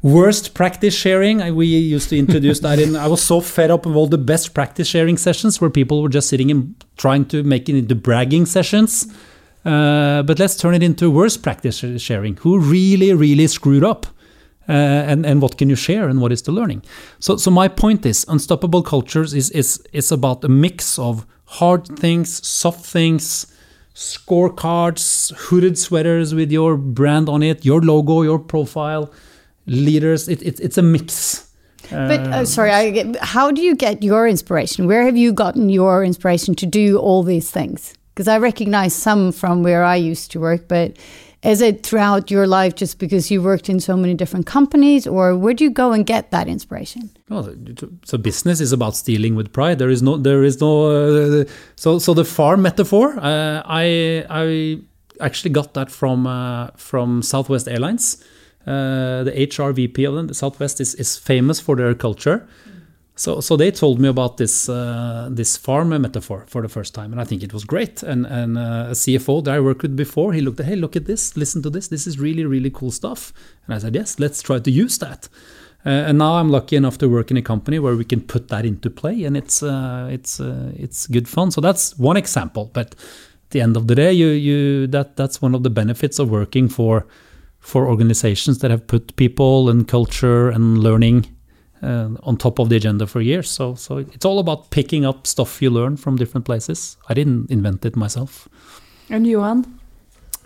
worst 0.02 0.54
practice 0.54 0.92
sharing. 0.92 1.40
I, 1.40 1.52
we 1.52 1.66
used 1.66 2.08
to 2.08 2.18
introduce 2.18 2.58
that 2.60 2.80
in. 2.80 2.96
I 2.96 3.06
was 3.06 3.22
so 3.22 3.40
fed 3.40 3.70
up 3.70 3.86
of 3.86 3.94
all 3.94 4.08
the 4.08 4.18
best 4.18 4.54
practice 4.54 4.88
sharing 4.88 5.16
sessions 5.16 5.60
where 5.60 5.70
people 5.70 6.02
were 6.02 6.08
just 6.08 6.28
sitting 6.28 6.50
and 6.50 6.74
trying 6.96 7.26
to 7.26 7.44
make 7.44 7.68
it 7.68 7.76
into 7.76 7.94
bragging 7.94 8.46
sessions. 8.46 9.06
Uh, 9.64 10.22
but 10.22 10.38
let's 10.38 10.56
turn 10.56 10.74
it 10.74 10.82
into 10.82 11.10
worse 11.10 11.36
practice 11.36 11.84
sharing. 11.98 12.36
Who 12.38 12.58
really, 12.58 13.12
really 13.14 13.46
screwed 13.46 13.84
up? 13.84 14.06
Uh, 14.68 14.72
and 14.72 15.26
and 15.26 15.42
what 15.42 15.58
can 15.58 15.68
you 15.68 15.74
share 15.74 16.08
and 16.08 16.20
what 16.20 16.30
is 16.30 16.42
the 16.42 16.52
learning? 16.52 16.82
So 17.18 17.36
so 17.36 17.50
my 17.50 17.66
point 17.68 18.06
is, 18.06 18.24
unstoppable 18.28 18.82
cultures 18.82 19.34
is 19.34 19.50
is 19.50 19.82
is 19.92 20.12
about 20.12 20.44
a 20.44 20.48
mix 20.48 20.98
of 20.98 21.26
hard 21.46 21.86
things, 21.98 22.46
soft 22.46 22.86
things, 22.86 23.46
scorecards, 23.94 25.32
hooded 25.36 25.78
sweaters 25.78 26.32
with 26.32 26.52
your 26.52 26.76
brand 26.76 27.28
on 27.28 27.42
it, 27.42 27.64
your 27.64 27.80
logo, 27.80 28.22
your 28.22 28.38
profile, 28.38 29.12
leaders. 29.66 30.28
It, 30.28 30.42
it 30.42 30.60
it's 30.60 30.78
a 30.78 30.82
mix. 30.82 31.48
But 31.90 32.20
uh, 32.20 32.44
sorry, 32.44 32.70
I, 32.70 33.14
how 33.20 33.50
do 33.50 33.60
you 33.60 33.74
get 33.74 34.02
your 34.02 34.26
inspiration? 34.26 34.86
Where 34.86 35.04
have 35.04 35.16
you 35.16 35.32
gotten 35.32 35.68
your 35.68 36.04
inspiration 36.04 36.54
to 36.54 36.66
do 36.66 36.98
all 36.98 37.22
these 37.22 37.50
things? 37.50 37.94
Because 38.14 38.28
I 38.28 38.38
recognize 38.38 38.94
some 38.94 39.32
from 39.32 39.62
where 39.62 39.84
I 39.84 39.96
used 39.96 40.30
to 40.32 40.40
work, 40.40 40.68
but 40.68 40.96
is 41.42 41.60
it 41.60 41.82
throughout 41.82 42.30
your 42.30 42.46
life 42.46 42.76
just 42.76 42.98
because 42.98 43.30
you 43.30 43.42
worked 43.42 43.68
in 43.68 43.80
so 43.80 43.96
many 43.96 44.14
different 44.14 44.46
companies, 44.46 45.06
or 45.06 45.36
where 45.36 45.54
do 45.54 45.64
you 45.64 45.70
go 45.70 45.92
and 45.92 46.06
get 46.06 46.30
that 46.30 46.46
inspiration? 46.46 47.10
Well, 47.28 47.52
so 48.04 48.16
business 48.16 48.60
is 48.60 48.72
about 48.72 48.94
stealing 48.94 49.34
with 49.34 49.52
pride. 49.52 49.78
There 49.78 49.90
is 49.90 50.02
no, 50.02 50.16
there 50.16 50.44
is 50.44 50.60
no. 50.60 51.40
Uh, 51.40 51.44
so, 51.74 51.98
so 51.98 52.14
the 52.14 52.24
farm 52.24 52.62
metaphor, 52.62 53.18
uh, 53.18 53.62
I, 53.64 54.24
I 54.30 54.78
actually 55.20 55.50
got 55.50 55.74
that 55.74 55.90
from 55.90 56.28
uh, 56.28 56.68
from 56.76 57.22
Southwest 57.22 57.66
Airlines. 57.66 58.22
Uh, 58.64 59.24
the 59.24 59.32
HR 59.32 59.72
VP 59.72 60.04
of 60.04 60.14
them, 60.14 60.28
the 60.28 60.34
Southwest 60.34 60.80
is, 60.80 60.94
is 60.94 61.16
famous 61.16 61.58
for 61.58 61.74
their 61.74 61.94
culture. 61.94 62.46
So, 63.14 63.40
so 63.40 63.56
they 63.56 63.70
told 63.70 64.00
me 64.00 64.08
about 64.08 64.38
this 64.38 64.68
uh, 64.68 65.28
this 65.30 65.56
farm 65.56 65.90
metaphor 65.90 66.44
for 66.46 66.62
the 66.62 66.68
first 66.68 66.94
time, 66.94 67.12
and 67.12 67.20
I 67.20 67.24
think 67.24 67.42
it 67.42 67.52
was 67.52 67.64
great. 67.64 68.02
And 68.02 68.26
and 68.26 68.56
uh, 68.56 68.88
a 68.88 68.94
CFO 68.94 69.44
that 69.44 69.54
I 69.54 69.60
worked 69.60 69.82
with 69.82 69.94
before, 69.96 70.32
he 70.32 70.40
looked 70.40 70.60
at, 70.60 70.66
hey, 70.66 70.76
look 70.76 70.96
at 70.96 71.04
this, 71.04 71.36
listen 71.36 71.62
to 71.62 71.70
this, 71.70 71.88
this 71.88 72.06
is 72.06 72.18
really 72.18 72.46
really 72.46 72.70
cool 72.70 72.90
stuff. 72.90 73.32
And 73.66 73.74
I 73.74 73.78
said, 73.78 73.94
yes, 73.94 74.18
let's 74.18 74.40
try 74.40 74.60
to 74.60 74.70
use 74.70 74.98
that. 74.98 75.28
Uh, 75.84 76.08
and 76.08 76.18
now 76.18 76.34
I'm 76.34 76.48
lucky 76.48 76.76
enough 76.76 76.96
to 76.98 77.08
work 77.08 77.30
in 77.30 77.36
a 77.36 77.42
company 77.42 77.78
where 77.78 77.96
we 77.96 78.04
can 78.04 78.20
put 78.20 78.48
that 78.48 78.64
into 78.64 78.88
play, 78.88 79.24
and 79.24 79.36
it's 79.36 79.62
uh, 79.62 80.08
it's 80.10 80.40
uh, 80.40 80.72
it's 80.74 81.06
good 81.06 81.28
fun. 81.28 81.50
So 81.50 81.60
that's 81.60 81.98
one 81.98 82.16
example. 82.16 82.70
But 82.72 82.94
at 82.94 83.50
the 83.50 83.60
end 83.60 83.76
of 83.76 83.88
the 83.88 83.94
day, 83.94 84.12
you 84.12 84.28
you 84.28 84.86
that 84.86 85.16
that's 85.16 85.42
one 85.42 85.54
of 85.54 85.64
the 85.64 85.70
benefits 85.70 86.18
of 86.18 86.30
working 86.30 86.68
for 86.68 87.06
for 87.58 87.86
organizations 87.88 88.58
that 88.58 88.70
have 88.70 88.86
put 88.86 89.14
people 89.16 89.68
and 89.68 89.86
culture 89.86 90.48
and 90.48 90.78
learning 90.78 91.26
uh, 91.82 92.10
on 92.22 92.36
top 92.36 92.58
of 92.58 92.68
the 92.68 92.76
agenda 92.76 93.06
for 93.06 93.20
years. 93.20 93.50
So, 93.50 93.74
so 93.74 93.98
it's 93.98 94.24
all 94.24 94.38
about 94.38 94.70
picking 94.70 95.04
up 95.04 95.26
stuff 95.26 95.60
you 95.60 95.70
learn 95.70 95.96
from 95.96 96.16
different 96.16 96.46
places. 96.46 96.96
I 97.08 97.14
didn't 97.14 97.50
invent 97.50 97.84
it 97.84 97.96
myself. 97.96 98.48
And 99.10 99.26
Johan, 99.26 99.80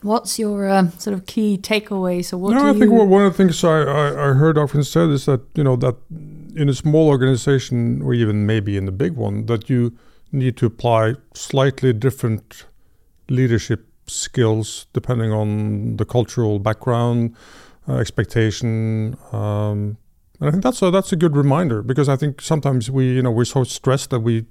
what's 0.02 0.38
your 0.38 0.68
uh, 0.68 0.90
sort 0.98 1.14
of 1.14 1.26
key 1.26 1.58
takeaway? 1.58 2.24
So, 2.24 2.38
what 2.38 2.54
no, 2.54 2.70
I 2.70 2.72
think 2.72 2.90
one 2.90 3.22
of 3.22 3.32
the 3.32 3.36
things 3.36 3.62
I, 3.64 3.82
I, 3.82 4.30
I, 4.30 4.32
heard 4.32 4.58
often 4.58 4.82
said 4.82 5.10
is 5.10 5.26
that 5.26 5.42
you 5.54 5.64
know 5.64 5.76
that 5.76 5.96
in 6.10 6.68
a 6.68 6.74
small 6.74 7.08
organization 7.08 8.00
or 8.02 8.14
even 8.14 8.46
maybe 8.46 8.76
in 8.76 8.88
a 8.88 8.92
big 8.92 9.12
one 9.12 9.46
that 9.46 9.68
you 9.68 9.96
need 10.32 10.56
to 10.56 10.66
apply 10.66 11.14
slightly 11.34 11.92
different 11.92 12.64
leadership 13.28 13.86
skills 14.06 14.86
depending 14.92 15.32
on 15.32 15.96
the 15.96 16.04
cultural 16.04 16.58
background, 16.58 17.34
uh, 17.88 17.96
expectation. 17.96 19.16
Um, 19.32 19.98
and 20.40 20.48
I 20.48 20.50
think 20.50 20.62
that's 20.62 20.82
a, 20.82 20.90
that's 20.90 21.12
a 21.12 21.16
good 21.16 21.36
reminder 21.36 21.82
because 21.82 22.08
I 22.08 22.16
think 22.16 22.40
sometimes 22.40 22.90
we 22.90 23.14
you 23.14 23.22
know 23.22 23.30
we're 23.30 23.44
so 23.44 23.64
stressed 23.64 24.10
that 24.10 24.20
we 24.20 24.46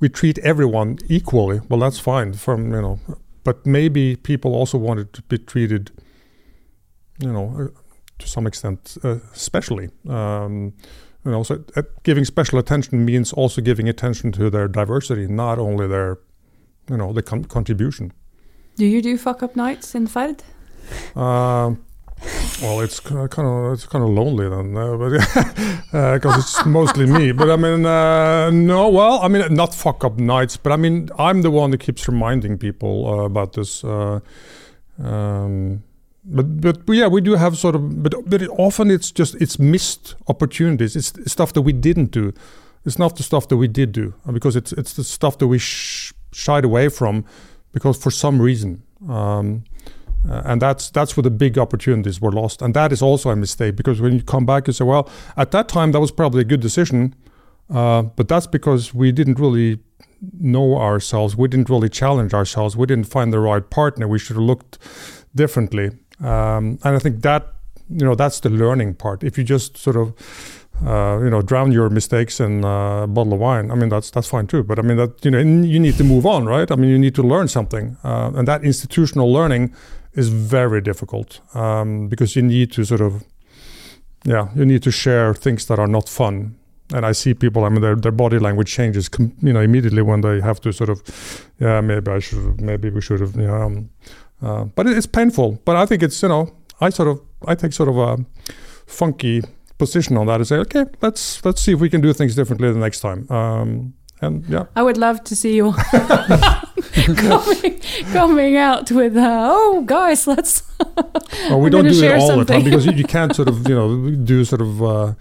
we 0.00 0.08
treat 0.08 0.38
everyone 0.40 0.98
equally. 1.08 1.60
Well, 1.68 1.80
that's 1.80 1.98
fine 1.98 2.34
from 2.34 2.72
you 2.72 2.82
know, 2.82 3.00
but 3.44 3.64
maybe 3.64 4.16
people 4.16 4.54
also 4.54 4.78
wanted 4.78 5.12
to 5.14 5.22
be 5.22 5.38
treated, 5.38 5.90
you 7.18 7.32
know, 7.32 7.54
uh, 7.58 7.80
to 8.18 8.28
some 8.28 8.46
extent, 8.46 8.96
uh, 9.02 9.18
specially. 9.32 9.90
Um, 10.08 10.74
you 11.24 11.30
know, 11.30 11.42
so 11.44 11.64
uh, 11.76 11.82
giving 12.02 12.24
special 12.24 12.58
attention 12.58 13.04
means 13.04 13.32
also 13.32 13.62
giving 13.62 13.88
attention 13.88 14.32
to 14.32 14.50
their 14.50 14.68
diversity, 14.68 15.26
not 15.28 15.58
only 15.58 15.86
their 15.86 16.18
you 16.90 16.96
know 16.96 17.12
the 17.12 17.22
con- 17.22 17.44
contribution. 17.44 18.12
Do 18.76 18.86
you 18.86 19.02
do 19.02 19.16
fuck 19.16 19.42
up 19.42 19.54
nights 19.54 19.94
in 19.94 20.06
Ferd? 20.06 20.42
Uh, 21.14 21.74
well, 22.62 22.80
it's 22.80 23.00
kind 23.00 23.28
of 23.38 23.72
it's 23.72 23.86
kind 23.86 24.04
of 24.04 24.10
lonely 24.10 24.48
then, 24.48 24.76
uh, 24.76 24.96
but 24.96 25.10
because 25.10 26.34
uh, 26.34 26.38
it's 26.38 26.64
mostly 26.64 27.06
me. 27.06 27.32
But 27.32 27.50
I 27.50 27.56
mean, 27.56 27.84
uh, 27.84 28.50
no, 28.50 28.88
well, 28.88 29.20
I 29.20 29.28
mean, 29.28 29.52
not 29.54 29.74
fuck 29.74 30.04
up 30.04 30.18
nights, 30.18 30.56
but 30.56 30.72
I 30.72 30.76
mean, 30.76 31.08
I'm 31.18 31.42
the 31.42 31.50
one 31.50 31.70
that 31.72 31.78
keeps 31.78 32.06
reminding 32.06 32.58
people 32.58 33.08
uh, 33.08 33.24
about 33.24 33.54
this. 33.54 33.82
Uh, 33.84 34.20
um, 35.02 35.82
but 36.24 36.86
but 36.86 36.92
yeah, 36.92 37.08
we 37.08 37.20
do 37.20 37.34
have 37.34 37.58
sort 37.58 37.74
of, 37.74 38.02
but 38.02 38.14
but 38.26 38.42
often 38.58 38.90
it's 38.90 39.10
just 39.10 39.34
it's 39.36 39.58
missed 39.58 40.14
opportunities. 40.28 40.94
It's 40.94 41.12
stuff 41.30 41.52
that 41.54 41.62
we 41.62 41.72
didn't 41.72 42.12
do. 42.12 42.32
It's 42.84 42.98
not 42.98 43.16
the 43.16 43.22
stuff 43.22 43.48
that 43.48 43.56
we 43.56 43.68
did 43.68 43.92
do 43.92 44.14
because 44.32 44.56
it's 44.56 44.72
it's 44.72 44.92
the 44.92 45.04
stuff 45.04 45.38
that 45.38 45.48
we 45.48 45.58
sh- 45.58 46.12
shied 46.32 46.64
away 46.64 46.88
from 46.88 47.24
because 47.72 48.00
for 48.00 48.10
some 48.10 48.40
reason. 48.40 48.82
Um, 49.08 49.64
uh, 50.28 50.42
and 50.44 50.62
that's 50.62 50.90
that's 50.90 51.16
where 51.16 51.22
the 51.22 51.30
big 51.30 51.58
opportunities 51.58 52.20
were 52.20 52.32
lost. 52.32 52.62
And 52.62 52.74
that 52.74 52.92
is 52.92 53.02
also 53.02 53.30
a 53.30 53.36
mistake 53.36 53.76
because 53.76 54.00
when 54.00 54.12
you 54.14 54.22
come 54.22 54.46
back, 54.46 54.66
you 54.66 54.72
say, 54.72 54.84
well, 54.84 55.08
at 55.36 55.50
that 55.50 55.68
time 55.68 55.92
that 55.92 56.00
was 56.00 56.12
probably 56.12 56.42
a 56.42 56.44
good 56.44 56.60
decision, 56.60 57.14
uh, 57.70 58.02
but 58.02 58.28
that's 58.28 58.46
because 58.46 58.94
we 58.94 59.12
didn't 59.12 59.38
really 59.38 59.80
know 60.40 60.78
ourselves. 60.78 61.36
We 61.36 61.48
didn't 61.48 61.68
really 61.68 61.88
challenge 61.88 62.32
ourselves. 62.34 62.76
We 62.76 62.86
didn't 62.86 63.06
find 63.06 63.32
the 63.32 63.40
right 63.40 63.68
partner. 63.68 64.06
We 64.06 64.18
should 64.18 64.36
have 64.36 64.44
looked 64.44 64.78
differently. 65.34 65.90
Um, 66.20 66.78
and 66.84 66.96
I 66.96 66.98
think 66.98 67.22
that 67.22 67.54
you 67.88 68.04
know 68.04 68.14
that's 68.14 68.40
the 68.40 68.50
learning 68.50 68.94
part. 68.94 69.24
If 69.24 69.36
you 69.36 69.44
just 69.44 69.76
sort 69.76 69.96
of 69.96 70.14
uh, 70.86 71.20
you 71.22 71.30
know, 71.30 71.42
drown 71.42 71.70
your 71.70 71.88
mistakes 71.90 72.40
in 72.40 72.64
a 72.64 73.06
bottle 73.06 73.34
of 73.34 73.38
wine. 73.38 73.70
I 73.70 73.76
mean, 73.76 73.88
that's 73.88 74.10
that's 74.10 74.28
fine 74.28 74.46
too. 74.48 74.64
But 74.64 74.78
I 74.78 74.82
mean, 74.82 74.96
that 74.96 75.24
you 75.24 75.30
know, 75.30 75.38
you 75.38 75.78
need 75.78 75.96
to 75.96 76.04
move 76.04 76.26
on, 76.26 76.44
right? 76.44 76.68
I 76.70 76.74
mean, 76.74 76.90
you 76.90 76.98
need 76.98 77.14
to 77.14 77.22
learn 77.22 77.46
something, 77.46 77.96
uh, 78.02 78.32
and 78.34 78.48
that 78.48 78.64
institutional 78.64 79.32
learning 79.32 79.74
is 80.14 80.28
very 80.28 80.80
difficult 80.80 81.40
um, 81.54 82.08
because 82.08 82.36
you 82.36 82.42
need 82.42 82.72
to 82.72 82.84
sort 82.84 83.00
of, 83.00 83.24
yeah, 84.24 84.48
you 84.54 84.64
need 84.64 84.82
to 84.82 84.90
share 84.90 85.34
things 85.34 85.66
that 85.66 85.78
are 85.78 85.88
not 85.88 86.08
fun. 86.08 86.56
And 86.94 87.06
I 87.06 87.12
see 87.12 87.32
people. 87.32 87.64
I 87.64 87.70
mean, 87.70 87.80
their, 87.80 87.96
their 87.96 88.12
body 88.12 88.38
language 88.38 88.70
changes, 88.70 89.08
you 89.18 89.52
know, 89.52 89.60
immediately 89.60 90.02
when 90.02 90.20
they 90.20 90.40
have 90.40 90.60
to 90.60 90.72
sort 90.72 90.90
of, 90.90 91.02
yeah, 91.58 91.80
maybe 91.80 92.10
I 92.10 92.18
should, 92.18 92.60
maybe 92.60 92.90
we 92.90 93.00
should 93.00 93.20
have, 93.20 93.34
you 93.34 93.46
know, 93.46 93.62
um, 93.62 93.90
uh, 94.42 94.64
but 94.64 94.86
it's 94.86 95.06
painful. 95.06 95.60
But 95.64 95.76
I 95.76 95.86
think 95.86 96.02
it's, 96.02 96.22
you 96.22 96.28
know, 96.28 96.52
I 96.80 96.90
sort 96.90 97.08
of, 97.08 97.22
I 97.46 97.54
take 97.54 97.72
sort 97.72 97.88
of 97.88 97.96
a 97.96 98.18
funky 98.86 99.42
position 99.78 100.16
on 100.16 100.26
that 100.26 100.36
and 100.36 100.46
say, 100.46 100.56
okay, 100.56 100.84
let's 101.00 101.44
let's 101.44 101.60
see 101.60 101.72
if 101.72 101.80
we 101.80 101.88
can 101.88 102.00
do 102.00 102.12
things 102.12 102.34
differently 102.34 102.70
the 102.72 102.78
next 102.78 103.00
time. 103.00 103.30
Um, 103.30 103.94
and 104.20 104.44
yeah, 104.48 104.66
I 104.76 104.82
would 104.82 104.98
love 104.98 105.24
to 105.24 105.34
see 105.34 105.56
you 105.56 105.74
coming, 107.16 107.80
coming 108.12 108.56
out 108.56 108.90
with, 108.90 109.16
uh, 109.16 109.48
oh 109.50 109.82
guys, 109.86 110.26
let's. 110.26 110.62
well, 111.48 111.60
we 111.60 111.70
don't 111.70 111.84
do 111.84 112.04
it 112.04 112.12
all 112.12 112.26
something. 112.26 112.46
the 112.46 112.52
time 112.52 112.64
because 112.64 112.84
you, 112.84 112.92
you, 112.92 113.04
can't 113.04 113.34
sort 113.34 113.48
of 113.48 113.68
you 113.68 113.74
know 113.74 114.10
do 114.10 114.44
sort 114.44 114.60
of. 114.60 114.82
Uh, 114.82 115.14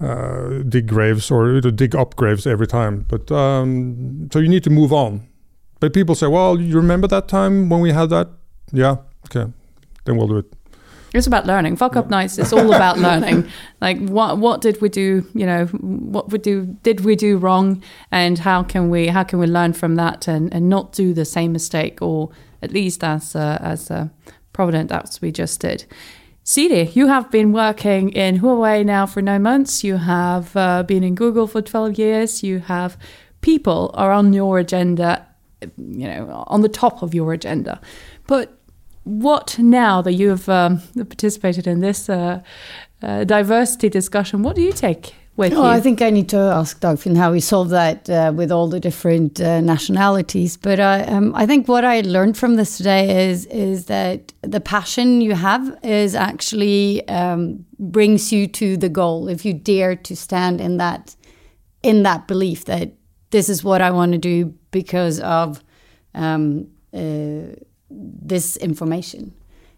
uh, 0.00 0.64
dig 0.68 0.88
graves 0.88 1.30
or 1.30 1.60
dig 1.60 1.94
up 1.94 2.16
graves 2.16 2.44
every 2.44 2.66
time, 2.66 3.06
but 3.08 3.30
um, 3.30 4.28
so 4.32 4.40
you 4.40 4.48
need 4.48 4.64
to 4.64 4.70
move 4.70 4.92
on. 4.92 5.24
But 5.78 5.92
people 5.92 6.16
say, 6.16 6.26
"Well, 6.26 6.60
you 6.60 6.74
remember 6.74 7.06
that 7.06 7.28
time 7.28 7.68
when 7.68 7.80
we 7.80 7.92
had 7.92 8.10
that?" 8.10 8.28
Yeah, 8.72 8.96
okay, 9.26 9.52
then 10.04 10.16
we'll 10.16 10.26
do 10.26 10.38
it. 10.38 10.52
It's 11.14 11.26
about 11.26 11.46
learning. 11.46 11.76
Fuck 11.76 11.96
up 11.96 12.08
nights. 12.08 12.38
It's 12.38 12.52
all 12.52 12.72
about 12.72 12.98
learning. 13.06 13.48
Like 13.80 13.98
what 13.98 14.38
what 14.38 14.60
did 14.60 14.80
we 14.80 14.88
do? 14.88 15.26
You 15.34 15.46
know, 15.46 15.66
what 15.66 16.30
we 16.30 16.38
do 16.38 16.76
did 16.82 17.00
we 17.00 17.16
do 17.16 17.36
wrong, 17.36 17.82
and 18.10 18.38
how 18.38 18.62
can 18.62 18.88
we 18.88 19.08
how 19.08 19.24
can 19.24 19.38
we 19.38 19.46
learn 19.46 19.72
from 19.72 19.96
that 19.96 20.26
and, 20.28 20.52
and 20.54 20.68
not 20.68 20.92
do 20.92 21.12
the 21.12 21.24
same 21.24 21.52
mistake, 21.52 22.00
or 22.00 22.30
at 22.62 22.72
least 22.72 23.04
as 23.04 23.36
uh, 23.36 23.58
as 23.60 23.90
uh, 23.90 24.08
provident 24.52 24.90
as 24.90 25.20
we 25.20 25.30
just 25.32 25.60
did. 25.60 25.84
Siri, 26.44 26.88
you 26.94 27.06
have 27.06 27.30
been 27.30 27.52
working 27.52 28.10
in 28.10 28.40
Huawei 28.40 28.84
now 28.84 29.06
for 29.06 29.22
nine 29.22 29.42
months. 29.42 29.84
You 29.84 29.98
have 29.98 30.56
uh, 30.56 30.82
been 30.82 31.04
in 31.04 31.14
Google 31.14 31.46
for 31.46 31.60
twelve 31.62 31.98
years. 31.98 32.42
You 32.42 32.60
have 32.60 32.96
people 33.42 33.90
are 33.94 34.12
on 34.12 34.32
your 34.32 34.58
agenda, 34.58 35.26
you 35.60 36.08
know, 36.08 36.44
on 36.46 36.62
the 36.62 36.68
top 36.68 37.02
of 37.02 37.14
your 37.14 37.32
agenda, 37.32 37.80
but 38.26 38.61
what 39.04 39.58
now 39.58 40.02
that 40.02 40.12
you 40.12 40.28
have 40.30 40.48
um, 40.48 40.80
participated 40.94 41.66
in 41.66 41.80
this 41.80 42.08
uh, 42.08 42.40
uh, 43.02 43.24
diversity 43.24 43.88
discussion, 43.88 44.42
what 44.42 44.56
do 44.56 44.62
you 44.62 44.72
take 44.72 45.14
with 45.36 45.52
oh, 45.54 45.62
you? 45.62 45.62
I 45.62 45.80
think 45.80 46.00
I 46.02 46.10
need 46.10 46.28
to 46.28 46.38
ask 46.38 46.80
Dagfinn 46.80 47.16
how 47.16 47.32
we 47.32 47.40
solve 47.40 47.70
that 47.70 48.08
uh, 48.08 48.32
with 48.34 48.52
all 48.52 48.68
the 48.68 48.78
different 48.78 49.40
uh, 49.40 49.60
nationalities. 49.60 50.56
But 50.56 50.78
uh, 50.78 51.04
um, 51.08 51.34
I 51.34 51.46
think 51.46 51.66
what 51.66 51.84
I 51.84 52.02
learned 52.02 52.36
from 52.36 52.56
this 52.56 52.76
today 52.76 53.28
is 53.28 53.46
is 53.46 53.86
that 53.86 54.32
the 54.42 54.60
passion 54.60 55.20
you 55.20 55.34
have 55.34 55.76
is 55.82 56.14
actually 56.14 57.06
um, 57.08 57.64
brings 57.78 58.32
you 58.32 58.46
to 58.48 58.76
the 58.76 58.88
goal 58.88 59.28
if 59.28 59.44
you 59.44 59.52
dare 59.52 59.96
to 59.96 60.16
stand 60.16 60.60
in 60.60 60.76
that 60.76 61.16
in 61.82 62.04
that 62.04 62.28
belief 62.28 62.66
that 62.66 62.92
this 63.30 63.48
is 63.48 63.64
what 63.64 63.80
I 63.80 63.90
want 63.90 64.12
to 64.12 64.18
do 64.18 64.54
because 64.70 65.18
of. 65.20 65.62
Um, 66.14 66.68
uh, 66.94 67.56
this 67.92 68.56
information. 68.56 69.32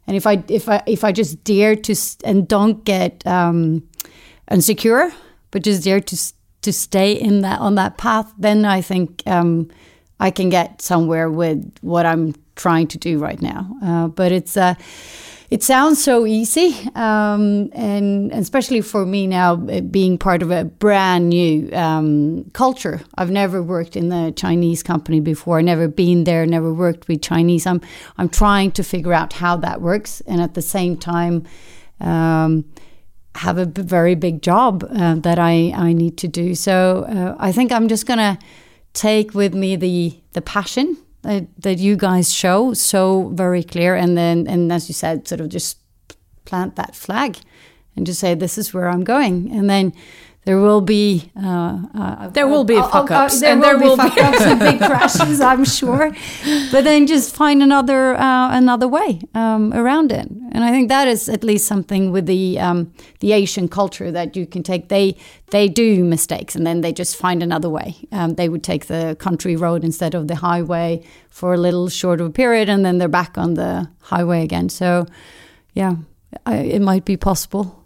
And 0.06 0.16
if 0.16 0.26
I 0.26 0.44
if 0.48 0.68
I 0.68 0.82
if 0.86 1.04
I 1.04 1.12
just 1.12 1.42
dare 1.44 1.76
to 1.76 1.94
and 2.24 2.46
don't 2.46 2.84
get 2.84 3.26
um, 3.26 3.82
insecure, 4.50 5.12
but 5.50 5.62
just 5.62 5.84
dare 5.84 6.00
to 6.00 6.16
to 6.62 6.72
stay 6.72 7.12
in 7.12 7.42
that 7.42 7.60
on 7.60 7.74
that 7.76 7.96
path, 7.98 8.32
then 8.38 8.64
I 8.64 8.80
think 8.80 9.22
um, 9.26 9.70
I 10.20 10.30
can 10.30 10.50
get 10.50 10.82
somewhere 10.82 11.30
with 11.30 11.78
what 11.80 12.06
I'm 12.06 12.34
trying 12.56 12.86
to 12.88 12.98
do 12.98 13.18
right 13.18 13.40
now. 13.40 13.76
Uh, 13.82 14.08
but 14.08 14.32
it's 14.32 14.56
uh, 14.56 14.74
it 15.50 15.62
sounds 15.62 16.02
so 16.02 16.26
easy, 16.26 16.74
um, 16.94 17.70
and, 17.72 18.32
especially 18.32 18.80
for 18.80 19.04
me 19.04 19.26
now, 19.26 19.56
being 19.56 20.18
part 20.18 20.42
of 20.42 20.50
a 20.50 20.64
brand 20.64 21.28
new 21.28 21.70
um, 21.72 22.50
culture. 22.52 23.00
I've 23.16 23.30
never 23.30 23.62
worked 23.62 23.96
in 23.96 24.08
the 24.08 24.32
Chinese 24.36 24.82
company 24.82 25.20
before. 25.20 25.62
Never 25.62 25.88
been 25.88 26.24
there. 26.24 26.46
Never 26.46 26.72
worked 26.72 27.08
with 27.08 27.22
Chinese. 27.22 27.66
I'm 27.66 27.80
I'm 28.16 28.28
trying 28.28 28.72
to 28.72 28.82
figure 28.82 29.12
out 29.12 29.34
how 29.34 29.56
that 29.58 29.80
works, 29.80 30.22
and 30.22 30.40
at 30.40 30.54
the 30.54 30.62
same 30.62 30.96
time. 30.96 31.44
Um, 32.00 32.64
have 33.36 33.58
a 33.58 33.64
very 33.64 34.14
big 34.14 34.42
job 34.42 34.84
uh, 34.90 35.16
that 35.16 35.40
I, 35.40 35.72
I 35.74 35.92
need 35.92 36.16
to 36.18 36.28
do. 36.28 36.54
So 36.54 37.04
uh, 37.08 37.34
I 37.38 37.50
think 37.50 37.72
I'm 37.72 37.88
just 37.88 38.06
gonna 38.06 38.38
take 38.92 39.34
with 39.34 39.54
me 39.54 39.74
the 39.74 40.16
the 40.32 40.40
passion 40.40 40.96
that, 41.24 41.46
that 41.58 41.78
you 41.78 41.96
guys 41.96 42.32
show 42.32 42.72
so 42.74 43.30
very 43.34 43.62
clear 43.62 43.94
and 43.94 44.16
then 44.16 44.46
and 44.46 44.72
as 44.72 44.88
you 44.88 44.94
said 44.94 45.26
sort 45.26 45.40
of 45.40 45.48
just 45.48 45.78
plant 46.44 46.76
that 46.76 46.94
flag 46.94 47.38
and 47.96 48.06
just 48.06 48.20
say 48.20 48.34
this 48.34 48.56
is 48.58 48.72
where 48.72 48.88
i'm 48.88 49.04
going. 49.04 49.50
And 49.50 49.68
then 49.68 49.92
there 50.44 50.58
will 50.58 50.80
be 50.80 51.30
uh, 51.42 51.78
uh, 51.94 52.28
there 52.28 52.46
will 52.46 52.64
be 52.64 52.76
uh, 52.76 52.86
fuck 52.88 53.10
ups 53.10 53.40
there 53.40 53.52
and 53.52 53.60
will 53.60 53.66
there 53.66 53.78
will 53.78 53.96
be 53.96 54.08
fuck 54.10 54.18
ups 54.18 54.40
and 54.42 54.60
big 54.68 54.78
crashes 54.78 55.40
i'm 55.40 55.64
sure. 55.64 56.14
But 56.70 56.84
then 56.84 57.06
just 57.06 57.34
find 57.34 57.62
another 57.62 58.14
uh, 58.14 58.56
another 58.56 58.86
way 58.86 59.20
um, 59.34 59.72
around 59.72 60.12
it. 60.12 60.28
And 60.52 60.62
i 60.64 60.70
think 60.70 60.88
that 60.88 61.08
is 61.08 61.28
at 61.28 61.42
least 61.42 61.66
something 61.66 62.12
with 62.12 62.26
the 62.26 62.58
um, 62.58 62.92
the 63.20 63.32
asian 63.32 63.68
culture 63.68 64.12
that 64.12 64.36
you 64.36 64.46
can 64.46 64.62
take. 64.62 64.88
They 64.88 65.16
they 65.50 65.68
do 65.68 66.04
mistakes 66.04 66.54
and 66.54 66.66
then 66.66 66.82
they 66.82 66.92
just 66.92 67.16
find 67.16 67.42
another 67.42 67.70
way. 67.70 67.96
Um, 68.12 68.34
they 68.34 68.48
would 68.48 68.62
take 68.62 68.86
the 68.86 69.16
country 69.18 69.56
road 69.56 69.84
instead 69.84 70.14
of 70.14 70.28
the 70.28 70.36
highway 70.36 71.02
for 71.30 71.54
a 71.54 71.58
little 71.58 71.88
shorter 71.88 72.28
period 72.30 72.68
and 72.68 72.84
then 72.84 72.98
they're 72.98 73.08
back 73.08 73.38
on 73.38 73.54
the 73.54 73.88
highway 74.00 74.42
again. 74.42 74.68
So 74.68 75.06
yeah 75.72 75.96
I, 76.44 76.56
it 76.56 76.82
might 76.82 77.04
be 77.04 77.16
possible 77.16 77.83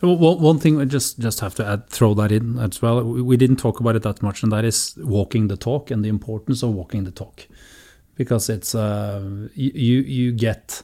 well, 0.00 0.38
one 0.38 0.58
thing 0.58 0.80
I 0.80 0.84
just 0.84 1.18
just 1.18 1.40
have 1.40 1.54
to 1.56 1.66
add, 1.66 1.88
throw 1.88 2.14
that 2.14 2.32
in 2.32 2.58
as 2.58 2.80
well. 2.80 3.02
We 3.02 3.36
didn't 3.36 3.56
talk 3.56 3.80
about 3.80 3.96
it 3.96 4.02
that 4.02 4.22
much, 4.22 4.42
and 4.42 4.52
that 4.52 4.64
is 4.64 4.94
walking 4.98 5.48
the 5.48 5.56
talk 5.56 5.90
and 5.90 6.04
the 6.04 6.08
importance 6.08 6.62
of 6.62 6.74
walking 6.74 7.04
the 7.04 7.10
talk, 7.10 7.46
because 8.14 8.48
it's 8.48 8.74
uh, 8.74 9.48
you 9.54 10.00
you 10.00 10.32
get 10.32 10.82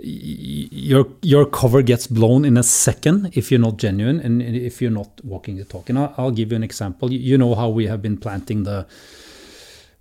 your 0.00 1.08
your 1.22 1.44
cover 1.46 1.82
gets 1.82 2.06
blown 2.06 2.44
in 2.44 2.56
a 2.56 2.62
second 2.62 3.30
if 3.32 3.50
you're 3.50 3.60
not 3.60 3.78
genuine 3.78 4.20
and 4.20 4.42
if 4.42 4.80
you're 4.80 4.90
not 4.90 5.20
walking 5.24 5.56
the 5.56 5.64
talk. 5.64 5.88
And 5.88 5.98
I'll, 5.98 6.14
I'll 6.16 6.30
give 6.30 6.52
you 6.52 6.56
an 6.56 6.62
example. 6.62 7.12
You 7.12 7.36
know 7.36 7.54
how 7.54 7.68
we 7.68 7.86
have 7.86 8.00
been 8.00 8.16
planting 8.16 8.62
the 8.62 8.86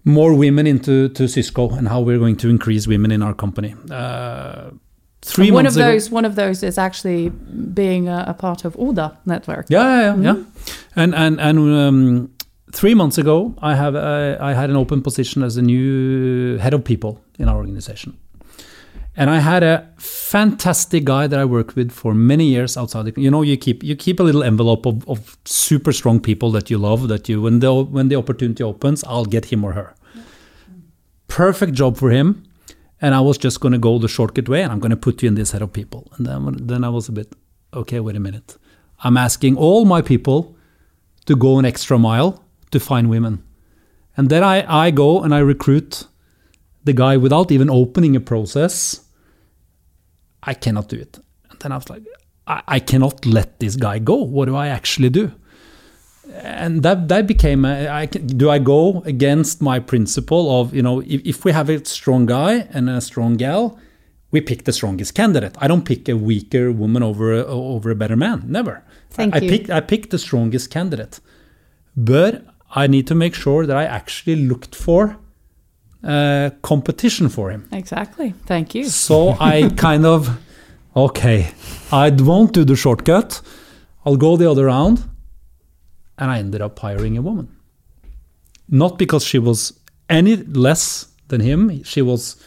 more 0.06 0.34
women 0.34 0.68
into 0.68 1.10
to 1.10 1.28
Cisco 1.28 1.70
and 1.72 1.88
how 1.88 2.02
we're 2.02 2.20
going 2.20 2.38
to 2.38 2.50
increase 2.50 2.88
women 2.88 3.12
in 3.12 3.22
our 3.22 3.34
company. 3.34 3.76
Uh, 3.92 4.72
three 5.28 5.52
one 5.52 5.68
of 5.68 5.74
those 5.74 6.08
ago. 6.08 6.16
one 6.16 6.26
of 6.26 6.36
those 6.36 6.64
is 6.64 6.78
actually 6.78 7.30
being 7.74 8.08
a, 8.08 8.26
a 8.28 8.34
part 8.34 8.66
of 8.66 8.76
Oda 8.80 9.18
network. 9.26 9.66
Yeah, 9.70 9.84
yeah, 9.84 10.00
yeah. 10.00 10.14
Mm-hmm. 10.14 10.24
yeah. 10.24 11.04
And 11.04 11.16
and 11.16 11.40
and 11.42 11.60
um, 11.60 12.30
three 12.72 12.96
months 12.96 13.18
ago, 13.18 13.54
I 13.62 13.76
have 13.76 13.96
uh, 13.96 14.38
I 14.40 14.54
had 14.54 14.70
an 14.70 14.76
open 14.76 15.02
position 15.02 15.44
as 15.44 15.58
a 15.58 15.62
new 15.62 16.58
head 16.58 16.74
of 16.74 16.84
people 16.84 17.22
in 17.40 17.50
our 17.50 17.58
organization. 17.58 18.18
And 19.20 19.32
I 19.32 19.40
had 19.40 19.64
a 19.64 19.84
fantastic 19.98 21.04
guy 21.04 21.26
that 21.28 21.40
I 21.40 21.46
worked 21.46 21.76
with 21.76 21.92
for 21.92 22.14
many 22.14 22.46
years 22.46 22.78
outside. 22.78 23.06
The, 23.06 23.22
you 23.22 23.32
know, 23.32 23.42
you 23.42 23.58
keep 23.58 23.84
you 23.84 23.96
keep 23.96 24.20
a 24.20 24.24
little 24.24 24.44
envelope 24.44 24.86
of, 24.86 25.10
of 25.10 25.38
super 25.44 25.92
strong 25.92 26.20
people 26.20 26.52
that 26.52 26.70
you 26.70 26.78
love. 26.78 27.08
That 27.08 27.28
you 27.28 27.42
when 27.42 27.60
the 27.60 27.72
when 27.74 28.10
the 28.10 28.16
opportunity 28.16 28.64
opens, 28.64 29.04
I'll 29.04 29.26
get 29.26 29.46
him 29.46 29.64
or 29.64 29.74
her. 29.74 29.96
perfect 31.28 31.74
job 31.74 31.98
for 31.98 32.10
him, 32.10 32.44
and 33.02 33.14
I 33.14 33.22
was 33.22 33.38
just 33.38 33.60
going 33.60 33.74
to 33.74 33.78
go 33.78 34.00
the 34.00 34.08
shortcut 34.08 34.50
way, 34.50 34.62
and 34.62 34.72
I'm 34.72 34.80
going 34.80 34.92
to 34.92 34.98
put 34.98 35.22
you 35.22 35.28
in 35.28 35.36
this 35.36 35.50
set 35.50 35.62
of 35.62 35.74
people. 35.74 36.12
And 36.18 36.26
then, 36.26 36.68
then 36.68 36.84
I 36.84 36.90
was 36.90 37.10
a 37.10 37.12
bit, 37.12 37.34
okay, 37.74 38.00
wait 38.00 38.16
a 38.16 38.20
minute. 38.20 38.58
I'm 39.00 39.18
asking 39.18 39.58
all 39.58 39.86
my 39.86 40.02
people 40.02 40.56
to 41.26 41.36
go 41.36 41.60
an 41.60 41.66
extra 41.66 42.00
mile 42.00 42.44
to 42.72 42.80
find 42.80 43.10
women. 43.10 43.44
And 44.16 44.30
then 44.30 44.44
I, 44.44 44.86
I 44.88 44.92
go 44.92 45.22
and 45.22 45.34
I 45.34 45.40
recruit 45.40 46.08
the 46.84 46.94
guy 46.94 47.18
without 47.18 47.52
even 47.52 47.70
opening 47.70 48.16
a 48.16 48.20
process. 48.20 49.06
I 50.42 50.54
cannot 50.56 50.90
do 50.90 50.98
it. 50.98 51.20
And 51.50 51.60
then 51.60 51.72
I 51.72 51.76
was 51.76 51.90
like, 51.90 52.04
I, 52.48 52.64
I 52.68 52.80
cannot 52.80 53.26
let 53.26 53.60
this 53.60 53.76
guy 53.76 54.00
go. 54.00 54.16
What 54.16 54.46
do 54.46 54.56
I 54.56 54.68
actually 54.68 55.10
do? 55.10 55.34
And 56.34 56.84
that 56.84 57.08
that 57.08 57.28
became 57.28 57.66
a, 57.66 57.88
I, 57.88 58.06
do 58.06 58.50
I 58.50 58.60
go 58.60 59.02
against 59.06 59.62
my 59.62 59.80
principle 59.80 60.62
of 60.62 60.74
you 60.74 60.82
know 60.82 61.02
if, 61.02 61.22
if 61.26 61.46
we 61.46 61.52
have 61.52 61.70
a 61.70 61.84
strong 61.86 62.26
guy 62.26 62.68
and 62.72 62.90
a 62.90 63.02
strong 63.02 63.36
gal, 63.36 63.80
we 64.32 64.42
pick 64.42 64.64
the 64.64 64.74
strongest 64.74 65.16
candidate. 65.16 65.56
I 65.60 65.68
don't 65.68 65.86
pick 65.86 66.10
a 66.10 66.16
weaker 66.16 66.72
woman 66.72 67.04
over 67.04 67.34
a, 67.34 67.44
over 67.46 67.92
a 67.92 67.96
better 67.96 68.16
man. 68.16 68.44
Never. 68.48 68.84
Thank 69.10 69.36
I, 69.36 69.40
you. 69.40 69.48
I 69.48 69.50
pick 69.50 69.70
I 69.70 69.80
pick 69.80 70.10
the 70.10 70.20
strongest 70.20 70.70
candidate, 70.70 71.20
but 71.96 72.46
I 72.76 72.88
need 72.88 73.08
to 73.08 73.16
make 73.16 73.34
sure 73.34 73.66
that 73.66 73.78
I 73.78 73.86
actually 73.86 74.36
looked 74.36 74.76
for 74.76 75.18
uh, 76.04 76.52
competition 76.62 77.30
for 77.30 77.50
him. 77.52 77.68
Exactly. 77.72 78.34
Thank 78.46 78.76
you. 78.76 78.86
So 78.86 79.36
I 79.40 79.70
kind 79.78 80.06
of, 80.06 80.40
okay, 80.96 81.52
I 81.92 82.10
won't 82.10 82.54
do 82.54 82.64
the 82.64 82.76
shortcut. 82.76 83.42
I'll 84.06 84.18
go 84.18 84.38
the 84.38 84.50
other 84.50 84.66
round. 84.66 85.04
And 86.18 86.32
I 86.32 86.40
ended 86.40 86.62
up 86.62 86.78
hiring 86.80 87.18
a 87.18 87.22
woman. 87.22 87.56
Not 88.70 88.98
because 88.98 89.24
she 89.24 89.40
was 89.40 89.80
any 90.10 90.36
less 90.38 91.08
than 91.28 91.42
him, 91.42 91.84
she 91.84 92.02
was 92.02 92.42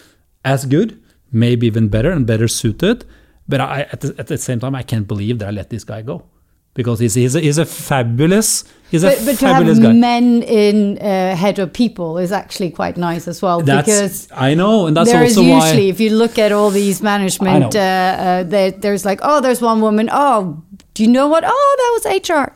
as 0.45 0.65
good, 0.67 1.01
maybe 1.33 1.67
even 1.67 1.89
better 1.89 2.11
and 2.11 2.27
better 2.27 2.49
suited. 2.49 3.05
But 3.49 3.61
I, 3.61 3.81
at, 3.93 4.01
the, 4.01 4.15
at 4.19 4.27
the 4.29 4.39
same 4.39 4.61
time, 4.61 4.75
I 4.75 4.83
can't 4.83 5.07
believe 5.09 5.39
that 5.41 5.49
I 5.49 5.51
let 5.51 5.71
this 5.71 5.85
guy 5.85 6.03
go. 6.03 6.25
Because 6.73 7.01
he's, 7.01 7.15
he's, 7.15 7.35
a, 7.35 7.41
he's 7.41 7.59
a 7.59 7.65
fabulous, 7.65 8.63
he's 8.93 9.03
a 9.03 9.09
But, 9.09 9.23
but 9.25 9.39
to 9.41 9.47
have 9.49 9.83
guy. 9.83 9.93
men 9.93 10.43
in 10.45 10.99
uh, 10.99 11.35
head 11.35 11.59
of 11.59 11.73
people 11.73 12.17
is 12.17 12.31
actually 12.31 12.71
quite 12.71 12.97
nice 12.97 13.27
as 13.27 13.43
well 13.43 13.61
That's, 13.61 13.87
because 13.87 14.29
I 14.31 14.55
know, 14.55 14.87
and 14.87 14.97
that's 14.97 15.11
there 15.11 15.25
is 15.25 15.37
also 15.37 15.49
usually, 15.49 15.87
why. 15.87 15.91
if 15.91 15.99
you 15.99 16.11
look 16.11 16.39
at 16.39 16.53
all 16.53 16.71
these 16.71 17.03
management, 17.03 17.75
uh, 17.75 17.79
uh, 17.79 18.43
there, 18.45 18.71
there's 18.71 19.05
like, 19.05 19.19
oh, 19.23 19.41
there's 19.41 19.61
one 19.61 19.81
woman. 19.81 20.09
Oh, 20.13 20.63
do 20.95 21.03
you 21.03 21.09
know 21.11 21.27
what? 21.27 21.43
Oh, 21.45 22.01
that 22.05 22.13
was 22.13 22.29
HR. 22.29 22.55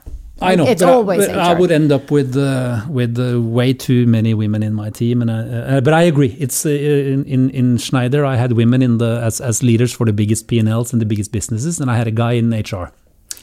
I 0.52 0.54
know. 0.56 0.66
It's 0.66 0.82
but 0.82 0.88
I- 0.90 0.94
but. 1.18 1.30
I 1.38 1.54
would 1.60 1.70
end 1.70 1.90
up 1.92 2.10
with 2.10 2.36
uh, 2.36 2.82
with 2.88 3.18
uh, 3.18 3.40
way 3.40 3.72
too 3.72 4.06
many 4.06 4.34
women 4.34 4.62
in 4.62 4.72
my 4.74 4.90
team, 4.90 5.20
and 5.22 5.30
uh, 5.30 5.34
uh, 5.34 5.80
but 5.80 5.92
I 5.94 6.02
agree. 6.02 6.36
It's 6.38 6.64
uh, 6.66 6.70
in, 6.70 7.24
in 7.24 7.50
in 7.50 7.78
Schneider. 7.78 8.24
I 8.24 8.36
had 8.36 8.52
women 8.52 8.82
in 8.82 8.98
the 8.98 9.20
as 9.24 9.40
as 9.40 9.62
leaders 9.62 9.92
for 9.92 10.04
the 10.06 10.12
biggest 10.12 10.46
P 10.48 10.58
and 10.58 10.68
Ls 10.68 10.92
and 10.92 11.00
the 11.02 11.06
biggest 11.06 11.32
businesses, 11.32 11.80
and 11.80 11.90
I 11.90 11.96
had 11.96 12.06
a 12.06 12.10
guy 12.12 12.32
in 12.32 12.50
HR. 12.52 12.90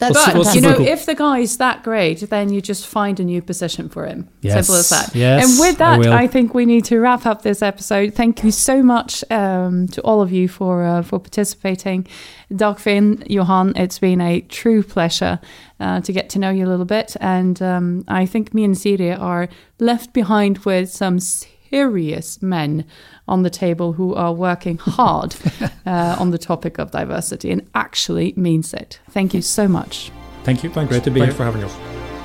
That's 0.02 0.26
But 0.26 0.36
what's 0.36 0.56
you 0.56 0.62
know, 0.62 0.78
cool. 0.78 0.88
if 0.88 1.06
the 1.06 1.14
guy 1.14 1.38
is 1.40 1.58
that 1.58 1.84
great, 1.84 2.22
then 2.32 2.52
you 2.52 2.60
just 2.60 2.88
find 2.88 3.20
a 3.20 3.24
new 3.24 3.40
position 3.40 3.88
for 3.88 4.08
him. 4.08 4.28
Yes, 4.42 4.66
Simple 4.66 4.80
as 4.80 4.90
that. 4.90 5.16
yes, 5.16 5.48
and 5.48 5.60
with 5.60 5.78
that, 5.78 6.00
will. 6.00 6.12
I, 6.12 6.26
think 6.26 6.56
we 6.56 6.66
need 6.66 6.86
to 6.86 7.00
wrap 7.00 7.28
up 7.28 7.44
this 7.44 7.62
episode. 7.62 8.16
Thank 8.16 8.44
you 8.44 8.50
so 8.50 8.82
much 8.82 9.24
um, 9.30 9.88
to 9.90 10.02
all 10.02 10.24
of 10.24 10.32
you 10.32 10.48
for 10.48 10.84
uh, 10.84 11.04
for 11.04 11.20
participating. 11.20 12.08
Dagfinn, 12.52 13.30
Johan, 13.30 13.74
it's 13.76 14.00
been 14.00 14.22
a 14.22 14.42
true 14.42 14.82
pleasure 14.82 15.40
uh, 15.80 16.02
to 16.02 16.12
get 16.12 16.32
to 16.32 16.40
know 16.40 16.50
you 16.50 16.66
a 16.66 16.70
little 16.70 16.84
bit, 16.86 17.16
and 17.22 17.62
um, 17.62 18.04
I 18.08 18.26
think 18.26 18.56
me 18.56 18.64
and 18.64 18.76
Siri 18.76 19.12
are 19.14 19.50
left 19.78 20.14
behind 20.14 20.58
with 20.66 20.90
some 20.90 21.20
serious 21.20 22.42
men 22.42 22.86
on 23.28 23.44
the 23.44 23.50
table 23.50 23.94
who 23.94 24.14
are 24.16 24.34
working 24.34 24.78
hard 24.78 25.36
uh, 25.86 26.16
on 26.20 26.32
the 26.32 26.38
topic 26.38 26.78
of 26.80 26.92
diversity 26.92 27.52
and 27.52 27.68
actually 27.76 28.34
means 28.36 28.74
it. 28.74 29.00
Thank 29.10 29.34
you 29.34 29.42
so 29.42 29.68
much. 29.68 30.12
Thank 30.44 30.64
you. 30.64 30.70
Thanks, 30.70 30.90
Great 30.90 31.04
to 31.04 31.12
be 31.12 31.20
thanks 31.20 31.36
here. 31.36 31.38
for 31.38 31.46
having 31.46 31.64
us. 31.64 31.76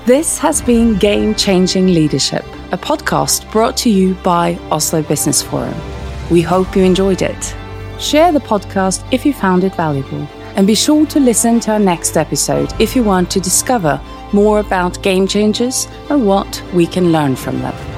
This 0.07 0.39
has 0.39 0.63
been 0.63 0.97
Game 0.99 1.35
Changing 1.35 1.89
Leadership, 1.89 2.45
a 2.73 2.79
podcast 2.79 3.51
brought 3.51 3.77
to 3.79 3.91
you 3.91 4.15
by 4.23 4.55
Oslo 4.71 5.03
Business 5.03 5.43
Forum. 5.43 5.75
We 6.31 6.43
hope 6.43 6.77
you 6.77 6.85
enjoyed 6.85 7.23
it. 7.23 7.57
Share 7.99 8.31
the 8.31 8.41
podcast 8.41 9.05
if 9.13 9.27
you 9.27 9.33
found 9.33 9.65
it 9.65 9.75
valuable, 9.75 10.29
and 10.55 10.67
be 10.67 10.75
sure 10.75 11.07
to 11.07 11.19
listen 11.21 11.61
to 11.61 11.73
our 11.73 11.79
next 11.79 12.17
episode 12.17 12.73
if 12.81 12.95
you 12.95 13.03
want 13.03 13.31
to 13.33 13.41
discover 13.41 14.01
more 14.33 14.61
about 14.61 15.03
game 15.03 15.27
changers 15.27 15.87
and 16.09 16.27
what 16.27 16.63
we 16.73 16.87
can 16.87 17.11
learn 17.13 17.35
from 17.37 17.59
them. 17.61 17.96